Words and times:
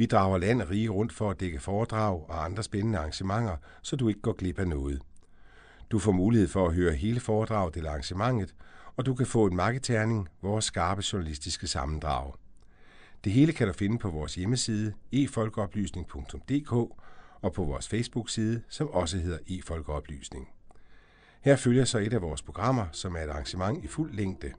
Vi 0.00 0.06
drager 0.06 0.38
land 0.38 0.62
og 0.62 0.70
rige 0.70 0.88
rundt 0.88 1.12
for 1.12 1.30
at 1.30 1.40
dække 1.40 1.60
foredrag 1.60 2.24
og 2.28 2.44
andre 2.44 2.62
spændende 2.62 2.98
arrangementer, 2.98 3.56
så 3.82 3.96
du 3.96 4.08
ikke 4.08 4.20
går 4.20 4.32
glip 4.32 4.58
af 4.58 4.68
noget. 4.68 5.02
Du 5.90 5.98
får 5.98 6.12
mulighed 6.12 6.48
for 6.48 6.66
at 6.66 6.74
høre 6.74 6.92
hele 6.92 7.20
foredraget 7.20 7.76
eller 7.76 7.90
arrangementet, 7.90 8.54
og 8.96 9.06
du 9.06 9.14
kan 9.14 9.26
få 9.26 9.46
en 9.46 9.56
marketerning, 9.56 10.28
vores 10.42 10.64
skarpe 10.64 11.02
journalistiske 11.12 11.66
sammendrag. 11.66 12.32
Det 13.24 13.32
hele 13.32 13.52
kan 13.52 13.66
du 13.66 13.72
finde 13.72 13.98
på 13.98 14.10
vores 14.10 14.34
hjemmeside 14.34 14.92
efolkeoplysning.dk 15.12 16.72
og 17.42 17.52
på 17.54 17.64
vores 17.64 17.88
Facebook-side, 17.88 18.62
som 18.68 18.88
også 18.88 19.18
hedder 19.18 19.38
efolkeoplysning. 19.48 20.48
Her 21.40 21.56
følger 21.56 21.84
så 21.84 21.98
et 21.98 22.12
af 22.12 22.22
vores 22.22 22.42
programmer, 22.42 22.86
som 22.92 23.16
er 23.16 23.20
et 23.20 23.28
arrangement 23.28 23.84
i 23.84 23.86
fuld 23.86 24.12
længde. 24.12 24.52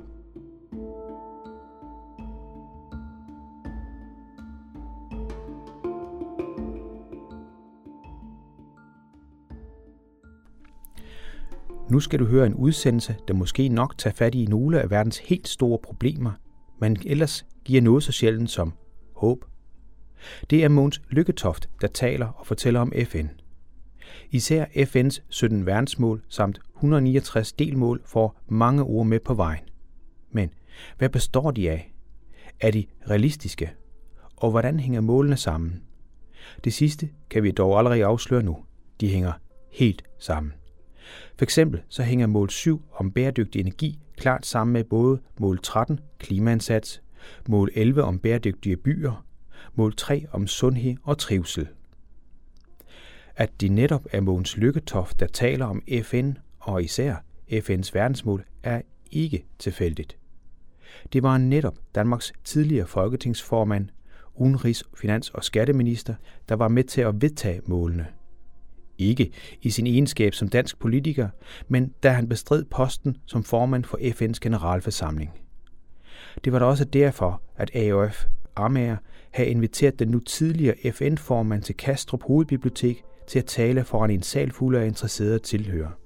Nu 11.92 12.00
skal 12.00 12.20
du 12.20 12.26
høre 12.26 12.46
en 12.46 12.54
udsendelse, 12.54 13.16
der 13.28 13.34
måske 13.34 13.70
nok 13.70 13.98
tager 13.98 14.14
fat 14.14 14.36
i 14.36 14.46
nogle 14.46 14.82
af 14.82 14.90
verdens 14.90 15.18
helt 15.18 15.48
store 15.48 15.80
problemer, 15.84 16.32
men 16.80 16.98
ellers 17.06 17.46
giver 17.66 17.82
noget 17.82 18.04
så 18.04 18.12
sjældent 18.12 18.50
som 18.52 18.74
håb. 19.16 19.46
Det 20.50 20.64
er 20.64 20.70
Måns 20.70 21.02
Lykketoft, 21.10 21.70
der 21.82 21.88
taler 21.88 22.28
og 22.28 22.48
fortæller 22.48 22.80
om 22.80 22.94
FN. 23.06 23.28
Især 24.30 24.66
FN's 24.66 25.22
17 25.30 25.66
verdensmål 25.66 26.24
samt 26.30 26.60
169 26.76 27.54
delmål 27.54 28.02
får 28.06 28.42
mange 28.48 28.84
ord 28.84 29.06
med 29.06 29.20
på 29.20 29.34
vejen. 29.34 29.64
Men 30.32 30.50
hvad 30.98 31.10
består 31.10 31.52
de 31.52 31.72
af? 31.72 31.94
Er 32.60 32.72
de 32.72 32.86
realistiske? 33.10 33.72
Og 34.36 34.52
hvordan 34.52 34.80
hænger 34.80 35.02
målene 35.02 35.38
sammen? 35.38 35.82
Det 36.64 36.74
sidste 36.74 37.10
kan 37.30 37.44
vi 37.44 37.52
dog 37.52 37.78
allerede 37.78 38.06
afsløre 38.06 38.44
nu. 38.44 38.58
De 39.02 39.08
hænger 39.08 39.32
helt 39.72 40.04
sammen. 40.20 40.54
For 41.38 41.46
eksempel 41.46 41.82
så 41.90 42.04
hænger 42.04 42.28
mål 42.28 42.50
7 42.50 42.82
om 42.94 43.12
bæredygtig 43.12 43.60
energi 43.60 44.00
klart 44.18 44.46
sammen 44.46 44.74
med 44.74 44.84
både 44.84 45.20
mål 45.40 45.60
13, 45.64 46.00
klimaindsats, 46.20 47.02
mål 47.48 47.70
11 47.76 48.04
om 48.04 48.20
bæredygtige 48.20 48.78
byer, 48.78 49.26
mål 49.76 49.96
3 49.96 50.26
om 50.32 50.48
sundhed 50.48 50.96
og 51.04 51.18
trivsel. 51.18 51.68
At 53.36 53.62
de 53.62 53.70
netop 53.70 54.06
er 54.12 54.22
Mogens 54.22 54.58
Lykketoft, 54.58 55.20
der 55.20 55.28
taler 55.28 55.66
om 55.66 55.84
FN 56.04 56.32
og 56.60 56.84
især 56.84 57.16
FN's 57.52 57.92
verdensmål, 57.94 58.46
er 58.64 58.82
ikke 59.12 59.46
tilfældigt. 59.60 60.18
Det 61.14 61.24
var 61.24 61.38
netop 61.38 61.78
Danmarks 61.96 62.34
tidligere 62.44 62.88
folketingsformand, 62.88 63.90
udenrigs-, 64.36 64.84
finans- 64.98 65.30
og 65.30 65.44
skatteminister, 65.44 66.16
der 66.50 66.56
var 66.56 66.68
med 66.68 66.84
til 66.84 67.02
at 67.02 67.22
vedtage 67.22 67.62
målene– 67.66 68.08
ikke 69.02 69.32
i 69.62 69.70
sin 69.70 69.88
egenskab 69.88 70.34
som 70.34 70.48
dansk 70.48 70.80
politiker, 70.80 71.30
men 71.68 71.94
da 72.04 72.10
han 72.10 72.30
bestred 72.30 72.64
posten 72.64 73.18
som 73.26 73.44
formand 73.44 73.84
for 73.84 73.98
FN's 73.98 74.40
generalforsamling. 74.42 75.32
Det 76.44 76.54
var 76.54 76.60
da 76.60 76.66
også 76.66 76.86
derfor, 76.86 77.42
at 77.58 77.76
AOF 77.76 78.26
Amager 78.56 78.98
havde 79.32 79.50
inviteret 79.50 80.00
den 80.00 80.08
nu 80.08 80.20
tidligere 80.20 80.92
FN-formand 80.92 81.64
til 81.64 81.76
Kastrup 81.76 82.24
Hovedbibliotek 82.24 83.04
til 83.28 83.40
at 83.40 83.46
tale 83.46 83.84
foran 83.84 84.12
en 84.12 84.22
sal 84.22 84.52
fuld 84.52 84.76
af 84.76 84.86
interesserede 84.86 85.40
tilhører. 85.40 86.01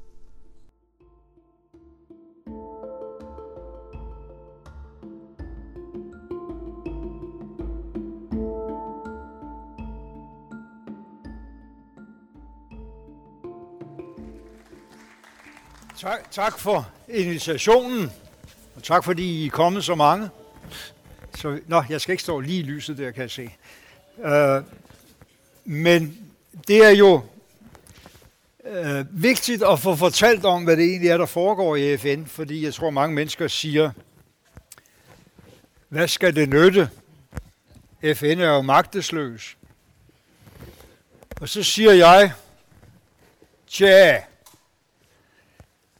Tak, 16.06 16.32
tak 16.32 16.60
for 16.60 16.92
invitationen, 17.10 18.12
og 18.76 18.84
tak 18.84 19.04
fordi 19.04 19.44
I 19.44 19.46
er 19.46 19.50
kommet 19.50 19.84
så 19.84 19.96
mange. 19.96 20.30
Så, 21.36 21.60
nå, 21.68 21.84
jeg 21.90 22.02
skal 22.02 22.12
ikke 22.12 22.24
stå 22.24 22.40
lige 22.40 22.60
i 22.60 22.64
lyset 22.64 22.98
der, 22.98 23.12
kan 23.12 23.22
jeg 23.22 23.32
se. 23.32 23.50
Øh, 24.24 24.64
men 25.64 26.18
det 26.68 26.86
er 26.86 26.90
jo 26.90 27.22
øh, 28.66 29.06
vigtigt 29.24 29.64
at 29.64 29.80
få 29.80 29.96
fortalt 29.96 30.46
om, 30.46 30.64
hvad 30.64 30.78
det 30.78 30.86
egentlig 30.86 31.10
er, 31.10 31.18
der 31.18 31.26
foregår 31.26 31.76
i 31.76 31.98
FN, 31.98 32.26
fordi 32.26 32.66
jeg 32.66 32.74
tror, 32.74 32.90
mange 32.90 33.16
mennesker 33.16 33.48
siger, 33.48 33.92
hvad 35.90 36.08
skal 36.08 36.36
det 36.36 36.50
nytte? 36.50 36.90
FN 38.16 38.40
er 38.40 38.50
jo 38.50 38.62
magtesløs. 38.62 39.58
Og 41.42 41.50
så 41.50 41.64
siger 41.64 41.92
jeg, 41.92 42.32
tja, 43.68 44.22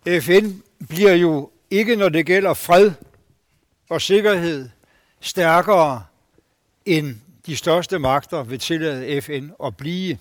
FN 0.08 0.62
bliver 0.90 1.14
jo 1.14 1.52
ikke, 1.70 1.96
når 1.96 2.10
det 2.10 2.26
gælder 2.26 2.54
fred 2.54 2.92
og 3.90 4.02
sikkerhed, 4.02 4.70
stærkere 5.20 6.04
end 6.86 7.16
de 7.46 7.56
største 7.56 8.00
magter 8.00 8.44
vil 8.44 8.60
tillade 8.60 9.22
FN 9.22 9.50
at 9.64 9.78
blive. 9.78 10.18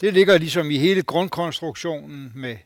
Det 0.00 0.14
ligger 0.14 0.38
ligesom 0.38 0.70
i 0.70 0.78
hele 0.78 1.02
grundkonstruktionen 1.02 2.32
med, 2.34 2.56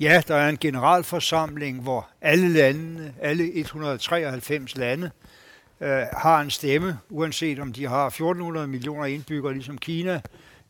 ja, 0.00 0.22
der 0.28 0.36
er 0.36 0.48
en 0.48 0.58
generalforsamling, 0.58 1.80
hvor 1.82 2.08
alle 2.20 2.48
landene, 2.48 3.14
alle 3.20 3.54
193 3.54 4.76
lande, 4.76 5.10
øh, 5.80 6.02
har 6.12 6.40
en 6.40 6.50
stemme, 6.50 6.98
uanset 7.10 7.58
om 7.58 7.72
de 7.72 7.88
har 7.88 8.06
1400 8.06 8.66
millioner 8.66 9.04
indbyggere, 9.04 9.52
ligesom 9.52 9.78
Kina, 9.78 10.20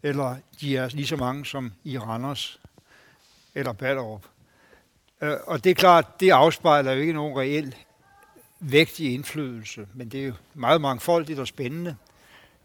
eller 0.03 0.37
de 0.61 0.77
er 0.77 0.89
lige 0.89 1.07
så 1.07 1.17
mange 1.17 1.47
som 1.47 1.73
i 1.85 1.99
Randers 1.99 2.61
eller 3.55 3.73
Ballerup. 3.73 4.32
Øh, 5.23 5.37
og 5.47 5.65
det 5.65 5.71
er 5.71 5.75
klart, 5.75 6.21
det 6.21 6.31
afspejler 6.31 6.93
jo 6.93 7.01
ikke 7.01 7.13
nogen 7.13 7.39
reel 7.39 7.77
vægtig 8.61 9.15
indflydelse, 9.15 9.87
men 9.95 10.09
det 10.09 10.21
er 10.21 10.27
jo 10.27 10.35
meget 10.55 10.81
mangfoldigt 10.81 11.39
og 11.39 11.49
spændende. 11.49 11.97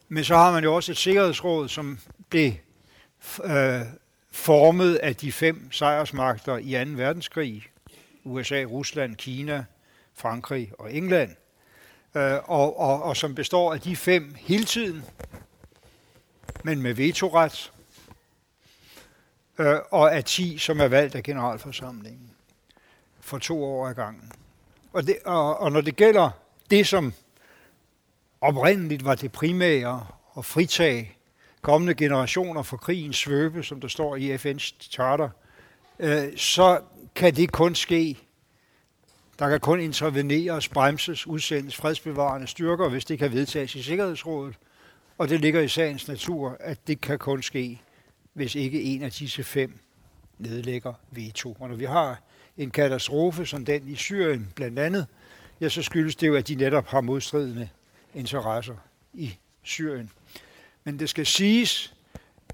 Men 0.10 0.24
så 0.24 0.36
har 0.36 0.52
man 0.52 0.64
jo 0.64 0.76
også 0.76 0.92
et 0.92 0.98
sikkerhedsråd, 0.98 1.68
som 1.68 2.00
blev 2.30 2.52
øh, 3.44 3.82
formet 4.32 4.96
af 4.96 5.16
de 5.16 5.32
fem 5.32 5.72
sejrsmagter 5.72 6.58
i 6.58 6.86
2. 6.86 6.92
verdenskrig. 6.92 7.68
USA, 8.24 8.64
Rusland, 8.64 9.16
Kina, 9.16 9.66
Frankrig 10.14 10.72
og 10.80 10.94
England. 10.94 11.36
Øh, 12.16 12.34
og, 12.50 12.80
og, 12.80 13.04
og 13.04 13.18
som 13.18 13.36
består 13.36 13.74
af 13.74 13.82
de 13.82 13.96
fem 13.96 14.36
hele 14.38 14.66
tiden, 14.66 15.04
men 16.64 16.82
med 16.82 16.94
vetoret, 16.94 17.72
øh, 19.60 19.76
og 19.92 20.16
af 20.16 20.24
ti, 20.24 20.58
som 20.58 20.80
er 20.80 20.88
valgt 20.88 21.16
af 21.16 21.24
generalforsamlingen 21.24 22.32
for 23.28 23.38
to 23.38 23.64
år 23.64 23.88
ad 23.88 23.96
gangen. 23.96 24.32
Og, 24.94 25.08
det, 25.08 25.18
og, 25.26 25.60
og 25.60 25.72
når 25.72 25.82
det 25.82 25.96
gælder 25.96 26.30
det, 26.70 26.88
som 26.88 27.14
oprindeligt 28.42 29.06
var 29.06 29.16
det 29.16 29.32
primære 29.32 30.08
og 30.30 30.46
fritage 30.46 31.18
kommende 31.62 31.94
generationer 31.94 32.62
for 32.62 32.78
krigens 32.78 33.18
svøbe, 33.18 33.64
som 33.64 33.82
der 33.82 33.88
står 33.88 34.16
i 34.16 34.36
FN's 34.36 34.90
charter, 34.92 35.30
øh, 36.00 36.38
så 36.38 36.82
kan 37.16 37.36
det 37.36 37.52
kun 37.52 37.76
ske. 37.76 38.18
Der 39.40 39.50
kan 39.50 39.60
kun 39.60 39.80
interveneres, 39.80 40.68
bremses, 40.68 41.28
udsendes 41.28 41.76
fredsbevarende 41.76 42.48
styrker, 42.48 42.90
hvis 42.90 43.06
det 43.06 43.20
kan 43.20 43.32
vedtages 43.32 43.76
i 43.76 43.84
Sikkerhedsrådet. 43.84 44.56
Og 45.18 45.30
det 45.30 45.42
ligger 45.42 45.62
i 45.62 45.68
sagens 45.68 46.08
natur, 46.08 46.58
at 46.60 46.88
det 46.88 47.02
kan 47.02 47.20
kun 47.20 47.44
ske, 47.44 47.82
hvis 48.34 48.56
ikke 48.56 48.84
en 48.84 49.04
af 49.04 49.12
disse 49.12 49.44
fem 49.44 49.80
nedlægger 50.38 50.94
veto. 51.12 51.58
Og 51.60 51.70
når 51.70 51.76
vi 51.76 51.86
har 51.86 52.22
en 52.58 52.72
katastrofe 52.72 53.46
som 53.46 53.66
den 53.66 53.88
i 53.88 53.96
Syrien 53.96 54.52
blandt 54.56 54.80
andet, 54.80 55.08
ja, 55.62 55.70
så 55.70 55.82
skyldes 55.82 56.16
det 56.16 56.28
jo, 56.28 56.36
at 56.36 56.48
de 56.48 56.56
netop 56.56 56.88
har 56.88 57.02
modstridende 57.02 57.70
interesser 58.16 58.76
i 59.14 59.38
Syrien. 59.64 60.12
Men 60.84 61.00
det 61.00 61.10
skal 61.10 61.26
siges, 61.26 61.94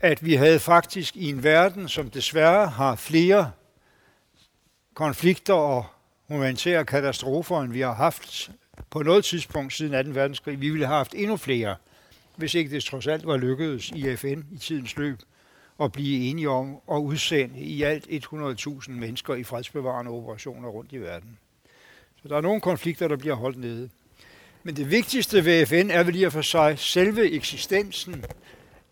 at 0.01 0.25
vi 0.25 0.33
havde 0.33 0.59
faktisk 0.59 1.15
i 1.15 1.29
en 1.29 1.43
verden, 1.43 1.89
som 1.89 2.09
desværre 2.09 2.67
har 2.67 2.95
flere 2.95 3.51
konflikter 4.93 5.53
og 5.53 5.85
humanitære 6.27 6.85
katastrofer, 6.85 7.61
end 7.61 7.73
vi 7.73 7.81
har 7.81 7.93
haft 7.93 8.51
på 8.89 9.03
noget 9.03 9.25
tidspunkt 9.25 9.73
siden 9.73 10.05
2. 10.05 10.11
verdenskrig. 10.11 10.61
Vi 10.61 10.69
ville 10.69 10.85
have 10.85 10.97
haft 10.97 11.13
endnu 11.15 11.37
flere, 11.37 11.75
hvis 12.35 12.53
ikke 12.53 12.71
det 12.71 12.83
trods 12.83 13.07
alt 13.07 13.27
var 13.27 13.37
lykkedes 13.37 13.89
i 13.89 14.15
FN 14.15 14.43
i 14.51 14.57
tidens 14.57 14.97
løb 14.97 15.19
at 15.83 15.91
blive 15.91 16.29
enige 16.29 16.49
om 16.49 16.77
at 16.91 16.97
udsende 16.97 17.59
i 17.59 17.83
alt 17.83 18.07
100.000 18.07 18.91
mennesker 18.91 19.35
i 19.35 19.43
fredsbevarende 19.43 20.11
operationer 20.11 20.69
rundt 20.69 20.91
i 20.91 20.97
verden. 20.97 21.37
Så 22.21 22.27
der 22.27 22.37
er 22.37 22.41
nogle 22.41 22.61
konflikter, 22.61 23.07
der 23.07 23.15
bliver 23.15 23.35
holdt 23.35 23.57
nede. 23.57 23.89
Men 24.63 24.75
det 24.75 24.91
vigtigste 24.91 25.45
ved 25.45 25.65
FN 25.65 25.89
er 25.89 26.03
vel 26.03 26.13
lige 26.13 26.31
for 26.31 26.41
sig 26.41 26.79
selve 26.79 27.31
eksistensen 27.31 28.25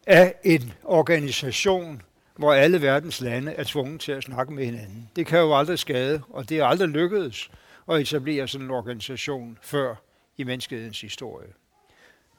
af 0.08 0.34
en 0.44 0.74
organisation, 0.84 2.02
hvor 2.36 2.54
alle 2.54 2.82
verdens 2.82 3.22
lande 3.22 3.52
er 3.52 3.64
tvunget 3.64 4.02
til 4.02 4.12
at 4.12 4.24
snakke 4.24 4.54
med 4.54 4.66
hinanden. 4.66 5.10
Det 5.16 5.26
kan 5.26 5.40
jo 5.40 5.58
aldrig 5.58 5.80
skade, 5.80 6.22
og 6.30 6.50
det 6.50 6.60
er 6.60 6.66
aldrig 6.66 6.90
lykkedes 6.90 7.52
at 7.92 8.02
etablere 8.02 8.48
sådan 8.48 8.66
en 8.66 8.72
organisation 8.72 9.58
før 9.62 9.96
i 10.38 10.44
menneskehedens 10.44 11.02
historie. 11.02 11.48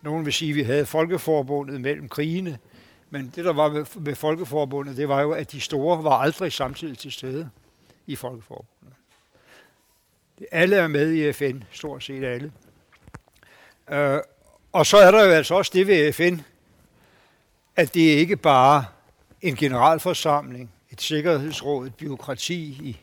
Nogen 0.02 0.24
vil 0.24 0.32
sige, 0.32 0.50
at 0.50 0.56
vi 0.56 0.62
havde 0.62 0.86
Folkeforbundet 0.86 1.80
mellem 1.80 2.08
krigene, 2.08 2.58
men 3.12 3.32
det, 3.36 3.44
der 3.44 3.52
var 3.52 3.68
ved, 3.68 3.86
ved 3.96 4.14
Folkeforbundet, 4.14 4.96
det 4.96 5.08
var 5.08 5.20
jo, 5.20 5.32
at 5.32 5.52
de 5.52 5.60
store 5.60 6.04
var 6.04 6.18
aldrig 6.18 6.52
samtidig 6.52 6.98
til 6.98 7.12
stede 7.12 7.50
i 8.06 8.16
Folkeforbundet. 8.16 8.96
Alle 10.52 10.76
er 10.76 10.88
med 10.88 11.12
i 11.12 11.32
FN, 11.32 11.62
stort 11.70 12.04
set 12.04 12.24
alle. 12.24 12.52
Øh, 13.90 14.18
og 14.72 14.86
så 14.86 14.96
er 14.96 15.10
der 15.10 15.24
jo 15.24 15.30
altså 15.30 15.54
også 15.54 15.70
det 15.74 15.86
ved 15.86 16.12
FN, 16.12 16.40
at 17.76 17.94
det 17.94 18.00
ikke 18.00 18.36
bare 18.36 18.84
en 19.40 19.56
generalforsamling, 19.56 20.72
et 20.90 21.00
sikkerhedsråd, 21.00 21.86
et 21.86 21.94
byråkrati 21.94 22.62
i 22.62 23.00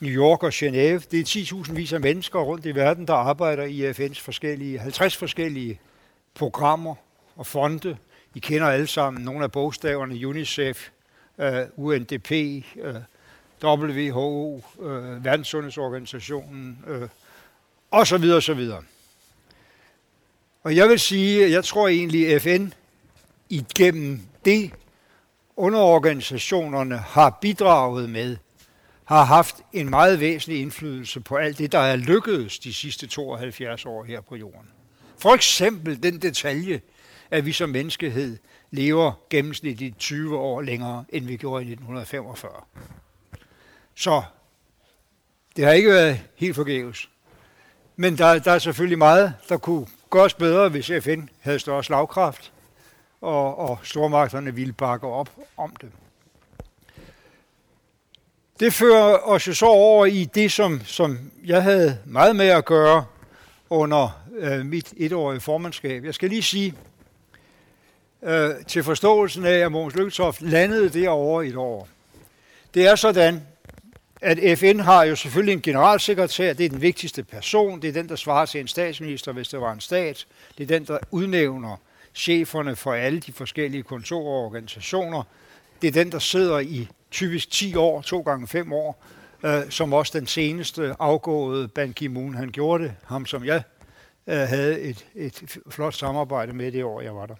New 0.00 0.10
York 0.12 0.42
og 0.42 0.52
Genève. 0.54 1.06
Det 1.10 1.14
er 1.14 1.64
10.000 1.64 1.72
vis 1.72 1.92
af 1.92 2.00
mennesker 2.00 2.40
rundt 2.40 2.66
i 2.66 2.74
verden, 2.74 3.06
der 3.06 3.14
arbejder 3.14 3.64
i 3.64 3.90
FN's 3.90 4.20
forskellige, 4.20 4.78
50 4.78 5.16
forskellige 5.16 5.80
programmer 6.34 6.94
og 7.36 7.46
fonde. 7.46 7.96
I 8.34 8.38
kender 8.38 8.68
alle 8.68 8.86
sammen 8.86 9.24
nogle 9.24 9.44
af 9.44 9.52
bogstaverne, 9.52 10.26
UNICEF, 10.26 10.90
øh, 11.38 11.62
UNDP, 11.76 12.32
øh, 12.32 12.94
WHO, 13.64 14.64
uh, 14.76 14.86
øh, 14.86 15.24
Verdenssundhedsorganisationen, 15.24 16.84
uh, 16.88 17.08
og 17.90 18.06
så 18.06 18.18
videre, 18.18 18.36
og 18.36 18.42
så 18.42 18.54
videre. 18.54 18.82
Og 20.62 20.76
jeg 20.76 20.88
vil 20.88 21.00
sige, 21.00 21.50
jeg 21.50 21.64
tror 21.64 21.88
egentlig, 21.88 22.34
at 22.34 22.42
FN 22.42 22.68
igennem 23.48 24.20
det 24.44 24.70
underorganisationerne 25.56 26.96
har 26.96 27.38
bidraget 27.40 28.10
med, 28.10 28.36
har 29.04 29.24
haft 29.24 29.56
en 29.72 29.90
meget 29.90 30.20
væsentlig 30.20 30.60
indflydelse 30.60 31.20
på 31.20 31.36
alt 31.36 31.58
det, 31.58 31.72
der 31.72 31.78
er 31.78 31.96
lykkedes 31.96 32.58
de 32.58 32.74
sidste 32.74 33.06
72 33.06 33.86
år 33.86 34.04
her 34.04 34.20
på 34.20 34.36
jorden. 34.36 34.68
For 35.18 35.34
eksempel 35.34 36.02
den 36.02 36.22
detalje, 36.22 36.80
at 37.32 37.46
vi 37.46 37.52
som 37.52 37.70
menneskehed 37.70 38.38
lever 38.70 39.12
gennemsnitligt 39.30 39.98
20 39.98 40.38
år 40.38 40.60
længere, 40.60 41.04
end 41.08 41.26
vi 41.26 41.36
gjorde 41.36 41.64
i 41.64 41.72
1945. 41.72 42.52
Så 43.94 44.22
det 45.56 45.64
har 45.64 45.72
ikke 45.72 45.90
været 45.90 46.20
helt 46.36 46.54
forgæves. 46.54 47.08
Men 47.96 48.18
der, 48.18 48.38
der 48.38 48.52
er 48.52 48.58
selvfølgelig 48.58 48.98
meget, 48.98 49.34
der 49.48 49.56
kunne 49.56 49.86
gøres 50.10 50.34
bedre, 50.34 50.68
hvis 50.68 50.90
FN 51.00 51.20
havde 51.40 51.58
større 51.58 51.84
slagkraft 51.84 52.52
og, 53.20 53.58
og 53.58 53.78
stormagterne 53.82 54.54
ville 54.54 54.72
bakke 54.72 55.06
op 55.06 55.30
om 55.56 55.76
det. 55.80 55.90
Det 58.60 58.72
fører 58.72 59.28
os 59.28 59.48
jo 59.48 59.54
så 59.54 59.66
over 59.66 60.06
i 60.06 60.24
det, 60.24 60.52
som, 60.52 60.80
som 60.84 61.18
jeg 61.44 61.62
havde 61.62 61.98
meget 62.04 62.36
med 62.36 62.46
at 62.46 62.64
gøre 62.64 63.04
under 63.70 64.22
øh, 64.38 64.66
mit 64.66 64.94
etårige 64.96 65.40
formandskab. 65.40 66.04
Jeg 66.04 66.14
skal 66.14 66.28
lige 66.28 66.42
sige, 66.42 66.74
øh, 68.22 68.50
til 68.66 68.84
forståelsen 68.84 69.46
af, 69.46 69.58
at 69.58 69.72
Mogens 69.72 69.94
Lykketoft 69.94 70.42
landede 70.42 70.88
derovre 70.88 71.46
et 71.46 71.56
år. 71.56 71.88
Det 72.74 72.86
er 72.86 72.94
sådan, 72.94 73.42
at 74.20 74.58
FN 74.58 74.78
har 74.78 75.04
jo 75.04 75.16
selvfølgelig 75.16 75.52
en 75.52 75.62
generalsekretær, 75.62 76.52
det 76.52 76.66
er 76.66 76.70
den 76.70 76.82
vigtigste 76.82 77.22
person, 77.22 77.82
det 77.82 77.88
er 77.88 77.92
den, 77.92 78.08
der 78.08 78.16
svarer 78.16 78.46
til 78.46 78.60
en 78.60 78.68
statsminister, 78.68 79.32
hvis 79.32 79.48
det 79.48 79.60
var 79.60 79.72
en 79.72 79.80
stat, 79.80 80.26
det 80.58 80.64
er 80.64 80.78
den, 80.78 80.84
der 80.84 80.98
udnævner 81.10 81.76
cheferne 82.14 82.76
for 82.76 82.92
alle 82.92 83.20
de 83.20 83.32
forskellige 83.32 83.82
kontorer 83.82 84.38
og 84.38 84.44
organisationer. 84.44 85.22
Det 85.82 85.88
er 85.88 85.92
den, 85.92 86.12
der 86.12 86.18
sidder 86.18 86.58
i 86.58 86.88
typisk 87.10 87.50
10 87.50 87.76
år, 87.76 88.02
to 88.02 88.20
gange 88.20 88.48
5 88.48 88.72
år, 88.72 89.04
øh, 89.44 89.70
som 89.70 89.92
også 89.92 90.18
den 90.18 90.26
seneste 90.26 90.94
afgåede 90.98 91.68
Ban 91.68 91.94
Ki-moon, 92.00 92.34
han 92.34 92.50
gjorde 92.50 92.84
det, 92.84 92.94
ham 93.04 93.26
som 93.26 93.44
jeg 93.44 93.62
øh, 94.26 94.38
havde 94.38 94.80
et, 94.80 95.06
et 95.14 95.58
flot 95.70 95.94
samarbejde 95.94 96.52
med 96.52 96.72
det 96.72 96.84
år, 96.84 97.00
jeg 97.00 97.16
var 97.16 97.26
der. 97.26 97.34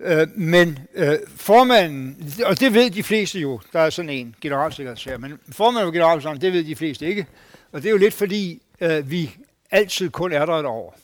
Øh, 0.00 0.28
men 0.34 0.78
øh, 0.94 1.18
formanden, 1.36 2.32
og 2.44 2.60
det 2.60 2.74
ved 2.74 2.90
de 2.90 3.02
fleste 3.02 3.40
jo, 3.40 3.60
der 3.72 3.80
er 3.80 3.90
sådan 3.90 4.10
en 4.10 4.36
generalsekretær, 4.40 5.18
men 5.18 5.38
formanden 5.52 5.86
for 5.86 5.92
generalsekretæren, 5.92 6.40
det 6.40 6.52
ved 6.52 6.64
de 6.64 6.76
fleste 6.76 7.06
ikke, 7.06 7.26
og 7.72 7.82
det 7.82 7.88
er 7.88 7.92
jo 7.92 7.96
lidt 7.96 8.14
fordi, 8.14 8.62
øh, 8.80 9.10
vi 9.10 9.36
altid 9.70 10.10
kun 10.10 10.32
er 10.32 10.46
der 10.46 10.54
et 10.54 10.66
år 10.66 10.98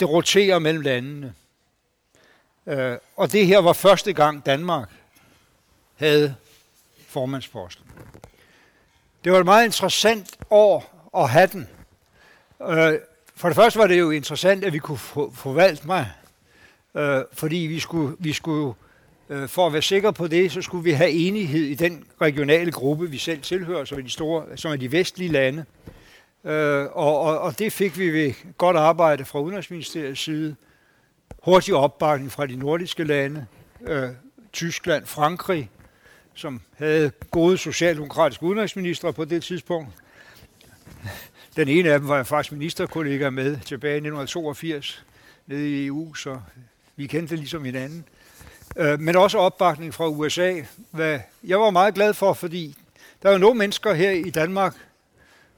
det 0.00 0.08
roterer 0.08 0.58
mellem 0.58 0.82
landene. 0.82 1.34
Øh, 2.66 2.96
og 3.16 3.32
det 3.32 3.46
her 3.46 3.58
var 3.58 3.72
første 3.72 4.12
gang 4.12 4.46
Danmark 4.46 4.88
havde 5.96 6.34
formandsposten. 7.08 7.84
Det 9.24 9.32
var 9.32 9.38
et 9.38 9.44
meget 9.44 9.64
interessant 9.64 10.36
år 10.50 11.08
at 11.16 11.30
have 11.30 11.46
den. 11.46 11.68
Øh, 12.62 12.98
for 13.34 13.48
det 13.48 13.56
første 13.56 13.78
var 13.78 13.86
det 13.86 13.98
jo 13.98 14.10
interessant, 14.10 14.64
at 14.64 14.72
vi 14.72 14.78
kunne 14.78 14.98
få 15.34 15.52
valgt 15.52 15.84
mig, 15.84 16.12
øh, 16.94 17.20
fordi 17.32 17.56
vi 17.56 17.78
skulle, 17.78 18.16
vi 18.18 18.32
skulle 18.32 18.74
øh, 19.28 19.48
for 19.48 19.66
at 19.66 19.72
være 19.72 19.82
sikre 19.82 20.12
på 20.12 20.26
det, 20.26 20.52
så 20.52 20.62
skulle 20.62 20.84
vi 20.84 20.90
have 20.90 21.10
enighed 21.10 21.64
i 21.64 21.74
den 21.74 22.04
regionale 22.20 22.72
gruppe, 22.72 23.10
vi 23.10 23.18
selv 23.18 23.42
tilhører, 23.42 23.84
som 23.84 23.98
er 23.98 24.02
de, 24.02 24.10
store, 24.10 24.56
som 24.56 24.72
er 24.72 24.76
de 24.76 24.92
vestlige 24.92 25.32
lande. 25.32 25.64
Øh, 26.44 26.86
og, 26.92 27.20
og, 27.20 27.38
og 27.38 27.58
det 27.58 27.72
fik 27.72 27.98
vi 27.98 28.10
ved 28.10 28.32
godt 28.56 28.76
arbejde 28.76 29.24
fra 29.24 29.40
Udenrigsministeriets 29.40 30.20
side. 30.20 30.56
Hurtig 31.44 31.74
opbakning 31.74 32.32
fra 32.32 32.46
de 32.46 32.56
nordiske 32.56 33.04
lande, 33.04 33.46
øh, 33.80 34.08
Tyskland, 34.52 35.06
Frankrig, 35.06 35.70
som 36.34 36.60
havde 36.76 37.10
gode 37.30 37.58
socialdemokratiske 37.58 38.44
udenrigsministre 38.44 39.12
på 39.12 39.24
det 39.24 39.42
tidspunkt. 39.42 39.88
Den 41.56 41.68
ene 41.68 41.90
af 41.90 41.98
dem 41.98 42.08
var 42.08 42.16
jeg 42.16 42.26
faktisk 42.26 42.52
ministerkollega 42.52 43.30
med 43.30 43.56
tilbage 43.64 43.94
i 43.94 43.96
1982 43.96 45.04
nede 45.46 45.70
i 45.70 45.86
EU, 45.86 46.14
så 46.14 46.40
vi 46.98 47.06
kendte 47.06 47.30
det 47.30 47.38
ligesom 47.38 47.64
hinanden. 47.64 48.04
Øh, 48.76 49.00
men 49.00 49.16
også 49.16 49.38
opbakning 49.38 49.94
fra 49.94 50.08
USA, 50.08 50.54
hvad 50.90 51.20
jeg 51.44 51.60
var 51.60 51.70
meget 51.70 51.94
glad 51.94 52.14
for, 52.14 52.32
fordi 52.32 52.76
der 53.22 53.30
var 53.30 53.38
nogle 53.38 53.58
mennesker 53.58 53.94
her 53.94 54.10
i 54.10 54.30
Danmark, 54.30 54.74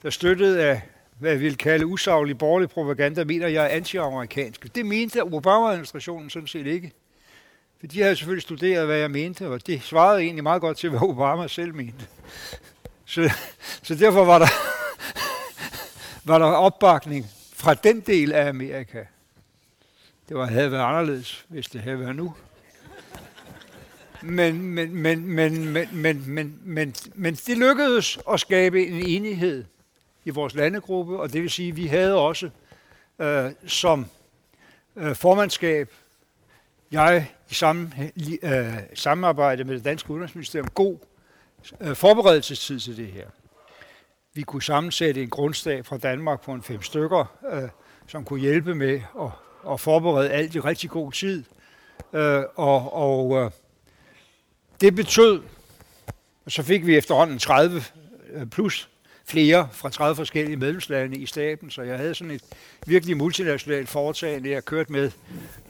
der 0.02 0.10
støttede 0.10 0.64
af, 0.64 0.82
hvad 1.18 1.30
jeg 1.30 1.40
vil 1.40 1.56
kalde 1.56 1.86
usaglig 1.86 2.38
borgerlig 2.38 2.70
propaganda, 2.70 3.24
mener 3.24 3.48
jeg 3.48 3.64
er 3.64 3.68
anti-amerikansk. 3.68 4.74
Det 4.74 4.86
mente 4.86 5.22
Obama-administrationen 5.22 6.30
sådan 6.30 6.48
set 6.48 6.66
ikke. 6.66 6.92
For 7.80 7.86
de 7.86 8.02
havde 8.02 8.16
selvfølgelig 8.16 8.42
studeret, 8.42 8.86
hvad 8.86 8.96
jeg 8.96 9.10
mente, 9.10 9.48
og 9.48 9.66
det 9.66 9.82
svarede 9.82 10.22
egentlig 10.22 10.42
meget 10.42 10.60
godt 10.60 10.76
til, 10.76 10.90
hvad 10.90 11.00
Obama 11.02 11.48
selv 11.48 11.74
mente. 11.74 12.06
Så, 13.04 13.30
så 13.82 13.94
derfor 13.94 14.24
var 14.24 14.38
der, 14.38 14.48
var 16.30 16.38
der 16.38 16.46
opbakning 16.46 17.26
fra 17.52 17.74
den 17.74 18.00
del 18.00 18.32
af 18.32 18.48
Amerika. 18.48 19.04
Det 20.30 20.38
var, 20.38 20.46
havde 20.46 20.72
været 20.72 20.82
anderledes, 20.82 21.46
hvis 21.48 21.66
det 21.66 21.80
havde 21.80 22.00
været 22.00 22.16
nu. 22.16 22.34
Men, 24.22 24.62
men, 24.62 24.94
men, 24.96 25.26
men, 25.26 25.68
men, 25.68 25.88
men, 25.92 26.24
men, 26.26 26.60
men, 26.64 26.94
men 27.14 27.34
det 27.34 27.58
lykkedes 27.58 28.18
at 28.32 28.40
skabe 28.40 28.86
en 28.86 29.06
enighed 29.06 29.64
i 30.24 30.30
vores 30.30 30.54
landegruppe, 30.54 31.20
og 31.20 31.32
det 31.32 31.42
vil 31.42 31.50
sige, 31.50 31.68
at 31.68 31.76
vi 31.76 31.86
havde 31.86 32.18
også 32.18 32.50
øh, 33.18 33.50
som 33.66 34.06
øh, 34.96 35.14
formandskab, 35.14 35.90
jeg 36.90 37.30
i 37.50 37.54
samme, 37.54 37.92
øh, 38.42 38.74
samarbejde 38.94 39.64
med 39.64 39.74
det 39.74 39.84
danske 39.84 40.10
udenrigsministerium, 40.10 40.68
god 40.68 40.98
øh, 41.80 41.96
forberedelsestid 41.96 42.80
til 42.80 42.96
det 42.96 43.06
her. 43.06 43.26
Vi 44.34 44.42
kunne 44.42 44.62
sammensætte 44.62 45.22
en 45.22 45.30
grundstab 45.30 45.86
fra 45.86 45.98
Danmark 45.98 46.40
på 46.40 46.52
en 46.52 46.62
fem 46.62 46.82
stykker, 46.82 47.36
øh, 47.52 47.68
som 48.06 48.24
kunne 48.24 48.40
hjælpe 48.40 48.74
med 48.74 49.00
at, 49.20 49.30
og 49.62 49.80
forberede 49.80 50.30
alt 50.30 50.54
i 50.54 50.60
rigtig 50.60 50.90
god 50.90 51.12
tid. 51.12 51.44
Øh, 52.12 52.42
og 52.56 52.92
og 52.92 53.36
øh, 53.36 53.50
det 54.80 54.94
betød, 54.94 55.42
og 56.44 56.52
så 56.52 56.62
fik 56.62 56.86
vi 56.86 56.96
efterhånden 56.96 57.38
30 57.38 57.82
øh, 58.32 58.46
plus 58.46 58.88
flere 59.24 59.68
fra 59.72 59.90
30 59.90 60.16
forskellige 60.16 60.56
medlemslande 60.56 61.16
i 61.16 61.26
staben, 61.26 61.70
så 61.70 61.82
jeg 61.82 61.98
havde 61.98 62.14
sådan 62.14 62.30
et 62.30 62.42
virkelig 62.86 63.16
multinationalt 63.16 63.88
foretagende, 63.88 64.50
jeg 64.50 64.64
kørte 64.64 64.92
med 64.92 65.10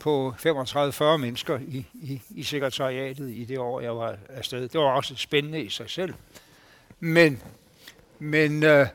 på 0.00 0.34
35-40 0.38 1.16
mennesker 1.16 1.58
i, 1.58 1.86
i, 1.94 2.20
i 2.30 2.42
sekretariatet 2.42 3.30
i 3.30 3.44
det 3.44 3.58
år, 3.58 3.80
jeg 3.80 3.96
var 3.96 4.16
afsted. 4.28 4.68
Det 4.68 4.80
var 4.80 4.86
også 4.86 5.14
spændende 5.16 5.62
i 5.62 5.68
sig 5.68 5.90
selv. 5.90 6.14
Men, 7.00 7.42
men 8.18 8.62
øh, 8.62 8.86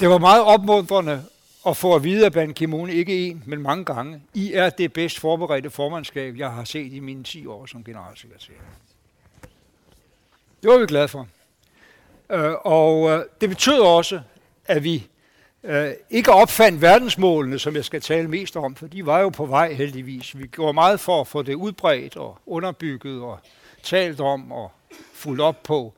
det 0.00 0.08
var 0.08 0.18
meget 0.18 0.42
opmuntrende 0.42 1.24
og 1.64 1.76
få 1.76 1.94
at 1.94 2.04
vide 2.04 2.24
af 2.24 2.32
Ban 2.32 2.54
Ki-moon 2.54 2.90
ikke 2.90 3.28
en, 3.28 3.42
men 3.46 3.62
mange 3.62 3.84
gange, 3.84 4.22
I 4.34 4.52
er 4.52 4.70
det 4.70 4.92
bedst 4.92 5.18
forberedte 5.18 5.70
formandskab, 5.70 6.36
jeg 6.36 6.50
har 6.50 6.64
set 6.64 6.92
i 6.92 7.00
mine 7.00 7.24
10 7.24 7.46
år 7.46 7.66
som 7.66 7.84
generalsekretær. 7.84 8.54
Det 10.62 10.70
var 10.70 10.78
vi 10.78 10.86
glade 10.86 11.08
for. 11.08 11.28
Øh, 12.30 12.52
og 12.64 13.10
øh, 13.10 13.24
det 13.40 13.48
betød 13.48 13.80
også, 13.80 14.20
at 14.66 14.84
vi 14.84 15.08
øh, 15.64 15.90
ikke 16.10 16.32
opfandt 16.32 16.82
verdensmålene, 16.82 17.58
som 17.58 17.76
jeg 17.76 17.84
skal 17.84 18.00
tale 18.00 18.28
mest 18.28 18.56
om, 18.56 18.74
for 18.74 18.86
de 18.86 19.06
var 19.06 19.20
jo 19.20 19.28
på 19.28 19.46
vej 19.46 19.72
heldigvis. 19.72 20.38
Vi 20.38 20.46
gjorde 20.46 20.72
meget 20.72 21.00
for 21.00 21.20
at 21.20 21.26
få 21.26 21.42
det 21.42 21.54
udbredt 21.54 22.16
og 22.16 22.38
underbygget 22.46 23.22
og 23.22 23.38
talt 23.82 24.20
om 24.20 24.52
og 24.52 24.72
fuldt 25.14 25.40
op 25.40 25.62
på. 25.62 25.92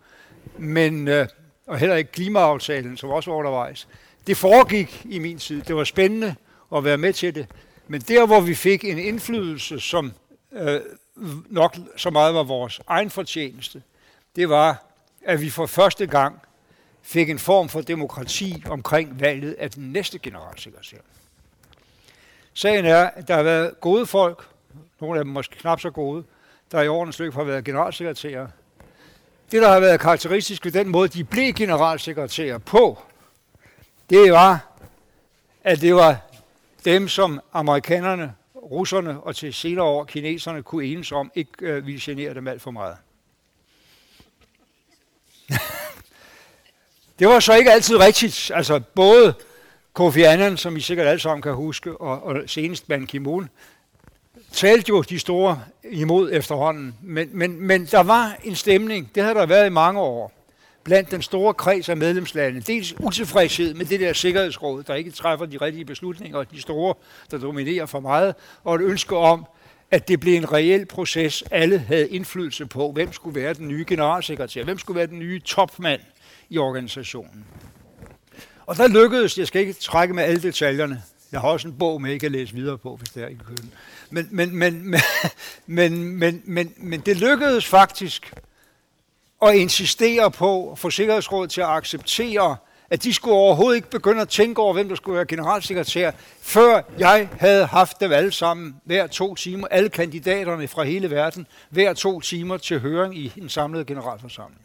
Men, 0.58 1.08
øh, 1.08 1.26
og 1.66 1.78
heller 1.78 1.96
ikke 1.96 2.12
klimaaftalen, 2.12 2.96
som 2.96 3.10
også 3.10 3.30
var 3.30 3.38
undervejs. 3.38 3.88
Det 4.26 4.36
foregik 4.36 5.06
i 5.10 5.18
min 5.18 5.38
tid. 5.38 5.62
Det 5.62 5.76
var 5.76 5.84
spændende 5.84 6.34
at 6.76 6.84
være 6.84 6.98
med 6.98 7.12
til 7.12 7.34
det. 7.34 7.46
Men 7.88 8.00
der, 8.00 8.26
hvor 8.26 8.40
vi 8.40 8.54
fik 8.54 8.84
en 8.84 8.98
indflydelse, 8.98 9.80
som 9.80 10.12
øh, 10.52 10.80
nok 11.50 11.76
så 11.96 12.10
meget 12.10 12.34
var 12.34 12.42
vores 12.42 12.80
egen 12.86 13.10
fortjeneste, 13.10 13.82
det 14.36 14.48
var, 14.48 14.84
at 15.24 15.40
vi 15.40 15.50
for 15.50 15.66
første 15.66 16.06
gang 16.06 16.40
fik 17.02 17.30
en 17.30 17.38
form 17.38 17.68
for 17.68 17.80
demokrati 17.80 18.64
omkring 18.70 19.20
valget 19.20 19.52
af 19.52 19.70
den 19.70 19.92
næste 19.92 20.18
generalsekretær. 20.18 20.98
Sagen 22.54 22.84
er, 22.84 23.04
at 23.04 23.28
der 23.28 23.34
har 23.34 23.42
været 23.42 23.80
gode 23.80 24.06
folk, 24.06 24.48
nogle 25.00 25.18
af 25.18 25.24
dem 25.24 25.32
måske 25.32 25.56
knap 25.56 25.80
så 25.80 25.90
gode, 25.90 26.24
der 26.72 26.82
i 26.82 26.88
årenes 26.88 27.18
løb 27.18 27.34
har 27.34 27.44
været 27.44 27.64
generalsekretærer. 27.64 28.46
Det, 29.50 29.62
der 29.62 29.68
har 29.68 29.80
været 29.80 30.00
karakteristisk 30.00 30.64
ved 30.64 30.72
den 30.72 30.88
måde, 30.88 31.08
de 31.08 31.24
blev 31.24 31.52
generalsekretærer 31.52 32.58
på, 32.58 32.98
det 34.10 34.32
var, 34.32 34.78
at 35.64 35.80
det 35.80 35.94
var 35.94 36.16
dem, 36.84 37.08
som 37.08 37.40
amerikanerne, 37.52 38.34
russerne 38.54 39.20
og 39.20 39.36
til 39.36 39.54
senere 39.54 39.84
år 39.84 40.04
kineserne 40.04 40.62
kunne 40.62 40.84
enes 40.84 41.12
om, 41.12 41.32
ikke 41.34 41.50
øh, 41.60 41.86
ville 41.86 42.00
genere 42.02 42.34
dem 42.34 42.48
alt 42.48 42.62
for 42.62 42.70
meget. 42.70 42.96
det 47.18 47.28
var 47.28 47.40
så 47.40 47.54
ikke 47.54 47.72
altid 47.72 47.96
rigtigt. 47.96 48.50
Altså 48.54 48.80
både 48.94 49.34
Kofi 49.92 50.22
Annan, 50.22 50.56
som 50.56 50.76
I 50.76 50.80
sikkert 50.80 51.06
alle 51.06 51.20
sammen 51.20 51.42
kan 51.42 51.54
huske, 51.54 51.96
og, 52.00 52.22
og 52.22 52.36
senest 52.46 52.88
Ban 52.88 53.06
Ki-moon, 53.06 53.48
talte 54.52 54.88
jo 54.88 55.02
de 55.02 55.18
store 55.18 55.62
imod 55.90 56.32
efterhånden. 56.32 56.94
Men, 57.02 57.28
men, 57.32 57.60
men 57.60 57.86
der 57.86 58.02
var 58.02 58.36
en 58.44 58.54
stemning, 58.54 59.14
det 59.14 59.22
har 59.22 59.34
der 59.34 59.46
været 59.46 59.66
i 59.66 59.70
mange 59.70 60.00
år, 60.00 60.32
blandt 60.84 61.10
den 61.10 61.22
store 61.22 61.54
kreds 61.54 61.88
af 61.88 61.96
medlemslande. 61.96 62.60
Dels 62.60 62.94
utilfredshed 63.00 63.74
med 63.74 63.86
det 63.86 64.00
der 64.00 64.12
sikkerhedsråd, 64.12 64.82
der 64.82 64.94
ikke 64.94 65.10
træffer 65.10 65.46
de 65.46 65.56
rigtige 65.56 65.84
beslutninger, 65.84 66.38
og 66.38 66.50
de 66.50 66.60
store, 66.60 66.94
der 67.30 67.38
dominerer 67.38 67.86
for 67.86 68.00
meget, 68.00 68.34
og 68.64 68.74
et 68.74 68.80
ønske 68.80 69.16
om, 69.16 69.46
at 69.90 70.08
det 70.08 70.20
blev 70.20 70.34
en 70.34 70.52
reel 70.52 70.86
proces. 70.86 71.44
Alle 71.50 71.78
havde 71.78 72.08
indflydelse 72.08 72.66
på, 72.66 72.92
hvem 72.92 73.12
skulle 73.12 73.40
være 73.40 73.54
den 73.54 73.68
nye 73.68 73.84
generalsekretær, 73.88 74.64
hvem 74.64 74.78
skulle 74.78 74.98
være 74.98 75.06
den 75.06 75.18
nye 75.18 75.40
topmand 75.40 76.00
i 76.50 76.58
organisationen. 76.58 77.44
Og 78.66 78.76
der 78.76 78.88
lykkedes, 78.88 79.38
jeg 79.38 79.46
skal 79.46 79.60
ikke 79.60 79.72
trække 79.72 80.14
med 80.14 80.24
alle 80.24 80.42
detaljerne, 80.42 81.02
jeg 81.32 81.40
har 81.40 81.48
også 81.48 81.68
en 81.68 81.78
bog 81.78 82.02
med, 82.02 82.10
jeg 82.10 82.20
kan 82.20 82.32
læse 82.32 82.54
videre 82.54 82.78
på, 82.78 82.96
hvis 82.96 83.08
det 83.08 83.22
er 83.22 83.28
i 83.28 83.38
køen. 83.46 83.72
Men, 84.10 84.28
men, 84.30 84.56
men, 84.56 84.80
men, 84.90 85.00
men, 85.66 86.18
men, 86.18 86.42
men, 86.44 86.74
men 86.76 87.00
det 87.00 87.16
lykkedes 87.16 87.66
faktisk 87.66 88.34
at 89.48 89.56
insistere 89.56 90.30
på 90.30 90.72
at 90.72 90.78
få 90.78 90.90
Sikkerhedsrådet 90.90 91.50
til 91.50 91.60
at 91.60 91.66
acceptere, 91.66 92.56
at 92.90 93.02
de 93.02 93.14
skulle 93.14 93.34
overhovedet 93.34 93.76
ikke 93.76 93.90
begynde 93.90 94.20
at 94.20 94.28
tænke 94.28 94.62
over, 94.62 94.72
hvem 94.72 94.88
der 94.88 94.94
skulle 94.94 95.16
være 95.16 95.26
generalsekretær, 95.26 96.10
før 96.40 96.82
jeg 96.98 97.28
havde 97.38 97.66
haft 97.66 98.00
dem 98.00 98.12
alle 98.12 98.32
sammen 98.32 98.76
hver 98.84 99.06
to 99.06 99.34
timer, 99.34 99.66
alle 99.70 99.88
kandidaterne 99.88 100.68
fra 100.68 100.82
hele 100.82 101.10
verden, 101.10 101.46
hver 101.70 101.92
to 101.92 102.20
timer 102.20 102.56
til 102.56 102.80
høring 102.80 103.18
i 103.18 103.32
en 103.36 103.48
samlet 103.48 103.86
generalforsamling. 103.86 104.60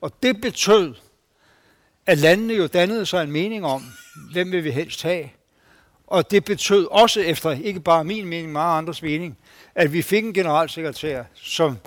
Og 0.00 0.12
det 0.22 0.40
betød, 0.40 0.94
at 2.06 2.18
landene 2.18 2.54
jo 2.54 2.66
dannede 2.66 3.06
sig 3.06 3.22
en 3.22 3.32
mening 3.32 3.66
om, 3.66 3.84
hvem 4.32 4.52
vil 4.52 4.64
vi 4.64 4.70
helst 4.70 5.02
have. 5.02 5.28
Og 6.06 6.30
det 6.30 6.44
betød 6.44 6.86
også 6.90 7.20
efter, 7.20 7.50
ikke 7.50 7.80
bare 7.80 8.04
min 8.04 8.26
mening, 8.26 8.52
meget 8.52 8.78
andres 8.78 9.02
mening, 9.02 9.38
at 9.74 9.92
vi 9.92 10.02
fik 10.02 10.24
en 10.24 10.34
generalsekretær, 10.34 11.24
som 11.34 11.78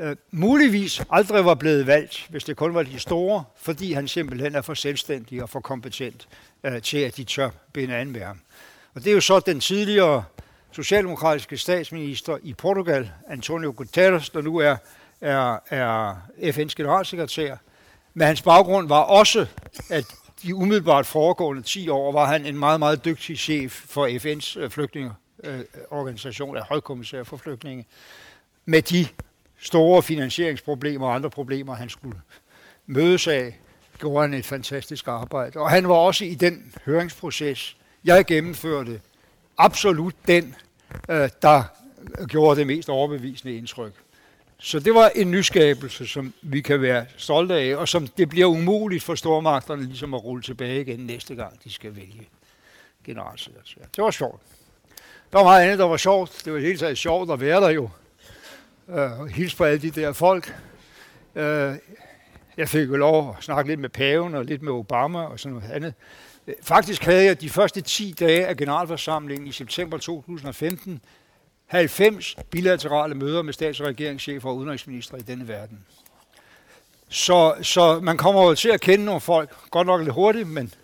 øh, 0.00 0.16
muligvis 0.30 1.02
aldrig 1.10 1.44
var 1.44 1.54
blevet 1.54 1.86
valgt, 1.86 2.26
hvis 2.30 2.44
det 2.44 2.56
kun 2.56 2.74
var 2.74 2.82
de 2.82 2.98
store, 2.98 3.44
fordi 3.56 3.92
han 3.92 4.08
simpelthen 4.08 4.54
er 4.54 4.62
for 4.62 4.74
selvstændig 4.74 5.42
og 5.42 5.50
for 5.50 5.60
kompetent 5.60 6.28
øh, 6.64 6.82
til, 6.82 6.98
at 6.98 7.16
de 7.16 7.24
tør 7.24 7.50
binde 7.72 7.96
an 7.96 8.10
med 8.10 8.20
ham. 8.20 8.40
Og 8.94 9.04
det 9.04 9.10
er 9.10 9.14
jo 9.14 9.20
så 9.20 9.40
den 9.40 9.60
tidligere 9.60 10.24
socialdemokratiske 10.72 11.56
statsminister 11.56 12.38
i 12.42 12.54
Portugal, 12.54 13.10
Antonio 13.28 13.74
Guterres, 13.76 14.30
der 14.30 14.42
nu 14.42 14.56
er, 14.56 14.76
er, 15.20 15.58
er 15.70 16.14
FN's 16.38 16.74
generalsekretær. 16.76 17.56
Men 18.14 18.26
hans 18.26 18.42
baggrund 18.42 18.88
var 18.88 19.00
også, 19.00 19.46
at 19.90 20.04
de 20.42 20.54
umiddelbart 20.54 21.06
foregående 21.06 21.62
10 21.62 21.88
år 21.88 22.12
var 22.12 22.26
han 22.26 22.46
en 22.46 22.58
meget, 22.58 22.78
meget 22.78 23.04
dygtig 23.04 23.38
chef 23.38 23.72
for 23.72 24.06
FN's 24.06 24.58
øh, 24.58 24.70
flygtningeorganisation, 24.70 26.56
øh, 26.56 26.60
af 26.60 26.66
højkommissær 26.68 27.22
for 27.22 27.36
flygtninge, 27.36 27.86
med 28.64 28.82
de 28.82 29.06
store 29.60 30.02
finansieringsproblemer 30.02 31.06
og 31.06 31.14
andre 31.14 31.30
problemer, 31.30 31.74
han 31.74 31.88
skulle 31.88 32.20
mødes 32.86 33.26
af, 33.26 33.58
gjorde 33.98 34.20
han 34.20 34.34
et 34.34 34.46
fantastisk 34.46 35.08
arbejde. 35.08 35.58
Og 35.58 35.70
han 35.70 35.88
var 35.88 35.94
også 35.94 36.24
i 36.24 36.34
den 36.34 36.74
høringsproces, 36.84 37.76
jeg 38.04 38.24
gennemførte, 38.26 39.00
absolut 39.58 40.14
den, 40.26 40.54
øh, 41.08 41.28
der 41.42 41.62
gjorde 42.28 42.58
det 42.58 42.66
mest 42.66 42.88
overbevisende 42.88 43.56
indtryk. 43.56 43.92
Så 44.58 44.78
det 44.80 44.94
var 44.94 45.08
en 45.08 45.30
nyskabelse, 45.30 46.06
som 46.06 46.34
vi 46.42 46.60
kan 46.60 46.82
være 46.82 47.06
stolte 47.16 47.54
af, 47.54 47.76
og 47.76 47.88
som 47.88 48.06
det 48.06 48.28
bliver 48.28 48.46
umuligt 48.46 49.02
for 49.02 49.14
stormagterne 49.14 49.84
ligesom 49.84 50.14
at 50.14 50.24
rulle 50.24 50.42
tilbage 50.42 50.80
igen 50.80 51.00
næste 51.00 51.34
gang, 51.34 51.64
de 51.64 51.72
skal 51.72 51.96
vælge 51.96 52.28
generalsekretær. 53.04 53.82
Det 53.96 54.04
var 54.04 54.10
sjovt. 54.10 54.40
Der 55.32 55.38
var 55.38 55.44
meget 55.44 55.62
andet, 55.62 55.78
der 55.78 55.84
var 55.84 55.96
sjovt. 55.96 56.42
Det 56.44 56.52
var 56.52 56.58
helt 56.58 56.80
taget 56.80 56.98
sjovt 56.98 57.30
at 57.30 57.40
være 57.40 57.60
der 57.60 57.70
jo 57.70 57.88
øh, 58.94 59.26
hilse 59.26 59.56
på 59.56 59.64
alle 59.64 59.82
de 59.82 59.90
der 59.90 60.12
folk. 60.12 60.54
Øh, 61.34 61.74
jeg 62.56 62.68
fik 62.68 62.88
jo 62.88 62.96
lov 62.96 63.34
at 63.38 63.44
snakke 63.44 63.70
lidt 63.70 63.80
med 63.80 63.88
paven 63.88 64.34
og 64.34 64.44
lidt 64.44 64.62
med 64.62 64.72
Obama 64.72 65.18
og 65.18 65.40
sådan 65.40 65.58
noget 65.58 65.70
andet. 65.70 65.94
Øh, 66.46 66.54
faktisk 66.62 67.04
havde 67.04 67.24
jeg 67.24 67.40
de 67.40 67.50
første 67.50 67.80
10 67.80 68.14
dage 68.20 68.46
af 68.46 68.56
generalforsamlingen 68.56 69.46
i 69.46 69.52
september 69.52 69.98
2015 69.98 71.00
90 71.66 72.36
bilaterale 72.50 73.14
møder 73.14 73.42
med 73.42 73.52
stats- 73.52 73.80
og 73.80 73.86
regeringschefer 73.86 74.48
og 74.48 74.56
udenrigsminister 74.56 75.16
i 75.16 75.20
denne 75.20 75.48
verden. 75.48 75.84
Så, 77.08 77.54
så 77.62 78.00
man 78.00 78.16
kommer 78.16 78.42
jo 78.42 78.54
til 78.54 78.68
at 78.68 78.80
kende 78.80 79.04
nogle 79.04 79.20
folk, 79.20 79.70
godt 79.70 79.86
nok 79.86 80.00
lidt 80.00 80.14
hurtigt, 80.14 80.48
men, 80.48 80.74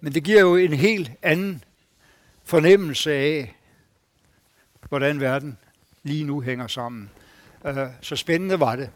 men 0.00 0.14
det 0.14 0.24
giver 0.24 0.40
jo 0.40 0.56
en 0.56 0.72
helt 0.72 1.10
anden 1.22 1.64
fornemmelse 2.44 3.12
af, 3.12 3.54
hvordan 4.88 5.20
verden 5.20 5.58
lige 6.02 6.24
nu 6.24 6.40
hænger 6.40 6.66
sammen. 6.66 7.10
Øh, 7.64 7.76
så 8.00 8.16
spændende 8.16 8.60
var 8.60 8.76
det. 8.76 8.90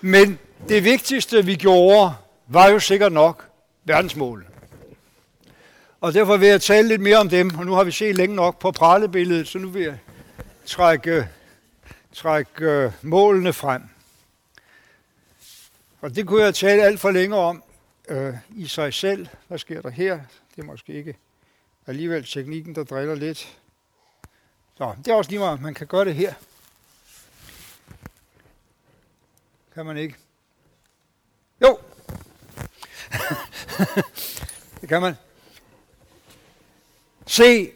Men 0.00 0.38
det 0.68 0.84
vigtigste, 0.84 1.44
vi 1.44 1.54
gjorde, 1.54 2.14
var 2.46 2.68
jo 2.68 2.78
sikkert 2.78 3.12
nok 3.12 3.48
verdensmålene. 3.84 4.48
Og 6.00 6.14
derfor 6.14 6.36
vil 6.36 6.48
jeg 6.48 6.62
tale 6.62 6.88
lidt 6.88 7.00
mere 7.00 7.16
om 7.16 7.28
dem, 7.28 7.58
og 7.58 7.66
nu 7.66 7.72
har 7.72 7.84
vi 7.84 7.90
set 7.90 8.16
længe 8.16 8.36
nok 8.36 8.58
på 8.58 8.70
pralebilledet, 8.70 9.48
så 9.48 9.58
nu 9.58 9.68
vil 9.68 9.82
jeg 9.82 9.98
trække, 10.66 11.28
trække 12.12 12.92
målene 13.02 13.52
frem. 13.52 13.82
Og 16.00 16.16
det 16.16 16.26
kunne 16.26 16.42
jeg 16.42 16.54
tale 16.54 16.82
alt 16.82 17.00
for 17.00 17.10
længe 17.10 17.36
om 17.36 17.62
øh, 18.08 18.34
i 18.56 18.66
sig 18.66 18.94
selv. 18.94 19.26
Hvad 19.48 19.58
sker 19.58 19.82
der 19.82 19.90
her? 19.90 20.20
Det 20.56 20.62
er 20.62 20.66
måske 20.66 20.92
ikke 20.92 21.16
alligevel 21.86 22.24
teknikken, 22.24 22.74
der 22.74 22.84
driller 22.84 23.14
lidt. 23.14 23.58
Så 24.78 24.94
det 25.04 25.08
er 25.08 25.14
også 25.14 25.30
lige 25.30 25.40
meget, 25.40 25.60
man 25.60 25.74
kan 25.74 25.86
gøre 25.86 26.04
det 26.04 26.14
her. 26.14 26.34
Kan 29.76 29.86
man 29.86 29.96
ikke? 29.96 30.14
Jo. 31.62 31.78
det 34.80 34.88
kan 34.88 35.00
man. 35.00 35.14
Se, 37.26 37.70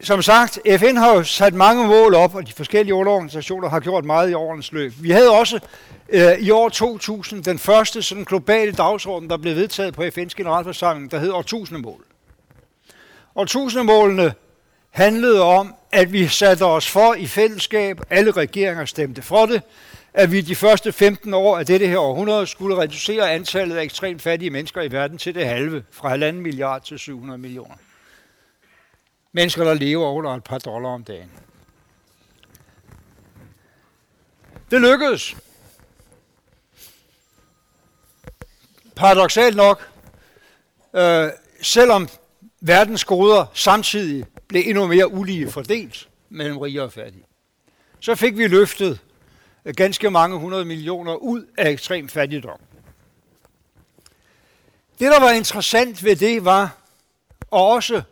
som 0.00 0.22
sagt, 0.22 0.58
FN 0.78 0.96
har 0.96 1.14
jo 1.14 1.24
sat 1.24 1.54
mange 1.54 1.88
mål 1.88 2.14
op, 2.14 2.34
og 2.34 2.46
de 2.46 2.52
forskellige 2.52 2.94
organisationer 2.94 3.68
har 3.68 3.80
gjort 3.80 4.04
meget 4.04 4.30
i 4.30 4.34
årenes 4.34 4.72
løb. 4.72 4.92
Vi 5.00 5.10
havde 5.10 5.30
også 5.30 5.60
øh, 6.08 6.38
i 6.38 6.50
år 6.50 6.68
2000 6.68 7.44
den 7.44 7.58
første 7.58 8.02
sådan 8.02 8.24
globale 8.24 8.72
dagsorden, 8.72 9.30
der 9.30 9.36
blev 9.36 9.56
vedtaget 9.56 9.94
på 9.94 10.02
FN's 10.02 10.34
generalforsamling, 10.36 11.10
der 11.10 11.18
hed 11.18 11.30
årtusindemål. 11.30 12.04
Årtusindemålene 13.34 14.34
handlede 14.90 15.42
om, 15.42 15.74
at 15.92 16.12
vi 16.12 16.28
satte 16.28 16.62
os 16.62 16.90
for 16.90 17.14
i 17.14 17.26
fællesskab, 17.26 18.00
alle 18.10 18.30
regeringer 18.30 18.84
stemte 18.84 19.22
for 19.22 19.46
det, 19.46 19.62
at 20.14 20.32
vi 20.32 20.40
de 20.40 20.54
første 20.54 20.92
15 20.92 21.34
år 21.34 21.58
af 21.58 21.66
dette 21.66 21.86
her 21.86 21.98
århundrede 21.98 22.46
skulle 22.46 22.76
reducere 22.76 23.32
antallet 23.32 23.76
af 23.76 23.82
ekstremt 23.82 24.22
fattige 24.22 24.50
mennesker 24.50 24.82
i 24.82 24.92
verden 24.92 25.18
til 25.18 25.34
det 25.34 25.46
halve, 25.46 25.84
fra 25.90 26.16
1,5 26.16 26.32
milliard 26.32 26.84
til 26.84 26.98
700 26.98 27.38
millioner. 27.38 27.74
Mennesker, 29.32 29.64
der 29.64 29.74
lever 29.74 30.10
under 30.10 30.30
et 30.30 30.44
par 30.44 30.58
dollar 30.58 30.88
om 30.88 31.04
dagen. 31.04 31.30
Det 34.70 34.80
lykkedes. 34.80 35.36
Paradoxalt 38.96 39.56
nok, 39.56 39.88
øh, 40.94 41.28
selvom 41.62 42.08
verdens 42.60 43.04
goder 43.04 43.46
samtidig 43.54 44.24
blev 44.48 44.62
endnu 44.66 44.86
mere 44.86 45.12
ulige 45.12 45.50
fordelt 45.50 46.08
mellem 46.28 46.58
rige 46.58 46.82
og 46.82 46.92
fattige, 46.92 47.24
så 48.00 48.14
fik 48.14 48.38
vi 48.38 48.46
løftet 48.46 49.00
ganske 49.72 50.10
mange 50.10 50.38
hundrede 50.38 50.64
millioner 50.64 51.14
ud 51.14 51.46
af 51.58 51.70
ekstrem 51.70 52.08
fattigdom. 52.08 52.60
Det, 54.98 55.12
der 55.12 55.20
var 55.20 55.30
interessant 55.30 56.04
ved 56.04 56.16
det, 56.16 56.44
var 56.44 56.76
også 57.50 58.02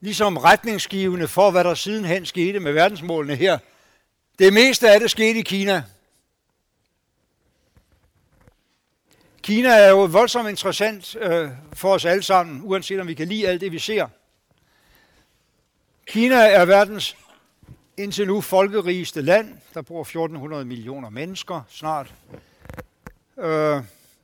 ligesom 0.00 0.36
retningsgivende 0.36 1.28
for, 1.28 1.50
hvad 1.50 1.64
der 1.64 1.74
sidenhen 1.74 2.26
skete 2.26 2.60
med 2.60 2.72
verdensmålene 2.72 3.36
her. 3.36 3.58
Det 4.38 4.52
meste 4.52 4.90
af 4.90 5.00
det 5.00 5.10
skete 5.10 5.38
i 5.38 5.42
Kina. 5.42 5.84
Kina 9.42 9.68
er 9.68 9.88
jo 9.88 10.04
voldsomt 10.04 10.48
interessant 10.48 11.16
øh, 11.16 11.50
for 11.72 11.94
os 11.94 12.04
alle 12.04 12.22
sammen, 12.22 12.60
uanset 12.64 13.00
om 13.00 13.08
vi 13.08 13.14
kan 13.14 13.28
lide 13.28 13.48
alt 13.48 13.60
det, 13.60 13.72
vi 13.72 13.78
ser. 13.78 14.08
Kina 16.06 16.36
er 16.36 16.64
verdens 16.64 17.16
indtil 17.96 18.26
nu 18.26 18.40
folkerigeste 18.40 19.22
land. 19.22 19.58
Der 19.74 19.82
bor 19.82 20.00
1400 20.00 20.64
millioner 20.64 21.10
mennesker 21.10 21.62
snart. 21.68 22.14
Øh, 23.38 23.82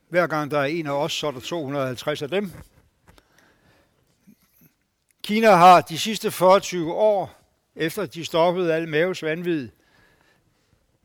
hver 0.09 0.27
gang 0.27 0.51
der 0.51 0.59
er 0.59 0.65
en 0.65 0.87
af 0.87 0.93
os, 0.93 1.13
så 1.13 1.27
er 1.27 1.31
der 1.31 1.41
250 1.41 2.23
af 2.23 2.29
dem. 2.29 2.53
Kina 5.23 5.51
har 5.51 5.81
de 5.81 5.99
sidste 5.99 6.31
40 6.31 6.93
år, 6.93 7.35
efter 7.77 8.07
de 8.07 8.25
stoppede 8.25 8.75
alle 8.75 8.89
maves 8.89 9.23
vanvid, 9.23 9.69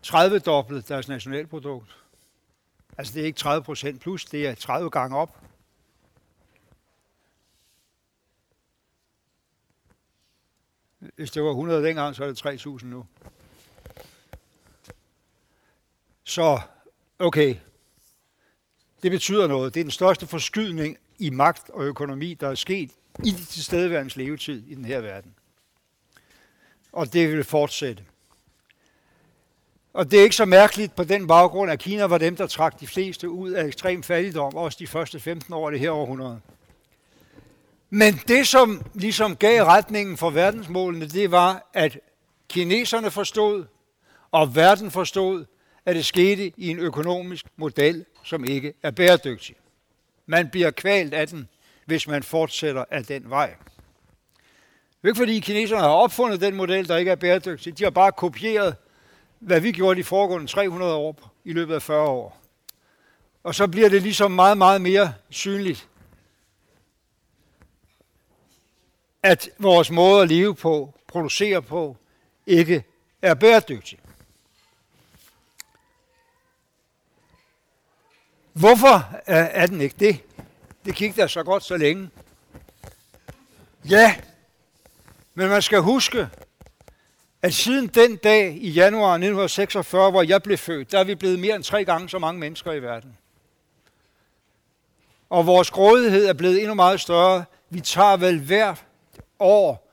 30 0.01 0.39
dobbelt 0.39 0.89
deres 0.89 1.07
nationalprodukt. 1.07 1.97
Altså 2.97 3.13
det 3.13 3.21
er 3.21 3.25
ikke 3.25 3.39
30 3.39 3.63
procent 3.63 4.01
plus, 4.01 4.25
det 4.25 4.47
er 4.47 4.55
30 4.55 4.89
gange 4.89 5.17
op. 5.17 5.37
Hvis 11.15 11.31
det 11.31 11.43
var 11.43 11.49
100 11.49 11.83
dengang, 11.83 12.15
så 12.15 12.23
er 12.23 12.27
det 12.27 12.65
3.000 12.65 12.85
nu. 12.85 13.05
Så, 16.23 16.59
okay. 17.19 17.55
Det 19.03 19.11
betyder 19.11 19.47
noget. 19.47 19.73
Det 19.73 19.79
er 19.79 19.83
den 19.83 19.91
største 19.91 20.27
forskydning 20.27 20.97
i 21.19 21.29
magt 21.29 21.69
og 21.69 21.83
økonomi, 21.83 22.33
der 22.33 22.49
er 22.49 22.55
sket 22.55 22.91
i 23.23 23.31
de 23.31 23.45
tilstedeværende 23.45 24.17
levetid 24.17 24.63
i 24.67 24.75
den 24.75 24.85
her 24.85 25.01
verden. 25.01 25.35
Og 26.91 27.13
det 27.13 27.31
vil 27.31 27.43
fortsætte. 27.43 28.03
Og 29.93 30.11
det 30.11 30.19
er 30.19 30.23
ikke 30.23 30.35
så 30.35 30.45
mærkeligt 30.45 30.95
på 30.95 31.03
den 31.03 31.27
baggrund, 31.27 31.71
at 31.71 31.79
Kina 31.79 32.05
var 32.05 32.17
dem, 32.17 32.35
der 32.35 32.47
trak 32.47 32.79
de 32.79 32.87
fleste 32.87 33.29
ud 33.29 33.51
af 33.51 33.65
ekstrem 33.65 34.03
fattigdom, 34.03 34.55
også 34.55 34.77
de 34.79 34.87
første 34.87 35.19
15 35.19 35.53
år 35.53 35.67
af 35.67 35.71
det 35.71 35.79
her 35.79 35.91
århundrede. 35.91 36.41
Men 37.95 38.13
det, 38.27 38.47
som 38.47 38.81
ligesom 38.93 39.35
gav 39.35 39.63
retningen 39.63 40.17
for 40.17 40.29
verdensmålene, 40.29 41.07
det 41.07 41.31
var, 41.31 41.69
at 41.73 41.97
kineserne 42.49 43.11
forstod, 43.11 43.65
og 44.31 44.55
verden 44.55 44.91
forstod, 44.91 45.45
at 45.85 45.95
det 45.95 46.05
skete 46.05 46.51
i 46.57 46.69
en 46.69 46.79
økonomisk 46.79 47.45
model, 47.55 48.05
som 48.23 48.45
ikke 48.45 48.73
er 48.83 48.91
bæredygtig. 48.91 49.55
Man 50.25 50.49
bliver 50.49 50.71
kvalt 50.71 51.13
af 51.13 51.27
den, 51.27 51.47
hvis 51.85 52.07
man 52.07 52.23
fortsætter 52.23 52.85
af 52.91 53.05
den 53.05 53.29
vej. 53.29 53.47
Det 53.47 55.03
er 55.03 55.07
ikke 55.07 55.17
fordi 55.17 55.39
kineserne 55.39 55.81
har 55.81 55.89
opfundet 55.89 56.41
den 56.41 56.55
model, 56.55 56.87
der 56.87 56.97
ikke 56.97 57.11
er 57.11 57.15
bæredygtig. 57.15 57.77
De 57.77 57.83
har 57.83 57.91
bare 57.91 58.11
kopieret, 58.11 58.75
hvad 59.39 59.59
vi 59.59 59.71
gjorde 59.71 59.99
de 59.99 60.03
foregående 60.03 60.47
300 60.47 60.93
år 60.93 61.33
i 61.45 61.53
løbet 61.53 61.75
af 61.75 61.81
40 61.81 62.07
år. 62.07 62.41
Og 63.43 63.55
så 63.55 63.67
bliver 63.67 63.89
det 63.89 64.01
ligesom 64.01 64.31
meget, 64.31 64.57
meget 64.57 64.81
mere 64.81 65.13
synligt, 65.29 65.87
at 69.23 69.49
vores 69.57 69.91
måde 69.91 70.21
at 70.21 70.29
leve 70.29 70.55
på, 70.55 70.93
producere 71.07 71.61
på, 71.61 71.97
ikke 72.47 72.83
er 73.21 73.33
bæredygtig. 73.33 73.99
Hvorfor 78.53 79.09
er 79.25 79.67
den 79.67 79.81
ikke 79.81 79.95
det? 79.99 80.19
Det 80.85 80.95
gik 80.95 81.15
der 81.15 81.27
så 81.27 81.43
godt 81.43 81.63
så 81.63 81.77
længe. 81.77 82.09
Ja, 83.89 84.15
men 85.33 85.49
man 85.49 85.61
skal 85.61 85.79
huske, 85.79 86.29
at 87.41 87.53
siden 87.53 87.87
den 87.87 88.15
dag 88.17 88.57
i 88.61 88.69
januar 88.69 89.13
1946, 89.13 90.11
hvor 90.11 90.23
jeg 90.23 90.43
blev 90.43 90.57
født, 90.57 90.91
der 90.91 90.99
er 90.99 91.03
vi 91.03 91.15
blevet 91.15 91.39
mere 91.39 91.55
end 91.55 91.63
tre 91.63 91.85
gange 91.85 92.09
så 92.09 92.19
mange 92.19 92.39
mennesker 92.39 92.71
i 92.71 92.81
verden. 92.81 93.17
Og 95.29 95.45
vores 95.45 95.71
grådighed 95.71 96.25
er 96.25 96.33
blevet 96.33 96.59
endnu 96.59 96.73
meget 96.73 97.01
større. 97.01 97.45
Vi 97.69 97.81
tager 97.81 98.17
vel 98.17 98.39
hver 98.39 98.75
år 99.43 99.89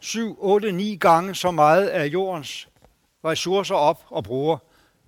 7, 0.00 0.36
8, 0.38 0.72
9 0.72 0.96
gange 0.96 1.34
så 1.34 1.50
meget 1.50 1.86
af 1.86 2.06
jordens 2.06 2.68
ressourcer 3.24 3.74
op 3.74 4.04
og 4.08 4.24
bruger, 4.24 4.58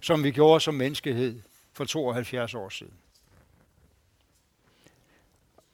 som 0.00 0.24
vi 0.24 0.30
gjorde 0.30 0.60
som 0.60 0.74
menneskehed 0.74 1.40
for 1.72 1.84
72 1.84 2.54
år 2.54 2.68
siden. 2.68 2.92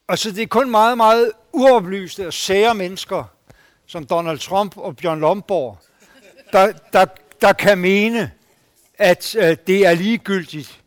Og 0.07 0.18
så 0.18 0.31
det 0.31 0.42
er 0.42 0.46
kun 0.46 0.70
meget, 0.70 0.96
meget 0.96 1.33
uoplyste 1.52 2.26
og 2.26 2.33
sære 2.33 2.74
mennesker, 2.74 3.24
som 3.87 4.07
Donald 4.07 4.38
Trump 4.38 4.76
og 4.76 4.96
Bjørn 4.96 5.20
Lomborg, 5.20 5.78
der, 6.52 6.72
der, 6.92 7.07
der 7.40 7.52
kan 7.52 7.78
mene, 7.78 8.33
at 8.94 9.37
øh, 9.37 9.57
det 9.66 9.87
er 9.87 9.94
ligegyldigt, 9.94 10.83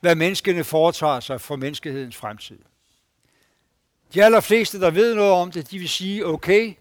hvad 0.00 0.14
menneskene 0.14 0.64
foretager 0.64 1.20
sig 1.20 1.40
for 1.40 1.56
menneskehedens 1.56 2.16
fremtid. 2.16 2.58
De 4.14 4.24
allerfleste, 4.24 4.80
der 4.80 4.90
ved 4.90 5.14
noget 5.14 5.32
om 5.32 5.50
det, 5.50 5.70
de 5.70 5.78
vil 5.78 5.88
sige, 5.88 6.26
okay, 6.26 6.74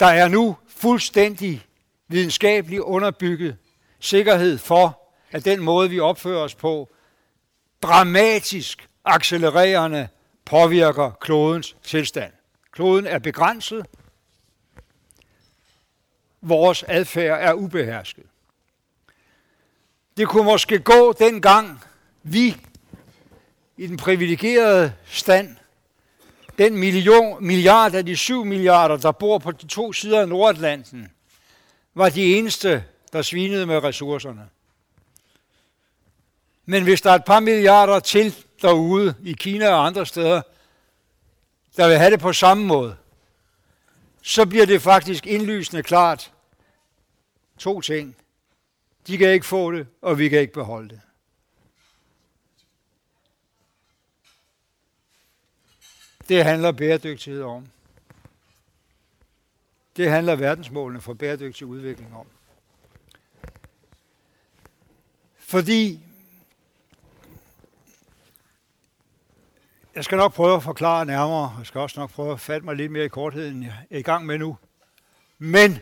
der 0.00 0.06
er 0.06 0.28
nu 0.28 0.56
fuldstændig 0.68 1.66
videnskabeligt 2.08 2.80
underbygget 2.80 3.56
sikkerhed 4.00 4.58
for, 4.58 5.00
at 5.30 5.44
den 5.44 5.60
måde, 5.60 5.90
vi 5.90 6.00
opfører 6.00 6.40
os 6.40 6.54
på, 6.54 6.92
dramatisk 7.82 8.88
accelererende 9.04 10.08
påvirker 10.44 11.10
klodens 11.10 11.76
tilstand. 11.82 12.32
Kloden 12.70 13.06
er 13.06 13.18
begrænset. 13.18 13.86
Vores 16.40 16.84
adfærd 16.88 17.38
er 17.40 17.52
ubehersket. 17.52 18.24
Det 20.16 20.28
kunne 20.28 20.44
måske 20.44 20.78
gå 20.78 21.12
dengang 21.12 21.84
vi 22.22 22.56
i 23.76 23.86
den 23.86 23.96
privilegerede 23.96 24.92
stand 25.06 25.56
den 26.58 26.76
million, 26.76 27.46
milliard 27.46 27.94
af 27.94 28.06
de 28.06 28.16
syv 28.16 28.44
milliarder, 28.44 28.96
der 28.96 29.12
bor 29.12 29.38
på 29.38 29.52
de 29.52 29.66
to 29.66 29.92
sider 29.92 30.20
af 30.20 30.28
Nordatlanten, 30.28 31.10
var 31.94 32.08
de 32.08 32.36
eneste, 32.36 32.84
der 33.12 33.22
svinede 33.22 33.66
med 33.66 33.84
ressourcerne. 33.84 34.48
Men 36.64 36.82
hvis 36.84 37.00
der 37.00 37.10
er 37.10 37.14
et 37.14 37.24
par 37.24 37.40
milliarder 37.40 38.00
til 38.00 38.34
derude 38.62 39.14
i 39.24 39.32
Kina 39.32 39.68
og 39.68 39.86
andre 39.86 40.06
steder, 40.06 40.42
der 41.76 41.88
vil 41.88 41.98
have 41.98 42.10
det 42.10 42.20
på 42.20 42.32
samme 42.32 42.64
måde, 42.64 42.96
så 44.22 44.46
bliver 44.46 44.66
det 44.66 44.82
faktisk 44.82 45.26
indlysende 45.26 45.82
klart 45.82 46.32
to 47.58 47.80
ting. 47.80 48.16
De 49.06 49.18
kan 49.18 49.30
ikke 49.30 49.46
få 49.46 49.72
det, 49.72 49.86
og 50.02 50.18
vi 50.18 50.28
kan 50.28 50.40
ikke 50.40 50.52
beholde 50.52 50.88
det. 50.88 51.00
Det 56.28 56.44
handler 56.44 56.72
bæredygtighed 56.72 57.42
om. 57.42 57.66
Det 59.96 60.10
handler 60.10 60.36
verdensmålene 60.36 61.00
for 61.00 61.14
bæredygtig 61.14 61.66
udvikling 61.66 62.16
om. 62.16 62.26
Fordi 65.38 66.00
jeg 69.94 70.04
skal 70.04 70.16
nok 70.16 70.34
prøve 70.34 70.56
at 70.56 70.62
forklare 70.62 71.06
nærmere, 71.06 71.54
jeg 71.58 71.66
skal 71.66 71.80
også 71.80 72.00
nok 72.00 72.10
prøve 72.10 72.32
at 72.32 72.40
fatte 72.40 72.64
mig 72.64 72.76
lidt 72.76 72.92
mere 72.92 73.04
i 73.04 73.08
kortheden, 73.08 73.62
jeg 73.62 73.74
er 73.90 73.98
i 73.98 74.02
gang 74.02 74.26
med 74.26 74.38
nu. 74.38 74.56
Men 75.38 75.78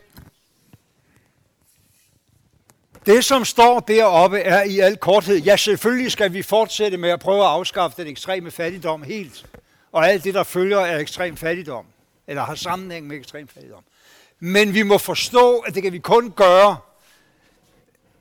det, 3.06 3.24
som 3.24 3.44
står 3.44 3.80
deroppe, 3.80 4.38
er 4.38 4.62
i 4.62 4.78
al 4.78 4.96
korthed, 4.96 5.36
ja, 5.36 5.56
selvfølgelig 5.56 6.12
skal 6.12 6.32
vi 6.32 6.42
fortsætte 6.42 6.96
med 6.96 7.10
at 7.10 7.20
prøve 7.20 7.40
at 7.40 7.50
afskaffe 7.50 8.02
den 8.02 8.10
ekstreme 8.10 8.50
fattigdom 8.50 9.02
helt 9.02 9.46
og 9.94 10.08
alt 10.08 10.24
det, 10.24 10.34
der 10.34 10.42
følger 10.42 10.80
af 10.80 11.00
ekstrem 11.00 11.36
fattigdom, 11.36 11.86
eller 12.26 12.42
har 12.42 12.54
sammenhæng 12.54 13.06
med 13.06 13.16
ekstrem 13.16 13.48
fattigdom. 13.48 13.84
Men 14.40 14.74
vi 14.74 14.82
må 14.82 14.98
forstå, 14.98 15.58
at 15.58 15.74
det 15.74 15.82
kan 15.82 15.92
vi 15.92 15.98
kun 15.98 16.30
gøre 16.30 16.76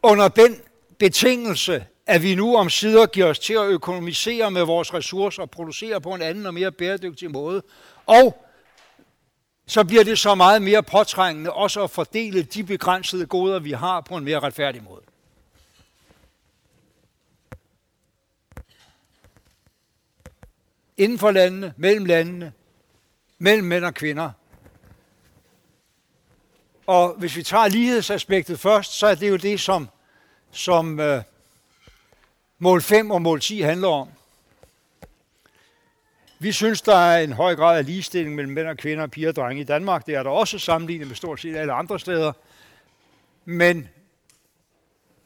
under 0.04 0.28
den 0.28 0.62
betingelse, 1.00 1.86
at 2.08 2.24
vi 2.24 2.36
nu 2.36 2.56
om 2.56 2.70
sider 2.70 3.06
giver 3.06 3.26
os 3.26 3.40
til 3.40 3.54
at 3.54 3.66
økonomisere 3.66 4.52
med 4.52 4.62
vores 4.62 4.94
ressourcer 4.94 5.42
og 5.42 5.50
producere 5.50 6.02
på 6.02 6.14
en 6.14 6.22
anden 6.22 6.46
og 6.46 6.54
mere 6.54 6.72
bæredygtig 6.72 7.32
måde. 7.32 7.64
Og 8.06 8.44
så 9.68 9.84
bliver 9.84 10.04
det 10.04 10.20
så 10.20 10.36
meget 10.36 10.62
mere 10.62 10.84
påtrængende 10.84 11.54
også 11.54 11.84
at 11.84 11.90
fordele 11.90 12.44
de 12.44 12.64
begrænsede 12.64 13.26
goder, 13.26 13.60
vi 13.60 13.72
har 13.72 14.02
på 14.02 14.18
en 14.18 14.24
mere 14.24 14.40
retfærdig 14.40 14.84
måde. 14.84 15.02
Inden 20.98 21.20
for 21.20 21.32
landene, 21.32 21.74
mellem 21.78 22.06
landene, 22.06 22.54
mellem 23.38 23.68
mænd 23.68 23.86
og 23.86 23.94
kvinder. 23.94 24.32
Og 26.88 27.16
hvis 27.18 27.36
vi 27.36 27.44
tager 27.44 27.68
lighedsaspektet 27.68 28.60
først, 28.60 28.92
så 28.92 29.08
er 29.08 29.16
det 29.16 29.30
jo 29.30 29.36
det, 29.36 29.60
som, 29.60 29.90
som 30.52 31.00
øh, 31.00 31.24
mål 32.60 32.82
5 32.82 33.12
og 33.12 33.22
mål 33.22 33.40
10 33.42 33.62
handler 33.62 33.88
om. 33.88 34.10
Vi 36.40 36.52
synes, 36.52 36.82
der 36.82 36.96
er 36.96 37.24
en 37.24 37.34
høj 37.34 37.56
grad 37.56 37.78
af 37.78 37.86
ligestilling 37.86 38.36
mellem 38.36 38.54
mænd 38.54 38.68
og 38.68 38.78
kvinder, 38.78 39.08
piger 39.08 39.30
og 39.30 39.36
drenge 39.36 39.62
i 39.62 39.66
Danmark. 39.66 40.06
Det 40.06 40.16
er 40.16 40.24
der 40.24 40.30
også 40.30 40.60
sammenlignet 40.60 41.08
med 41.08 41.16
stort 41.16 41.40
set 41.40 41.56
alle 41.56 41.74
andre 41.74 42.00
steder. 42.00 42.34
Men 43.46 43.90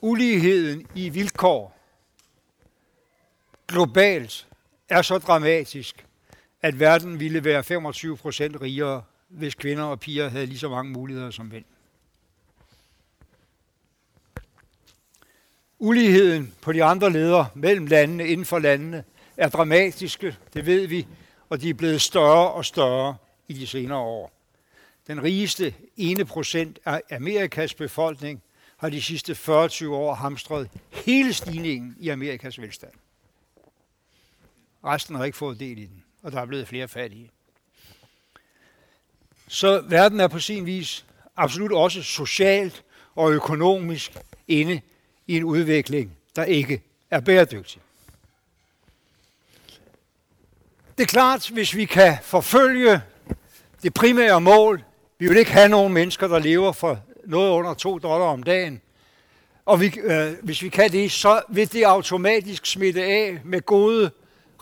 uligheden 0.01 0.87
i 0.95 1.09
vilkår 1.09 1.77
globalt 3.67 4.46
er 4.89 5.01
så 5.01 5.17
dramatisk, 5.17 6.05
at 6.61 6.79
verden 6.79 7.19
ville 7.19 7.43
være 7.43 7.63
25 7.63 8.17
procent 8.17 8.61
rigere, 8.61 9.03
hvis 9.27 9.55
kvinder 9.55 9.83
og 9.83 9.99
piger 9.99 10.29
havde 10.29 10.45
lige 10.45 10.59
så 10.59 10.69
mange 10.69 10.91
muligheder 10.91 11.31
som 11.31 11.45
mænd. 11.45 11.65
Uligheden 15.79 16.53
på 16.61 16.73
de 16.73 16.83
andre 16.83 17.09
ledere 17.09 17.47
mellem 17.55 17.85
landene, 17.85 18.27
inden 18.27 18.45
for 18.45 18.59
landene, 18.59 19.03
er 19.37 19.49
dramatiske, 19.49 20.35
det 20.53 20.65
ved 20.65 20.87
vi, 20.87 21.07
og 21.49 21.61
de 21.61 21.69
er 21.69 21.73
blevet 21.73 22.01
større 22.01 22.51
og 22.51 22.65
større 22.65 23.15
i 23.47 23.53
de 23.53 23.67
senere 23.67 23.97
år. 23.97 24.31
Den 25.07 25.23
rigeste 25.23 25.73
ene 25.97 26.25
procent 26.25 26.79
af 26.85 27.01
Amerikas 27.11 27.73
befolkning 27.73 28.41
har 28.77 28.89
de 28.89 29.01
sidste 29.01 29.35
40 29.35 29.89
år 29.89 30.13
hamstret 30.13 30.69
hele 30.91 31.33
stigningen 31.33 31.95
i 31.99 32.09
Amerikas 32.09 32.61
velstand. 32.61 32.91
Resten 34.87 35.15
har 35.15 35.25
ikke 35.25 35.37
fået 35.37 35.59
del 35.59 35.77
i 35.77 35.85
den, 35.85 36.03
og 36.23 36.31
der 36.31 36.41
er 36.41 36.45
blevet 36.45 36.67
flere 36.67 36.87
fattige. 36.87 37.31
Så 39.47 39.83
verden 39.87 40.19
er 40.19 40.27
på 40.27 40.39
sin 40.39 40.65
vis 40.65 41.05
absolut 41.37 41.71
også 41.71 42.03
socialt 42.03 42.83
og 43.15 43.31
økonomisk 43.31 44.11
inde 44.47 44.81
i 45.27 45.37
en 45.37 45.43
udvikling, 45.43 46.17
der 46.35 46.43
ikke 46.43 46.81
er 47.11 47.19
bæredygtig. 47.19 47.81
Det 50.97 51.03
er 51.03 51.07
klart, 51.07 51.49
hvis 51.49 51.75
vi 51.75 51.85
kan 51.85 52.17
forfølge 52.21 53.01
det 53.83 53.93
primære 53.93 54.41
mål, 54.41 54.83
vi 55.19 55.27
vil 55.27 55.37
ikke 55.37 55.51
have 55.51 55.69
nogen 55.69 55.93
mennesker, 55.93 56.27
der 56.27 56.39
lever 56.39 56.71
for 56.71 56.99
noget 57.25 57.49
under 57.49 57.73
2 57.73 57.99
dollar 57.99 58.25
om 58.25 58.43
dagen, 58.43 58.81
og 59.65 59.81
vi, 59.81 59.99
øh, 60.03 60.33
hvis 60.43 60.61
vi 60.61 60.69
kan 60.69 60.91
det, 60.91 61.11
så 61.11 61.41
vil 61.49 61.73
det 61.73 61.83
automatisk 61.83 62.65
smitte 62.65 63.03
af 63.03 63.39
med 63.43 63.61
gode 63.61 64.11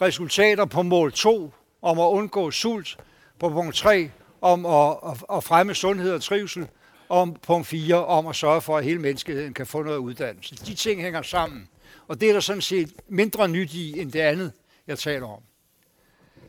resultater 0.02 0.66
på 0.66 0.82
mål 0.82 1.12
2 1.12 1.52
om 1.82 2.00
at 2.00 2.06
undgå 2.06 2.52
sult, 2.52 2.98
på 3.40 3.50
punkt 3.50 3.76
3 3.76 4.12
om 4.42 4.66
at, 4.66 4.98
at, 5.34 5.44
fremme 5.44 5.74
sundhed 5.74 6.14
og 6.14 6.22
trivsel, 6.22 6.68
og 7.10 7.38
punkt 7.42 7.68
4 7.68 8.06
om 8.06 8.28
at 8.28 8.36
sørge 8.36 8.62
for, 8.62 8.78
at 8.78 8.84
hele 8.84 9.00
menneskeheden 9.00 9.54
kan 9.54 9.68
få 9.68 9.84
noget 9.84 9.98
uddannelse. 9.98 10.56
De 10.56 10.76
ting 10.76 11.02
hænger 11.02 11.22
sammen, 11.22 11.70
og 12.08 12.22
det 12.22 12.30
er 12.30 12.34
der 12.34 12.40
sådan 12.40 12.62
set 12.62 12.94
mindre 13.08 13.48
nyt 13.48 13.74
i 13.74 14.00
end 14.02 14.12
det 14.12 14.20
andet, 14.20 14.52
jeg 14.88 15.00
taler 15.00 15.28
om. 15.28 15.42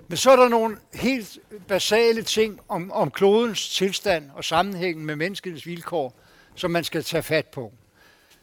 Men 0.09 0.16
så 0.16 0.30
er 0.30 0.37
der 0.37 0.48
nogle 0.48 0.76
helt 0.94 1.38
basale 1.68 2.22
ting 2.22 2.61
om, 2.68 2.92
om 2.92 3.11
klodens 3.11 3.68
tilstand 3.68 4.30
og 4.35 4.44
sammenhængen 4.44 5.06
med 5.06 5.16
menneskets 5.16 5.66
vilkår, 5.66 6.20
som 6.54 6.70
man 6.70 6.85
skal 6.85 7.04
tage 7.04 7.22
fat 7.22 7.46
på. 7.46 7.72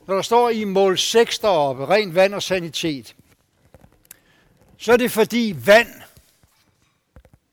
Når 0.07 0.15
der 0.15 0.21
står 0.21 0.49
i 0.49 0.63
mål 0.63 0.97
6 0.97 1.39
deroppe, 1.39 1.85
rent 1.85 2.15
vand 2.15 2.33
og 2.33 2.43
sanitet, 2.43 3.15
så 4.83 4.91
er 4.91 4.97
det 4.97 5.11
fordi 5.11 5.55
vand 5.65 5.87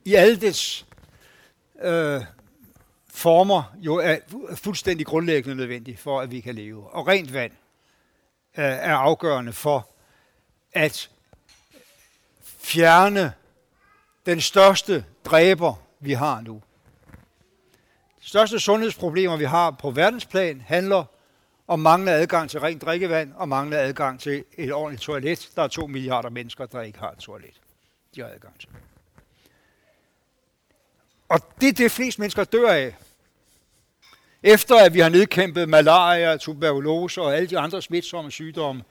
i 0.04 0.14
alle 0.14 0.40
dets 0.40 0.86
øh, 1.82 2.22
former 3.08 3.76
jo 3.78 3.96
er 3.96 4.16
fuldstændig 4.54 5.06
grundlæggende 5.06 5.56
nødvendigt 5.56 6.00
for, 6.00 6.20
at 6.20 6.30
vi 6.30 6.40
kan 6.40 6.54
leve. 6.54 6.90
Og 6.90 7.06
rent 7.06 7.32
vand 7.32 7.52
øh, 8.58 8.64
er 8.64 8.94
afgørende 8.94 9.52
for 9.52 9.88
at 10.72 11.10
fjerne 12.58 13.32
den 14.26 14.40
største 14.40 15.04
dræber, 15.24 15.74
vi 16.00 16.12
har 16.12 16.40
nu. 16.40 16.62
De 18.22 18.28
største 18.28 18.60
sundhedsproblemer, 18.60 19.36
vi 19.36 19.44
har 19.44 19.70
på 19.70 19.90
verdensplan, 19.90 20.60
handler 20.60 21.04
og 21.70 21.80
mangler 21.80 22.12
adgang 22.12 22.50
til 22.50 22.60
rent 22.60 22.82
drikkevand 22.82 23.32
og 23.36 23.48
mangler 23.48 23.78
adgang 23.78 24.20
til 24.20 24.44
et 24.56 24.72
ordentligt 24.72 25.02
toilet. 25.02 25.50
Der 25.56 25.62
er 25.62 25.68
to 25.68 25.86
milliarder 25.86 26.30
mennesker, 26.30 26.66
der 26.66 26.82
ikke 26.82 26.98
har 26.98 27.10
et 27.10 27.18
toilet. 27.18 27.60
De 28.14 28.20
har 28.20 28.28
adgang 28.28 28.60
til. 28.60 28.68
Og 31.28 31.40
det 31.60 31.68
er 31.68 31.72
det, 31.72 31.90
flest 31.90 32.18
mennesker 32.18 32.44
dør 32.44 32.68
af. 32.68 32.96
Efter 34.42 34.76
at 34.76 34.94
vi 34.94 35.00
har 35.00 35.08
nedkæmpet 35.08 35.68
malaria, 35.68 36.36
tuberkulose 36.36 37.22
og 37.22 37.36
alle 37.36 37.48
de 37.48 37.58
andre 37.58 37.82
smitsomme 37.82 38.30
sygdomme, 38.30 38.82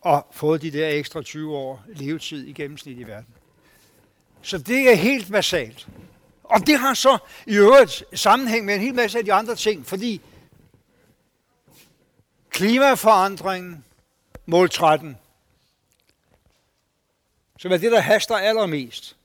og 0.00 0.26
fået 0.32 0.62
de 0.62 0.70
der 0.70 0.88
ekstra 0.88 1.22
20 1.22 1.56
år 1.56 1.84
levetid 1.86 2.46
i 2.46 2.52
gennemsnit 2.52 2.98
i 2.98 3.06
verden. 3.06 3.34
Så 4.42 4.58
det 4.58 4.92
er 4.92 4.94
helt 4.94 5.32
basalt. 5.32 5.88
Og 6.44 6.66
det 6.66 6.78
har 6.78 6.94
så 6.94 7.18
i 7.46 7.56
øvrigt 7.56 8.04
sammenhæng 8.14 8.64
med 8.64 8.74
en 8.74 8.80
hel 8.80 8.94
masse 8.94 9.18
af 9.18 9.24
de 9.24 9.32
andre 9.32 9.54
ting, 9.54 9.86
fordi 9.86 10.20
Klimaforandring, 12.60 13.84
mål 14.46 14.70
13, 14.70 15.18
som 17.58 17.72
er 17.72 17.76
det, 17.76 17.92
der 17.92 18.00
haster 18.00 18.36
allermest, 18.36 19.16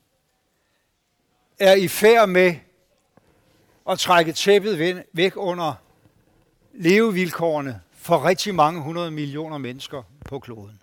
er 1.59 1.73
i 1.73 1.87
færd 1.87 2.29
med 2.29 2.55
at 3.89 3.99
trække 3.99 4.33
tæppet 4.33 5.03
væk 5.13 5.33
under 5.35 5.73
levevilkårene 6.73 7.81
for 7.91 8.25
rigtig 8.25 8.55
mange 8.55 8.81
hundrede 8.81 9.11
millioner 9.11 9.57
mennesker 9.57 10.03
på 10.25 10.39
kloden. 10.39 10.81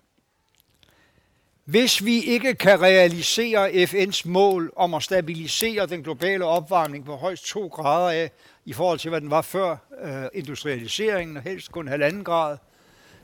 Hvis 1.65 2.05
vi 2.05 2.23
ikke 2.23 2.55
kan 2.55 2.81
realisere 2.81 3.69
FN's 3.69 4.21
mål 4.25 4.73
om 4.75 4.93
at 4.93 5.03
stabilisere 5.03 5.85
den 5.85 6.03
globale 6.03 6.45
opvarmning 6.45 7.05
på 7.05 7.15
højst 7.15 7.45
2 7.45 7.67
grader 7.67 8.09
af, 8.09 8.31
i 8.65 8.73
forhold 8.73 8.99
til 8.99 9.09
hvad 9.09 9.21
den 9.21 9.29
var 9.29 9.41
før 9.41 9.77
øh, 10.01 10.25
industrialiseringen, 10.33 11.37
og 11.37 11.43
helst 11.43 11.71
kun 11.71 11.87
halvanden 11.87 12.23
grad, 12.23 12.57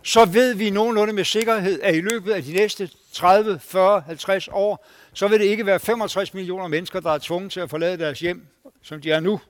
så 0.03 0.25
ved 0.25 0.55
vi 0.55 0.69
nogenlunde 0.69 1.13
med 1.13 1.23
sikkerhed, 1.23 1.81
at 1.81 1.95
i 1.95 2.01
løbet 2.01 2.31
af 2.31 2.43
de 2.43 2.53
næste 2.53 2.89
30, 3.13 3.59
40, 3.59 4.01
50 4.01 4.47
år, 4.51 4.85
så 5.13 5.27
vil 5.27 5.39
det 5.39 5.45
ikke 5.45 5.65
være 5.65 5.79
65 5.79 6.33
millioner 6.33 6.67
mennesker, 6.67 6.99
der 6.99 7.11
er 7.11 7.17
tvunget 7.17 7.51
til 7.51 7.59
at 7.59 7.69
forlade 7.69 7.97
deres 7.97 8.19
hjem, 8.19 8.47
som 8.81 9.01
de 9.01 9.11
er 9.11 9.19
nu, 9.19 9.41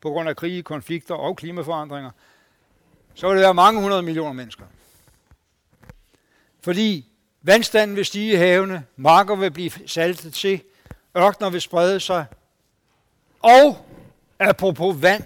på 0.00 0.10
grund 0.10 0.28
af 0.28 0.36
krige, 0.36 0.62
konflikter 0.62 1.14
og 1.14 1.36
klimaforandringer. 1.36 2.10
Så 3.14 3.28
vil 3.28 3.36
det 3.36 3.42
være 3.42 3.54
mange 3.54 3.80
hundrede 3.80 4.02
millioner 4.02 4.32
mennesker. 4.32 4.64
Fordi 6.60 7.06
Vandstanden 7.46 7.96
vil 7.96 8.04
stige 8.04 8.32
i 8.32 8.36
havene, 8.36 8.84
marker 8.96 9.36
vil 9.36 9.50
blive 9.50 9.70
saltet 9.86 10.34
til, 10.34 10.62
ørkner 11.16 11.50
vil 11.50 11.60
sprede 11.60 12.00
sig. 12.00 12.26
Og, 13.40 13.86
apropos 14.38 15.02
vand, 15.02 15.24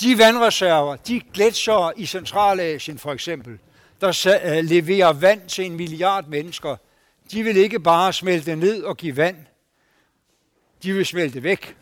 de 0.00 0.18
vandreserver, 0.18 0.96
de 0.96 1.20
gletsjere 1.20 1.98
i 1.98 2.06
Centralasien 2.06 2.98
for 2.98 3.12
eksempel, 3.12 3.58
der 4.00 4.38
øh, 4.44 4.64
leverer 4.64 5.12
vand 5.12 5.48
til 5.48 5.64
en 5.64 5.76
milliard 5.76 6.26
mennesker, 6.26 6.76
de 7.32 7.42
vil 7.42 7.56
ikke 7.56 7.80
bare 7.80 8.12
smelte 8.12 8.56
ned 8.56 8.82
og 8.82 8.96
give 8.96 9.16
vand, 9.16 9.36
de 10.82 10.92
vil 10.92 11.06
smelte 11.06 11.42
væk. 11.42 11.76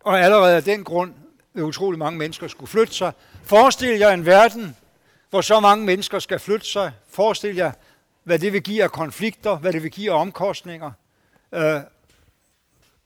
Og 0.00 0.20
allerede 0.20 0.56
af 0.56 0.62
den 0.62 0.84
grund 0.84 1.14
vil 1.52 1.64
utrolig 1.64 1.98
mange 1.98 2.18
mennesker 2.18 2.48
skulle 2.48 2.70
flytte 2.70 2.94
sig. 2.94 3.12
Forestil 3.42 3.98
jer 3.98 4.10
en 4.10 4.26
verden, 4.26 4.76
hvor 5.30 5.40
så 5.40 5.60
mange 5.60 5.84
mennesker 5.84 6.18
skal 6.18 6.38
flytte 6.38 6.66
sig. 6.66 6.92
Forestil 7.08 7.56
jer, 7.56 7.72
hvad 8.24 8.38
det 8.38 8.52
vil 8.52 8.62
give 8.62 8.82
af 8.82 8.92
konflikter, 8.92 9.56
hvad 9.56 9.72
det 9.72 9.82
vil 9.82 9.90
give 9.90 10.12
af 10.12 10.20
omkostninger. 10.20 10.90
Øh, 11.52 11.80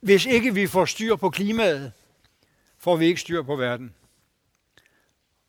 hvis 0.01 0.27
ikke 0.27 0.55
vi 0.55 0.67
får 0.67 0.85
styr 0.85 1.17
på 1.17 1.31
klimaet, 1.31 1.93
får 2.79 2.97
vi 2.97 3.07
ikke 3.07 3.21
styr 3.21 3.43
på 3.43 3.57
verden. 3.57 3.95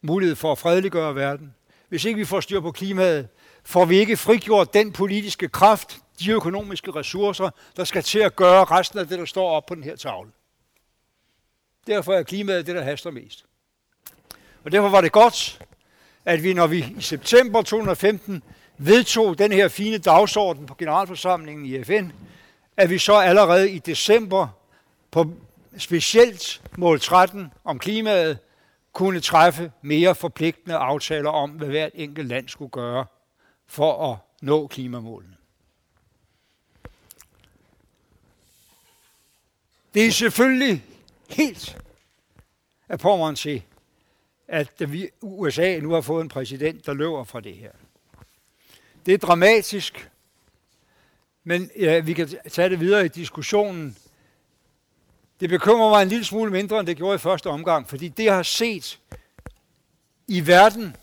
Mulighed 0.01 0.35
for 0.35 0.51
at 0.51 0.57
fredeliggøre 0.57 1.15
verden. 1.15 1.55
Hvis 1.89 2.05
ikke 2.05 2.17
vi 2.17 2.25
får 2.25 2.39
styr 2.39 2.59
på 2.59 2.71
klimaet, 2.71 3.27
får 3.63 3.85
vi 3.85 3.97
ikke 3.97 4.17
frigjort 4.17 4.73
den 4.73 4.93
politiske 4.93 5.49
kraft, 5.49 5.99
de 6.19 6.31
økonomiske 6.31 6.91
ressourcer, 6.91 7.49
der 7.77 7.83
skal 7.83 8.03
til 8.03 8.19
at 8.19 8.35
gøre 8.35 8.63
resten 8.63 8.99
af 8.99 9.07
det, 9.07 9.19
der 9.19 9.25
står 9.25 9.49
op 9.49 9.65
på 9.65 9.75
den 9.75 9.83
her 9.83 9.95
tavle. 9.95 10.31
Derfor 11.87 12.13
er 12.13 12.23
klimaet 12.23 12.67
det, 12.67 12.75
der 12.75 12.83
haster 12.83 13.11
mest. 13.11 13.46
Og 14.67 14.71
derfor 14.71 14.89
var 14.89 15.01
det 15.01 15.11
godt, 15.11 15.61
at 16.25 16.43
vi, 16.43 16.53
når 16.53 16.67
vi 16.67 16.77
i 16.97 17.01
september 17.01 17.61
2015 17.61 18.43
vedtog 18.77 19.37
den 19.37 19.51
her 19.51 19.67
fine 19.67 19.97
dagsorden 19.97 20.65
på 20.65 20.75
generalforsamlingen 20.75 21.65
i 21.65 21.83
FN, 21.83 22.09
at 22.77 22.89
vi 22.89 22.97
så 22.97 23.13
allerede 23.13 23.71
i 23.71 23.79
december 23.79 24.47
på 25.11 25.33
specielt 25.77 26.61
mål 26.77 26.99
13 26.99 27.53
om 27.63 27.79
klimaet 27.79 28.39
kunne 28.93 29.19
træffe 29.19 29.71
mere 29.81 30.15
forpligtende 30.15 30.75
aftaler 30.75 31.29
om, 31.29 31.49
hvad 31.49 31.67
hvert 31.67 31.91
enkelt 31.93 32.27
land 32.27 32.49
skulle 32.49 32.71
gøre 32.71 33.05
for 33.67 34.11
at 34.11 34.17
nå 34.41 34.67
klimamålene. 34.67 35.35
Det 39.93 40.05
er 40.05 40.11
selvfølgelig 40.11 40.83
helt 41.29 41.77
af 42.89 42.99
Pommeren 42.99 43.35
til, 43.35 43.63
at 44.47 44.91
vi, 44.91 45.09
USA 45.21 45.79
nu 45.79 45.91
har 45.91 46.01
fået 46.01 46.21
en 46.21 46.29
præsident, 46.29 46.85
der 46.85 46.93
løber 46.93 47.23
fra 47.23 47.39
det 47.39 47.55
her. 47.55 47.71
Det 49.05 49.13
er 49.13 49.17
dramatisk, 49.17 50.09
men 51.43 51.71
ja, 51.79 51.99
vi 51.99 52.13
kan 52.13 52.29
tage 52.49 52.69
det 52.69 52.79
videre 52.79 53.05
i 53.05 53.07
diskussionen. 53.07 53.97
Det 55.39 55.49
bekymrer 55.49 55.89
mig 55.89 56.01
en 56.01 56.09
lille 56.09 56.25
smule 56.25 56.51
mindre, 56.51 56.79
end 56.79 56.87
det 56.87 56.97
gjorde 56.97 57.15
i 57.15 57.17
første 57.17 57.47
omgang, 57.47 57.89
fordi 57.89 58.07
det, 58.07 58.23
jeg 58.23 58.35
har 58.35 58.43
set 58.43 58.99
i 60.27 60.47
verden, 60.47 60.95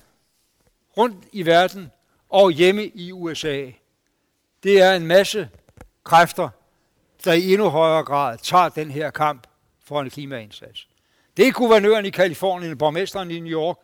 rundt 0.97 1.25
i 1.33 1.47
verden 1.47 1.91
og 2.29 2.51
hjemme 2.51 2.87
i 2.87 3.13
USA, 3.13 3.71
det 4.63 4.83
er 4.83 4.95
en 4.95 5.07
masse 5.07 5.49
kræfter, 6.05 6.49
der 7.25 7.33
i 7.33 7.53
endnu 7.53 7.69
højere 7.69 8.05
grad 8.05 8.39
tager 8.39 8.69
den 8.69 8.91
her 8.91 9.11
kamp 9.11 9.47
for 9.85 10.01
en 10.01 10.11
klimaindsats. 10.11 10.89
Det 11.37 11.49
er 11.49 11.53
guvernøren 11.53 12.07
i 12.07 12.11
Kalifornien, 12.11 12.79
borgmesteren 12.79 13.31
i 13.31 13.41
New 13.41 13.53
York. 13.53 13.77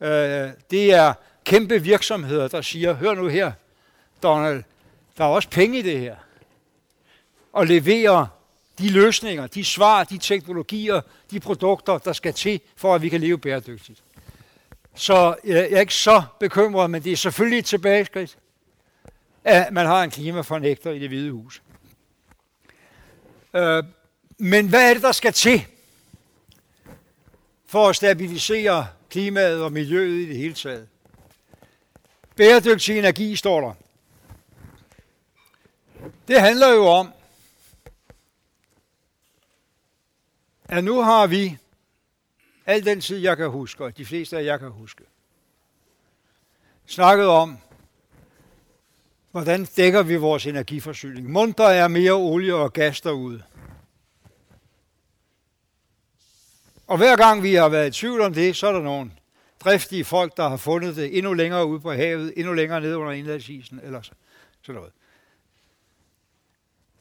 Øh, 0.00 0.50
det 0.70 0.92
er 0.92 1.14
kæmpe 1.44 1.82
virksomheder, 1.82 2.48
der 2.48 2.60
siger, 2.60 2.94
hør 2.94 3.14
nu 3.14 3.28
her, 3.28 3.52
Donald, 4.22 4.62
der 5.18 5.24
er 5.24 5.28
også 5.28 5.48
penge 5.48 5.78
i 5.78 5.82
det 5.82 6.00
her. 6.00 6.16
Og 7.52 7.66
levere 7.66 8.28
de 8.78 8.88
løsninger, 8.88 9.46
de 9.46 9.64
svar, 9.64 10.04
de 10.04 10.18
teknologier, 10.18 11.00
de 11.30 11.40
produkter, 11.40 11.98
der 11.98 12.12
skal 12.12 12.34
til, 12.34 12.60
for 12.76 12.94
at 12.94 13.02
vi 13.02 13.08
kan 13.08 13.20
leve 13.20 13.38
bæredygtigt. 13.38 14.02
Så 14.94 15.34
øh, 15.44 15.54
jeg 15.54 15.72
er 15.72 15.80
ikke 15.80 15.94
så 15.94 16.22
bekymret, 16.40 16.90
men 16.90 17.04
det 17.04 17.12
er 17.12 17.16
selvfølgelig 17.16 17.58
et 17.58 17.64
tilbageskridt, 17.64 18.38
at 19.44 19.72
man 19.72 19.86
har 19.86 20.02
en 20.02 20.10
klimafornægter 20.10 20.90
i 20.90 20.98
det 20.98 21.08
hvide 21.08 21.30
hus. 21.30 21.62
Øh, 23.54 23.84
men 24.38 24.68
hvad 24.68 24.90
er 24.90 24.94
det, 24.94 25.02
der 25.02 25.12
skal 25.12 25.32
til 25.32 25.66
for 27.72 27.88
at 27.88 27.96
stabilisere 27.96 28.88
klimaet 29.10 29.62
og 29.62 29.72
miljøet 29.72 30.20
i 30.20 30.28
det 30.28 30.36
hele 30.36 30.54
taget? 30.54 30.88
Bæredygtig 32.36 32.98
energi 32.98 33.36
står 33.36 33.60
der. 33.60 33.74
Det 36.28 36.40
handler 36.40 36.68
jo 36.68 36.86
om, 36.86 37.12
at 40.64 40.84
nu 40.84 41.00
har 41.00 41.26
vi 41.26 41.58
al 42.66 42.84
den 42.84 43.00
tid, 43.00 43.18
jeg 43.18 43.36
kan 43.36 43.50
huske, 43.50 43.84
og 43.84 43.96
de 43.96 44.06
fleste 44.06 44.38
af 44.38 44.44
jer 44.44 44.56
kan 44.56 44.70
huske, 44.70 45.04
snakket 46.86 47.26
om, 47.26 47.58
hvordan 49.30 49.64
dækker 49.64 50.02
vi 50.02 50.16
vores 50.16 50.46
energiforsyning. 50.46 51.30
Munter 51.30 51.64
er 51.64 51.88
mere 51.88 52.12
olie 52.12 52.54
og 52.54 52.72
gas 52.72 53.00
derude. 53.00 53.42
Og 56.92 56.98
hver 56.98 57.16
gang 57.16 57.42
vi 57.42 57.54
har 57.54 57.68
været 57.68 57.96
i 57.96 58.00
tvivl 58.00 58.20
om 58.20 58.34
det, 58.34 58.56
så 58.56 58.66
er 58.66 58.72
der 58.72 58.82
nogle 58.82 59.10
driftige 59.60 60.04
folk, 60.04 60.36
der 60.36 60.48
har 60.48 60.56
fundet 60.56 60.96
det 60.96 61.18
endnu 61.18 61.32
længere 61.32 61.66
ude 61.66 61.80
på 61.80 61.92
havet, 61.92 62.32
endnu 62.36 62.52
længere 62.52 62.80
ned 62.80 62.94
under 62.94 63.12
indlandsisen, 63.12 63.80
eller 63.82 64.02
sådan 64.02 64.74
noget. 64.74 64.92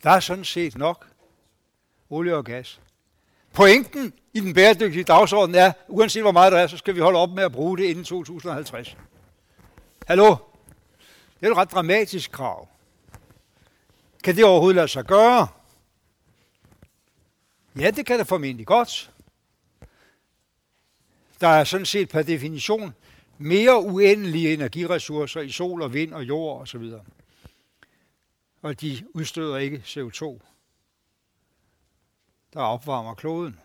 Der 0.04 0.10
er 0.10 0.20
sådan 0.20 0.44
set 0.44 0.78
nok 0.78 1.08
olie 2.10 2.36
og 2.36 2.46
gas. 2.46 2.82
Pointen 3.54 4.14
i 4.34 4.40
den 4.40 4.54
bæredygtige 4.54 5.04
dagsorden 5.04 5.56
er, 5.56 5.72
uanset 5.88 6.22
hvor 6.22 6.32
meget 6.32 6.52
der 6.52 6.60
er, 6.60 6.68
så 6.68 6.78
skal 6.78 6.96
vi 6.96 7.00
holde 7.00 7.20
op 7.20 7.30
med 7.30 7.44
at 7.44 7.52
bruge 7.52 7.78
det 7.78 7.84
inden 7.84 8.04
2050. 8.04 8.98
Hallo? 10.08 10.36
Det 11.40 11.48
er 11.48 11.52
et 11.52 11.58
ret 11.58 11.72
dramatisk 11.72 12.32
krav. 12.32 12.68
Kan 14.24 14.36
det 14.36 14.46
overhovedet 14.46 14.76
lade 14.76 14.88
sig 14.88 15.06
gøre? 15.06 15.48
Ja, 17.80 17.92
det 17.92 18.06
kan 18.06 18.20
det 18.20 18.28
formentlig 18.28 18.68
godt. 18.68 19.11
Der 21.42 21.48
er 21.48 21.64
sådan 21.64 21.86
set 21.86 22.10
per 22.10 22.22
definition 22.22 22.94
mere 23.38 23.84
uendelige 23.84 24.54
energiressourcer 24.54 25.42
i 25.42 25.50
sol 25.50 25.82
og 25.82 25.94
vind 25.94 26.14
og 26.14 26.24
jord 26.24 26.62
osv. 26.62 26.92
Og 28.62 28.82
de 28.82 29.06
udstøder 29.14 29.58
ikke 29.58 29.84
CO2, 29.86 30.40
der 32.54 32.62
opvarmer 32.62 33.14
kloden. 33.14 33.60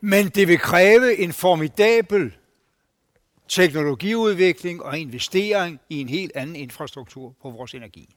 Men 0.00 0.28
det 0.28 0.48
vil 0.48 0.58
kræve 0.58 1.16
en 1.16 1.32
formidabel 1.32 2.36
teknologiudvikling 3.48 4.82
og 4.82 4.98
investering 4.98 5.80
i 5.88 6.00
en 6.00 6.08
helt 6.08 6.32
anden 6.34 6.56
infrastruktur 6.56 7.34
på 7.42 7.50
vores 7.50 7.74
energi. 7.74 8.14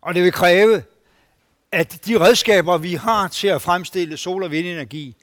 Og 0.00 0.14
det 0.14 0.22
vil 0.22 0.32
kræve 0.32 0.82
at 1.74 2.06
de 2.06 2.20
redskaber, 2.20 2.78
vi 2.78 2.94
har 2.94 3.28
til 3.28 3.48
at 3.48 3.62
fremstille 3.62 4.16
sol- 4.16 4.42
og 4.42 4.50
vindenergi, 4.50 5.16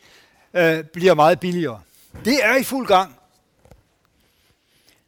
øh, 0.54 0.84
bliver 0.84 1.14
meget 1.14 1.40
billigere. 1.40 1.82
Det 2.26 2.46
er 2.46 2.56
i 2.56 2.64
fuld 2.64 2.88
gang. 2.88 3.16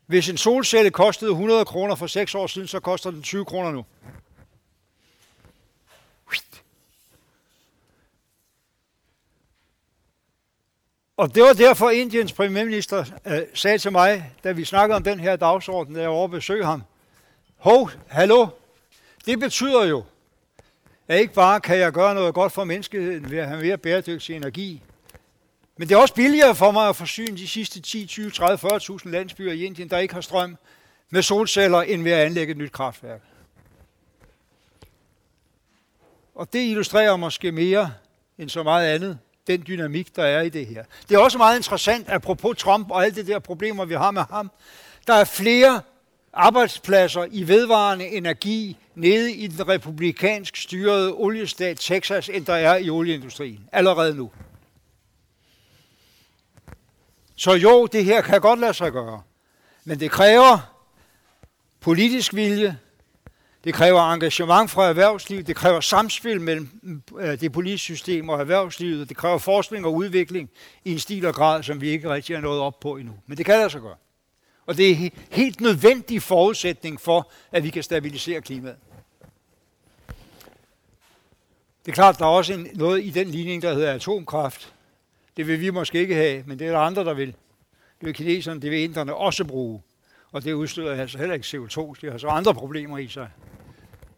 Hvis 0.05 0.29
en 0.29 0.37
solcelle 0.37 0.91
kostede 0.91 1.31
100 1.31 1.65
kroner 1.65 1.95
for 1.95 2.07
6 2.07 2.35
år 2.35 2.47
siden, 2.47 2.67
så 2.67 2.79
koster 2.79 3.11
den 3.11 3.21
20 3.21 3.45
kroner 3.45 3.71
nu. 3.71 3.85
Og 11.17 11.35
det 11.35 11.43
var 11.43 11.53
derfor, 11.53 11.89
Indiens 11.89 12.33
premierminister 12.33 13.05
øh, 13.25 13.41
sagde 13.53 13.77
til 13.77 13.91
mig, 13.91 14.31
da 14.43 14.51
vi 14.51 14.65
snakkede 14.65 14.95
om 14.95 15.03
den 15.03 15.19
her 15.19 15.35
dagsorden, 15.35 15.95
da 15.95 16.01
jeg 16.01 16.09
var 16.09 16.15
over 16.15 16.27
besøge 16.27 16.65
ham. 16.65 16.83
Hov, 17.57 17.89
hallo, 18.07 18.47
det 19.25 19.39
betyder 19.39 19.85
jo, 19.85 20.03
at 21.13 21.19
ikke 21.19 21.33
bare 21.33 21.61
kan 21.61 21.77
jeg 21.77 21.91
gøre 21.91 22.15
noget 22.15 22.33
godt 22.33 22.51
for 22.51 22.63
menneskeheden 22.63 23.31
ved 23.31 23.37
at 23.37 23.47
have 23.47 23.61
mere 23.61 23.77
bæredygtig 23.77 24.35
energi, 24.35 24.81
men 25.77 25.89
det 25.89 25.95
er 25.95 25.99
også 25.99 26.13
billigere 26.13 26.55
for 26.55 26.71
mig 26.71 26.89
at 26.89 26.95
forsyne 26.95 27.37
de 27.37 27.47
sidste 27.47 27.81
10, 27.81 28.05
20, 28.05 28.31
30, 28.31 28.71
40.000 28.71 29.09
landsbyer 29.09 29.51
i 29.51 29.65
Indien, 29.65 29.89
der 29.89 29.97
ikke 29.97 30.13
har 30.13 30.21
strøm, 30.21 30.57
med 31.09 31.21
solceller, 31.21 31.81
end 31.81 32.03
ved 32.03 32.11
at 32.11 32.25
anlægge 32.25 32.51
et 32.51 32.57
nyt 32.57 32.71
kraftværk. 32.71 33.21
Og 36.35 36.53
det 36.53 36.59
illustrerer 36.59 37.15
måske 37.15 37.51
mere 37.51 37.93
end 38.37 38.49
så 38.49 38.63
meget 38.63 38.87
andet, 38.87 39.19
den 39.47 39.63
dynamik, 39.67 40.15
der 40.15 40.23
er 40.23 40.41
i 40.41 40.49
det 40.49 40.67
her. 40.67 40.83
Det 41.09 41.15
er 41.15 41.19
også 41.19 41.37
meget 41.37 41.57
interessant, 41.57 42.09
apropos 42.09 42.57
Trump 42.57 42.91
og 42.91 43.05
alle 43.05 43.15
de 43.15 43.27
der 43.27 43.39
problemer, 43.39 43.85
vi 43.85 43.93
har 43.93 44.11
med 44.11 44.23
ham. 44.29 44.51
Der 45.07 45.13
er 45.13 45.23
flere 45.23 45.81
arbejdspladser 46.33 47.25
i 47.31 47.47
vedvarende 47.47 48.07
energi 48.07 48.77
nede 48.95 49.33
i 49.33 49.47
den 49.47 49.67
republikansk 49.67 50.55
styrede 50.55 51.13
oliestat 51.13 51.77
Texas, 51.79 52.29
end 52.29 52.45
der 52.45 52.53
er 52.53 52.77
i 52.77 52.89
olieindustrien. 52.89 53.69
Allerede 53.71 54.15
nu. 54.15 54.31
Så 57.35 57.53
jo, 57.53 57.85
det 57.85 58.05
her 58.05 58.21
kan 58.21 58.41
godt 58.41 58.59
lade 58.59 58.73
sig 58.73 58.91
gøre. 58.91 59.21
Men 59.85 59.99
det 59.99 60.11
kræver 60.11 60.73
politisk 61.79 62.33
vilje, 62.33 62.77
det 63.63 63.73
kræver 63.73 64.13
engagement 64.13 64.71
fra 64.71 64.89
erhvervslivet, 64.89 65.47
det 65.47 65.55
kræver 65.55 65.81
samspil 65.81 66.41
mellem 66.41 66.69
øh, 67.19 67.39
det 67.39 67.51
politiske 67.51 67.85
system 67.85 68.29
og 68.29 68.39
erhvervslivet, 68.39 69.09
det 69.09 69.17
kræver 69.17 69.37
forskning 69.37 69.85
og 69.85 69.93
udvikling 69.93 70.49
i 70.85 70.91
en 70.91 70.99
stil 70.99 71.25
og 71.25 71.33
grad, 71.33 71.63
som 71.63 71.81
vi 71.81 71.89
ikke 71.89 72.09
rigtig 72.09 72.35
har 72.35 72.41
nået 72.41 72.59
op 72.59 72.79
på 72.79 72.95
endnu. 72.95 73.13
Men 73.27 73.37
det 73.37 73.45
kan 73.45 73.57
lade 73.57 73.69
sig 73.69 73.81
gøre. 73.81 73.95
Og 74.65 74.77
det 74.77 74.91
er 74.91 75.09
helt 75.31 75.61
nødvendig 75.61 76.21
forudsætning 76.21 77.01
for, 77.01 77.31
at 77.51 77.63
vi 77.63 77.69
kan 77.69 77.83
stabilisere 77.83 78.41
klimaet. 78.41 78.77
Det 81.85 81.91
er 81.91 81.95
klart, 81.95 82.19
der 82.19 82.25
er 82.25 82.29
også 82.29 82.53
en, 82.53 82.67
noget 82.73 83.03
i 83.03 83.09
den 83.09 83.27
ligning, 83.27 83.61
der 83.61 83.73
hedder 83.73 83.93
atomkraft. 83.93 84.73
Det 85.37 85.47
vil 85.47 85.59
vi 85.59 85.69
måske 85.69 85.99
ikke 85.99 86.15
have, 86.15 86.43
men 86.47 86.59
det 86.59 86.67
er 86.67 86.71
der 86.71 86.79
andre, 86.79 87.03
der 87.03 87.13
vil. 87.13 87.27
Det 87.99 88.05
vil 88.07 88.13
kineserne, 88.13 88.61
det 88.61 88.71
vil 88.71 88.79
inderne 88.79 89.15
også 89.15 89.45
bruge. 89.45 89.81
Og 90.31 90.43
det 90.43 90.53
udstøder 90.53 91.01
altså 91.01 91.17
heller 91.17 91.33
ikke 91.35 91.45
CO2, 91.45 91.93
det 92.01 92.11
har 92.11 92.17
så 92.17 92.27
andre 92.27 92.53
problemer 92.53 92.97
i 92.97 93.07
sig. 93.07 93.29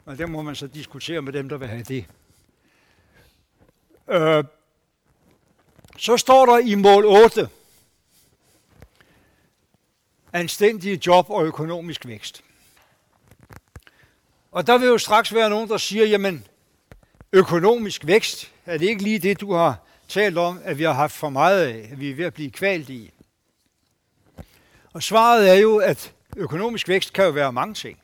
Og 0.05 0.17
det 0.17 0.29
må 0.29 0.41
man 0.41 0.55
så 0.55 0.67
diskutere 0.67 1.21
med 1.21 1.33
dem, 1.33 1.49
der 1.49 1.57
vil 1.57 1.67
have 1.67 1.83
det. 1.83 2.05
Øh, 4.09 4.43
så 5.97 6.17
står 6.17 6.45
der 6.45 6.57
i 6.57 6.75
mål 6.75 7.05
8, 7.05 7.49
anstændige 10.35 11.01
job 11.07 11.29
og 11.29 11.45
økonomisk 11.45 12.07
vækst. 12.07 12.43
Og 14.51 14.67
der 14.67 14.77
vil 14.77 14.87
jo 14.87 14.97
straks 14.97 15.33
være 15.33 15.49
nogen, 15.49 15.69
der 15.69 15.77
siger, 15.77 16.05
jamen, 16.05 16.47
økonomisk 17.33 18.05
vækst, 18.05 18.51
er 18.65 18.77
det 18.77 18.85
ikke 18.85 19.03
lige 19.03 19.19
det, 19.19 19.41
du 19.41 19.53
har 19.53 19.79
talt 20.07 20.37
om, 20.37 20.61
at 20.63 20.77
vi 20.77 20.83
har 20.83 20.93
haft 20.93 21.13
for 21.13 21.29
meget 21.29 21.67
af, 21.67 21.89
at 21.91 21.99
vi 21.99 22.11
er 22.11 22.15
ved 22.15 22.25
at 22.25 22.33
blive 22.33 22.51
kvalt 22.51 22.89
i. 22.89 23.13
Og 24.93 25.03
svaret 25.03 25.49
er 25.49 25.53
jo, 25.53 25.77
at 25.77 26.13
økonomisk 26.37 26.87
vækst 26.87 27.13
kan 27.13 27.25
jo 27.25 27.31
være 27.31 27.53
mange 27.53 27.73
ting. 27.73 27.99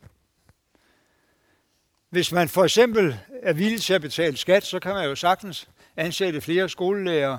Hvis 2.09 2.31
man 2.31 2.49
for 2.49 2.63
eksempel 2.63 3.19
er 3.43 3.53
villig 3.53 3.81
til 3.81 3.93
at 3.93 4.01
betale 4.01 4.37
skat, 4.37 4.63
så 4.63 4.79
kan 4.79 4.93
man 4.93 5.05
jo 5.05 5.15
sagtens 5.15 5.69
ansætte 5.97 6.41
flere 6.41 6.69
skolelærer, 6.69 7.37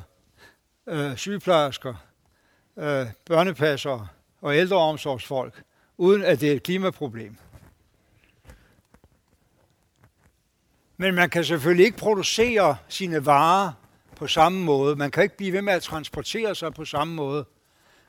øh, 0.87 1.17
sygeplejersker, 1.17 1.95
øh, 2.79 3.07
børnepassere, 3.27 4.09
og 4.43 4.57
ældreomsorgsfolk, 4.57 5.63
uden 5.97 6.23
at 6.23 6.41
det 6.41 6.49
er 6.49 6.57
et 6.57 6.63
klimaproblem. 6.63 7.37
Men 10.97 11.15
man 11.15 11.31
kan 11.31 11.45
selvfølgelig 11.45 11.87
ikke 11.87 11.99
producere 11.99 12.77
sine 12.89 13.27
varer 13.27 13.73
på 14.17 14.27
samme 14.27 14.65
måde. 14.65 14.97
Man 14.97 15.11
kan 15.11 15.23
ikke 15.23 15.37
blive 15.37 15.53
ved 15.53 15.63
med 15.63 15.73
at 15.73 15.83
transportere 15.83 16.55
sig 16.55 16.75
på 16.75 16.85
samme 16.85 17.15
måde. 17.15 17.45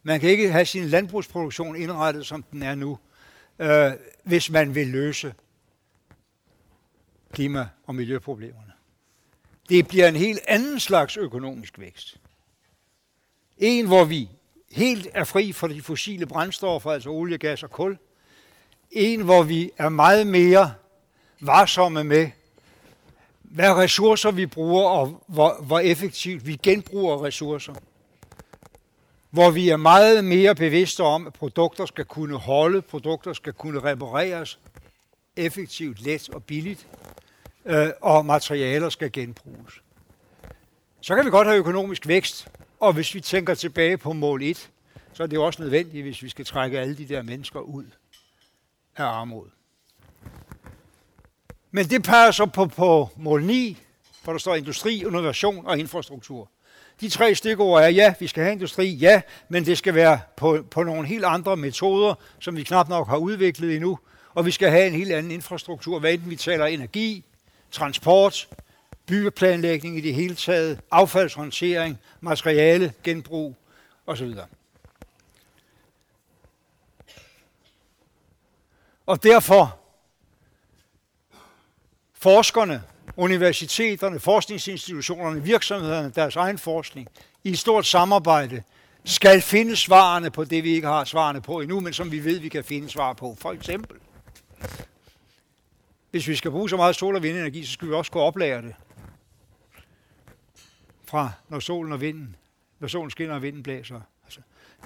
Man 0.04 0.20
kan 0.20 0.30
ikke 0.30 0.52
have 0.52 0.66
sin 0.66 0.84
landbrugsproduktion 0.84 1.76
indrettet, 1.76 2.26
som 2.26 2.44
den 2.44 2.64
er 2.64 2.76
nu, 2.76 3.00
øh, 3.60 3.92
hvis 4.24 4.52
man 4.52 4.76
vil 4.76 4.88
løse 4.88 5.34
klima- 7.32 7.70
og 7.86 7.96
miljøproblemerne. 7.96 8.72
Det 9.70 9.88
bliver 9.88 10.08
en 10.08 10.16
helt 10.16 10.40
anden 10.48 10.80
slags 10.80 11.18
økonomisk 11.18 11.80
vækst. 11.80 12.20
En, 13.58 13.88
hvor 13.88 14.04
vi 14.04 14.30
helt 14.74 15.08
er 15.14 15.24
fri 15.24 15.52
for 15.52 15.68
de 15.68 15.82
fossile 15.82 16.26
brændstoffer, 16.26 16.92
altså 16.92 17.10
olie, 17.10 17.38
gas 17.38 17.64
og 17.64 17.72
kul. 17.72 17.98
En, 18.92 19.22
hvor 19.22 19.44
vi 19.44 19.72
er 19.78 19.90
meget 19.90 20.28
mere 20.28 20.74
varsomme 21.40 22.04
med, 22.04 22.30
hvad 23.42 23.72
ressourcer 23.72 24.32
vi 24.32 24.46
bruger, 24.46 24.90
og 24.90 25.24
hvor, 25.28 25.62
hvor 25.62 25.80
effektivt 25.80 26.48
vi 26.48 26.60
genbruger 26.64 27.24
ressourcer. 27.24 27.74
Hvor 29.30 29.52
vi 29.52 29.70
er 29.70 29.78
meget 29.78 30.26
mere 30.26 30.56
bevidste 30.56 31.04
om, 31.04 31.28
at 31.28 31.34
produkter 31.34 31.86
skal 31.86 32.06
kunne 32.06 32.38
holde, 32.38 32.82
produkter 32.82 33.34
skal 33.34 33.54
kunne 33.54 33.80
repareres 33.80 34.60
effektivt, 35.36 36.02
let 36.02 36.30
og 36.30 36.44
billigt, 36.44 36.88
øh, 37.66 37.88
og 38.02 38.26
materialer 38.26 38.90
skal 38.90 39.12
genbruges. 39.12 39.82
Så 41.02 41.16
kan 41.16 41.26
vi 41.26 41.30
godt 41.30 41.48
have 41.48 41.60
økonomisk 41.60 42.08
vækst, 42.08 42.48
og 42.84 42.94
hvis 42.94 43.16
vi 43.16 43.22
tænker 43.22 43.54
tilbage 43.54 43.98
på 43.98 44.14
mål 44.14 44.44
1, 44.44 44.70
så 45.14 45.24
er 45.24 45.28
det 45.28 45.36
jo 45.36 45.46
også 45.46 45.62
nødvendigt, 45.62 46.04
hvis 46.04 46.24
vi 46.24 46.30
skal 46.30 46.46
trække 46.46 46.80
alle 46.80 46.98
de 46.98 47.08
der 47.08 47.22
mennesker 47.22 47.60
ud 47.60 47.86
af 48.98 49.04
armod. 49.04 49.46
Men 51.72 51.86
det 51.86 52.04
peger 52.04 52.32
så 52.32 52.46
på, 52.46 52.66
på 52.66 53.10
mål 53.16 53.44
9, 53.44 53.78
hvor 54.24 54.34
der 54.34 54.40
står 54.40 54.56
industri, 54.56 55.06
innovation 55.06 55.66
og 55.66 55.80
infrastruktur. 55.80 56.52
De 57.02 57.10
tre 57.10 57.36
stikord 57.36 57.82
er, 57.82 57.88
ja, 57.88 58.14
vi 58.20 58.28
skal 58.28 58.44
have 58.44 58.54
industri, 58.54 58.88
ja, 58.88 59.22
men 59.50 59.66
det 59.66 59.78
skal 59.78 59.96
være 59.96 60.20
på, 60.38 60.66
på 60.72 60.84
nogle 60.84 61.08
helt 61.08 61.26
andre 61.26 61.58
metoder, 61.58 62.16
som 62.40 62.56
vi 62.56 62.64
knap 62.64 62.90
nok 62.90 63.08
har 63.08 63.18
udviklet 63.18 63.76
endnu, 63.76 64.00
og 64.34 64.46
vi 64.46 64.52
skal 64.52 64.70
have 64.70 64.88
en 64.88 64.94
helt 64.94 65.12
anden 65.12 65.32
infrastruktur, 65.32 66.00
hvad 66.00 66.14
enten 66.14 66.30
vi 66.30 66.36
taler 66.36 66.66
energi, 66.66 67.26
transport, 67.72 68.48
byplanlægning 69.08 69.98
i 69.98 70.02
det 70.02 70.14
hele 70.16 70.36
taget, 70.36 70.80
affaldshåndtering, 70.92 72.00
materiale, 72.22 72.94
genbrug 73.04 73.56
osv. 74.06 74.34
Og 79.06 79.24
derfor 79.24 79.80
forskerne, 82.14 82.84
universiteterne, 83.18 84.20
forskningsinstitutionerne, 84.20 85.44
virksomhederne, 85.44 86.12
deres 86.16 86.36
egen 86.36 86.58
forskning, 86.58 87.08
i 87.44 87.50
et 87.50 87.60
stort 87.60 87.86
samarbejde, 87.86 88.64
skal 89.06 89.42
finde 89.42 89.76
svarene 89.76 90.32
på 90.32 90.44
det, 90.44 90.64
vi 90.64 90.70
ikke 90.70 90.88
har 90.88 91.04
svarene 91.04 91.42
på 91.42 91.60
endnu, 91.60 91.80
men 91.80 91.94
som 91.94 92.12
vi 92.12 92.24
ved, 92.24 92.40
vi 92.40 92.50
kan 92.50 92.64
finde 92.64 92.90
svar 92.90 93.14
på. 93.14 93.38
For 93.40 93.52
eksempel, 93.52 93.98
hvis 96.12 96.28
vi 96.28 96.36
skal 96.36 96.52
bruge 96.52 96.70
så 96.70 96.78
meget 96.78 96.96
sol- 96.96 97.16
og 97.16 97.24
vindenergi, 97.24 97.66
så 97.66 97.72
skal 97.72 97.88
vi 97.88 97.94
også 97.94 98.12
kunne 98.12 98.24
oplære 98.24 98.62
det. 98.62 98.76
Fra 101.14 101.32
når 101.50 101.60
solen 101.60 101.94
og 101.94 102.02
vinden, 102.02 102.36
når 102.80 102.88
solen 102.88 103.12
skinner 103.12 103.36
og 103.36 103.42
vinden 103.42 103.64
blæser. 103.64 104.02
Altså, 104.26 104.40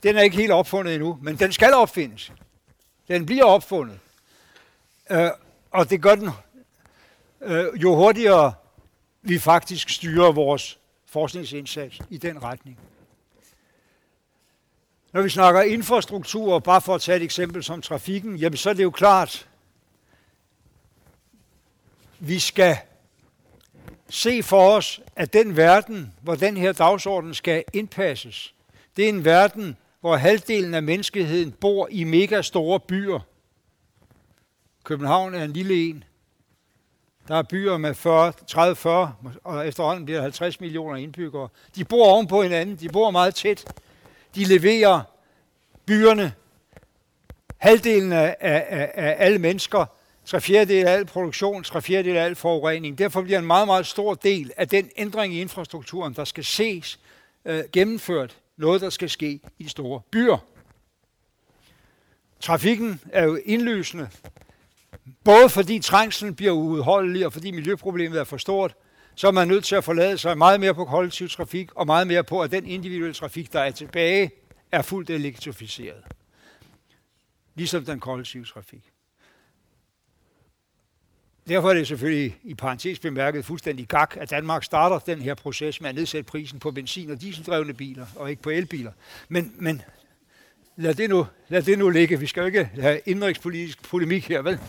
den 0.04 0.18
er 0.18 0.22
ikke 0.22 0.38
helt 0.38 0.52
opfundet 0.52 0.96
endnu, 0.96 1.20
men 1.22 1.40
den 1.40 1.52
skal 1.52 1.74
opfindes. 1.74 2.32
Den 3.08 3.26
bliver 3.26 3.44
opfundet. 3.44 4.00
Øh, 5.10 5.30
og 5.72 5.90
det 5.90 6.02
gør 6.02 6.16
den, 6.16 6.30
øh, 7.42 7.82
jo 7.82 7.96
hurtigere 7.96 8.54
vi 9.22 9.40
faktisk 9.40 9.90
styrer 9.90 10.32
vores 10.32 10.80
forskningsindsats 11.06 12.02
i 12.10 12.18
den 12.18 12.44
retning. 12.44 12.80
Når 15.14 15.22
vi 15.22 15.30
snakker 15.30 15.62
infrastruktur, 15.62 16.60
bare 16.60 16.82
for 16.82 16.96
at 16.96 17.02
tage 17.02 17.16
et 17.16 17.24
eksempel 17.24 17.64
som 17.64 17.82
trafikken, 17.82 18.36
jamen 18.36 18.58
så 18.58 18.70
er 18.70 18.74
det 18.74 18.84
jo 18.84 18.92
klart, 18.92 19.50
vi 22.20 22.40
skal 22.40 22.78
se 24.10 24.44
for 24.44 24.70
os, 24.70 25.02
at 25.16 25.34
den 25.34 25.58
verden, 25.58 26.14
hvor 26.22 26.36
den 26.36 26.58
her 26.58 26.72
dagsorden 26.72 27.34
skal 27.34 27.64
indpasses, 27.74 28.54
det 28.98 29.06
er 29.06 29.10
en 29.10 29.26
verden, 29.26 29.78
hvor 30.02 30.16
halvdelen 30.16 30.74
af 30.74 30.84
menneskeheden 30.84 31.52
bor 31.52 31.88
i 31.92 32.04
mega 32.04 32.42
store 32.42 32.80
byer. 32.80 33.20
København 34.84 35.34
er 35.34 35.44
en 35.44 35.54
lille 35.54 35.90
en. 35.90 36.04
Der 37.28 37.36
er 37.36 37.44
byer 37.44 37.78
med 37.78 37.94
40, 37.94 38.34
30, 38.48 38.76
40, 38.76 39.16
og 39.44 39.68
efterhånden 39.68 40.06
bliver 40.06 40.18
der 40.18 40.24
50 40.24 40.60
millioner 40.60 40.96
indbyggere. 40.96 41.50
De 41.76 41.86
bor 41.86 42.06
oven 42.06 42.28
på 42.28 42.44
hinanden, 42.44 42.76
de 42.76 42.90
bor 42.90 43.12
meget 43.12 43.36
tæt. 43.36 43.66
De 44.36 44.44
leverer 44.44 45.02
byerne 45.86 46.34
halvdelen 47.58 48.14
af, 48.14 48.36
af, 48.40 48.92
af 48.94 49.16
alle 49.20 49.40
mennesker 49.40 49.86
tre 50.28 50.42
fjerdedel 50.42 50.88
af 50.88 50.92
al 50.92 51.06
produktion, 51.06 51.64
tre 51.64 51.82
fjerdedel 51.82 52.18
af 52.18 52.26
al 52.26 52.36
forurening. 52.36 52.98
Derfor 52.98 53.22
bliver 53.22 53.40
en 53.40 53.46
meget, 53.46 53.68
meget 53.68 53.86
stor 53.86 54.14
del 54.14 54.52
af 54.58 54.68
den 54.68 54.90
ændring 54.98 55.34
i 55.34 55.42
infrastrukturen, 55.42 56.14
der 56.14 56.26
skal 56.26 56.44
ses 56.44 57.00
øh, 57.46 57.64
gennemført, 57.74 58.38
noget, 58.58 58.82
der 58.82 58.90
skal 58.90 59.10
ske 59.10 59.40
i 59.60 59.64
de 59.64 59.70
store 59.70 60.02
byer. 60.12 60.38
Trafikken 62.40 63.02
er 63.10 63.24
jo 63.24 63.40
indlysende, 63.46 64.10
både 65.24 65.50
fordi 65.50 65.80
trængslen 65.80 66.36
bliver 66.36 66.52
uudholdelig, 66.52 67.26
og 67.26 67.34
fordi 67.34 67.52
miljøproblemet 67.52 68.20
er 68.20 68.24
for 68.24 68.38
stort, 68.38 68.76
så 69.16 69.28
er 69.28 69.32
man 69.32 69.48
nødt 69.48 69.66
til 69.66 69.76
at 69.76 69.84
forlade 69.84 70.18
sig 70.18 70.38
meget 70.38 70.60
mere 70.60 70.74
på 70.74 70.86
kollektiv 70.86 71.30
trafik, 71.30 71.76
og 71.76 71.86
meget 71.86 72.08
mere 72.08 72.24
på, 72.24 72.42
at 72.42 72.52
den 72.52 72.66
individuelle 72.66 73.14
trafik, 73.14 73.54
der 73.54 73.60
er 73.60 73.72
tilbage, 73.72 74.32
er 74.72 74.82
fuldt 74.82 75.10
elektrificeret. 75.10 76.04
Ligesom 77.56 77.86
den 77.86 78.00
kollektive 78.00 78.46
trafik. 78.46 78.92
Derfor 81.48 81.70
er 81.70 81.74
det 81.74 81.88
selvfølgelig 81.88 82.38
i 82.44 82.54
parentes 82.54 83.00
bemærket 83.00 83.46
fuldstændig 83.46 83.88
gak, 83.88 84.18
at 84.18 84.30
Danmark 84.30 84.64
starter 84.64 85.00
den 85.00 85.22
her 85.22 85.34
proces 85.34 85.82
med 85.82 85.90
at 85.90 85.96
nedsætte 85.96 86.28
prisen 86.28 86.60
på 86.60 86.72
benzin- 86.72 87.12
og 87.12 87.22
dieseldrevne 87.22 87.74
biler, 87.74 88.06
og 88.16 88.30
ikke 88.30 88.42
på 88.42 88.50
elbiler. 88.50 88.92
Men, 89.30 89.54
men 89.58 89.82
lad, 90.76 90.94
det 90.94 91.10
nu, 91.10 91.28
lad 91.48 91.62
det 91.62 91.80
nu 91.80 91.90
ligge. 91.90 92.20
Vi 92.20 92.28
skal 92.28 92.42
jo 92.42 92.48
ikke 92.48 92.66
have 92.66 93.00
indrigspolitisk 93.06 93.90
polemik 93.90 94.28
her, 94.28 94.42
vel? 94.42 94.60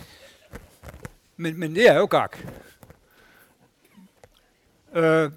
Men, 1.36 1.60
men 1.60 1.74
det 1.74 1.88
er 1.88 1.94
jo 1.94 2.06
gak. 2.10 2.38
Øh, 4.94 5.30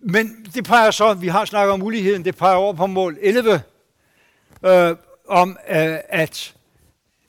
men 0.00 0.46
det 0.54 0.64
peger 0.64 0.90
så, 0.90 1.14
vi 1.14 1.28
har 1.28 1.44
snakket 1.44 1.72
om 1.72 1.80
muligheden, 1.80 2.24
det 2.24 2.36
peger 2.36 2.54
over 2.54 2.72
på 2.72 2.86
mål 2.86 3.18
11, 3.20 3.62
øh, 4.64 4.96
om 5.28 5.50
øh, 5.68 5.98
at 6.08 6.54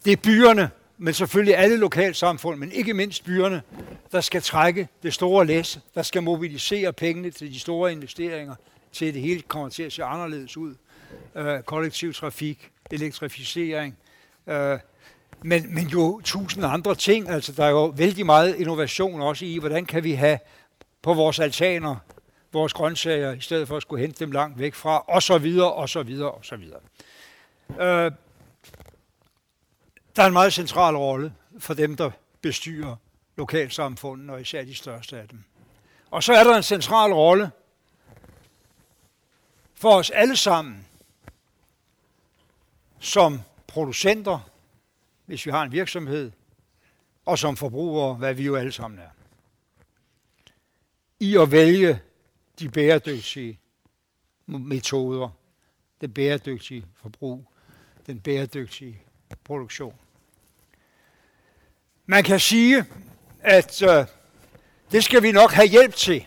det 0.05 0.13
er 0.13 0.17
byerne, 0.17 0.71
men 0.97 1.13
selvfølgelig 1.13 1.57
alle 1.57 1.77
lokalsamfund, 1.77 2.59
men 2.59 2.71
ikke 2.71 2.93
mindst 2.93 3.25
byerne, 3.25 3.61
der 4.11 4.21
skal 4.21 4.41
trække 4.41 4.87
det 5.03 5.13
store 5.13 5.45
læs, 5.45 5.79
der 5.95 6.01
skal 6.01 6.23
mobilisere 6.23 6.93
pengene 6.93 7.31
til 7.31 7.53
de 7.53 7.59
store 7.59 7.91
investeringer, 7.91 8.55
til 8.91 9.13
det 9.13 9.21
hele 9.21 9.41
kommer 9.41 9.69
til 9.69 9.83
at 9.83 9.93
se 9.93 10.03
anderledes 10.03 10.57
ud. 10.57 10.75
Øh, 11.35 11.61
kollektiv 11.61 12.13
trafik, 12.13 12.71
elektrificering, 12.91 13.97
øh, 14.47 14.79
men, 15.43 15.75
men 15.75 15.87
jo 15.87 16.21
tusind 16.23 16.65
andre 16.65 16.95
ting. 16.95 17.29
Altså, 17.29 17.51
der 17.51 17.65
er 17.65 17.69
jo 17.69 17.85
vældig 17.85 18.25
meget 18.25 18.55
innovation 18.55 19.21
også 19.21 19.45
i, 19.45 19.57
hvordan 19.57 19.85
kan 19.85 20.03
vi 20.03 20.11
have 20.11 20.39
på 21.01 21.13
vores 21.13 21.39
altaner 21.39 21.95
vores 22.55 22.73
grøntsager, 22.73 23.33
i 23.33 23.39
stedet 23.39 23.67
for 23.67 23.75
at 23.75 23.81
skulle 23.81 24.01
hente 24.01 24.25
dem 24.25 24.31
langt 24.31 24.59
væk 24.59 24.73
fra, 24.73 25.03
og 25.07 25.23
så 25.23 25.37
videre, 25.37 25.73
og 25.73 25.89
så 25.89 26.03
videre, 26.03 26.31
og 26.31 26.45
så 26.45 26.55
videre. 26.55 26.79
Øh, 27.79 28.11
der 30.15 30.23
er 30.23 30.27
en 30.27 30.33
meget 30.33 30.53
central 30.53 30.95
rolle 30.95 31.33
for 31.59 31.73
dem, 31.73 31.95
der 31.95 32.11
bestyrer 32.41 32.95
lokalsamfundene, 33.35 34.33
og 34.33 34.41
især 34.41 34.63
de 34.63 34.75
største 34.75 35.19
af 35.19 35.27
dem. 35.27 35.43
Og 36.11 36.23
så 36.23 36.33
er 36.33 36.43
der 36.43 36.57
en 36.57 36.63
central 36.63 37.13
rolle 37.13 37.51
for 39.73 39.95
os 39.95 40.09
alle 40.09 40.37
sammen, 40.37 40.87
som 42.99 43.41
producenter, 43.67 44.39
hvis 45.25 45.45
vi 45.45 45.51
har 45.51 45.63
en 45.63 45.71
virksomhed, 45.71 46.31
og 47.25 47.39
som 47.39 47.57
forbrugere, 47.57 48.13
hvad 48.13 48.33
vi 48.33 48.43
jo 48.43 48.55
alle 48.55 48.71
sammen 48.71 48.99
er. 48.99 49.09
i 51.19 51.37
at 51.37 51.51
vælge 51.51 52.01
de 52.59 52.69
bæredygtige 52.69 53.59
metoder, 54.45 55.29
den 56.01 56.13
bæredygtige 56.13 56.85
forbrug, 56.95 57.45
den 58.07 58.19
bæredygtige 58.19 59.01
produktion. 59.43 59.95
Man 62.05 62.23
kan 62.23 62.39
sige, 62.39 62.85
at 63.39 63.81
øh, 63.81 64.05
det 64.91 65.03
skal 65.03 65.23
vi 65.23 65.31
nok 65.31 65.51
have 65.51 65.67
hjælp 65.67 65.95
til. 65.95 66.25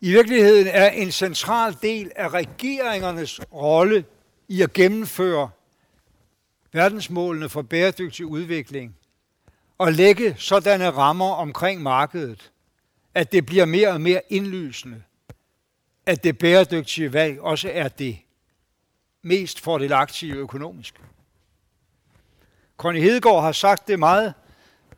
I 0.00 0.10
virkeligheden 0.10 0.66
er 0.66 0.90
en 0.90 1.12
central 1.12 1.76
del 1.82 2.12
af 2.16 2.28
regeringernes 2.28 3.40
rolle 3.52 4.04
i 4.48 4.62
at 4.62 4.72
gennemføre 4.72 5.50
verdensmålene 6.72 7.48
for 7.48 7.62
bæredygtig 7.62 8.26
udvikling 8.26 8.96
og 9.78 9.92
lægge 9.92 10.34
sådanne 10.38 10.90
rammer 10.90 11.30
omkring 11.30 11.82
markedet, 11.82 12.50
at 13.14 13.32
det 13.32 13.46
bliver 13.46 13.64
mere 13.64 13.88
og 13.88 14.00
mere 14.00 14.20
indlysende, 14.28 15.02
at 16.06 16.24
det 16.24 16.38
bæredygtige 16.38 17.12
valg 17.12 17.40
også 17.40 17.70
er 17.72 17.88
det 17.88 18.18
mest 19.22 19.60
fordelagtige 19.60 20.34
økonomisk. 20.34 21.00
Conny 22.82 23.00
Hedegaard 23.00 23.42
har 23.42 23.52
sagt 23.52 23.88
det 23.88 23.98
meget 23.98 24.34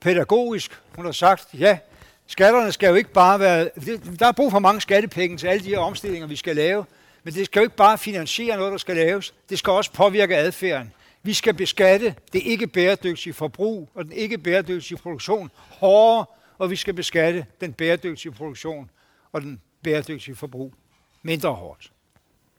pædagogisk. 0.01 0.81
Hun 0.97 1.05
har 1.05 1.13
sagt, 1.13 1.49
ja, 1.55 1.79
skatterne 2.27 2.73
skal 2.73 2.89
jo 2.89 2.95
ikke 2.95 3.13
bare 3.13 3.41
være... 3.41 3.71
Der 4.19 4.27
er 4.27 4.33
brug 4.33 4.51
for 4.51 4.59
mange 4.59 4.81
skattepenge 4.81 5.37
til 5.37 5.47
alle 5.47 5.65
de 5.65 5.69
her 5.69 5.79
omstillinger, 5.79 6.27
vi 6.29 6.37
skal 6.37 6.57
lave, 6.57 6.85
men 7.23 7.35
det 7.35 7.47
skal 7.47 7.61
jo 7.61 7.65
ikke 7.65 7.77
bare 7.77 7.99
finansiere 7.99 8.57
noget, 8.57 8.73
der 8.73 8.79
skal 8.79 8.97
laves. 8.97 9.35
Det 9.49 9.59
skal 9.59 9.71
også 9.71 9.93
påvirke 9.93 10.37
adfærden. 10.37 10.93
Vi 11.23 11.33
skal 11.33 11.55
beskatte 11.55 12.15
det 12.33 12.43
ikke 12.43 12.67
bæredygtige 12.67 13.33
forbrug 13.33 13.89
og 13.95 14.05
den 14.05 14.13
ikke 14.13 14.39
bæredygtige 14.39 14.99
produktion 14.99 15.51
hårdere, 15.69 16.27
og 16.59 16.71
vi 16.71 16.77
skal 16.77 16.95
beskatte 16.95 17.47
den 17.61 17.73
bæredygtige 17.73 18.33
produktion 18.33 18.91
og 19.33 19.41
den 19.41 19.61
bæredygtige 19.83 20.37
forbrug 20.37 20.75
mindre 21.23 21.51
hårdt. 21.51 21.93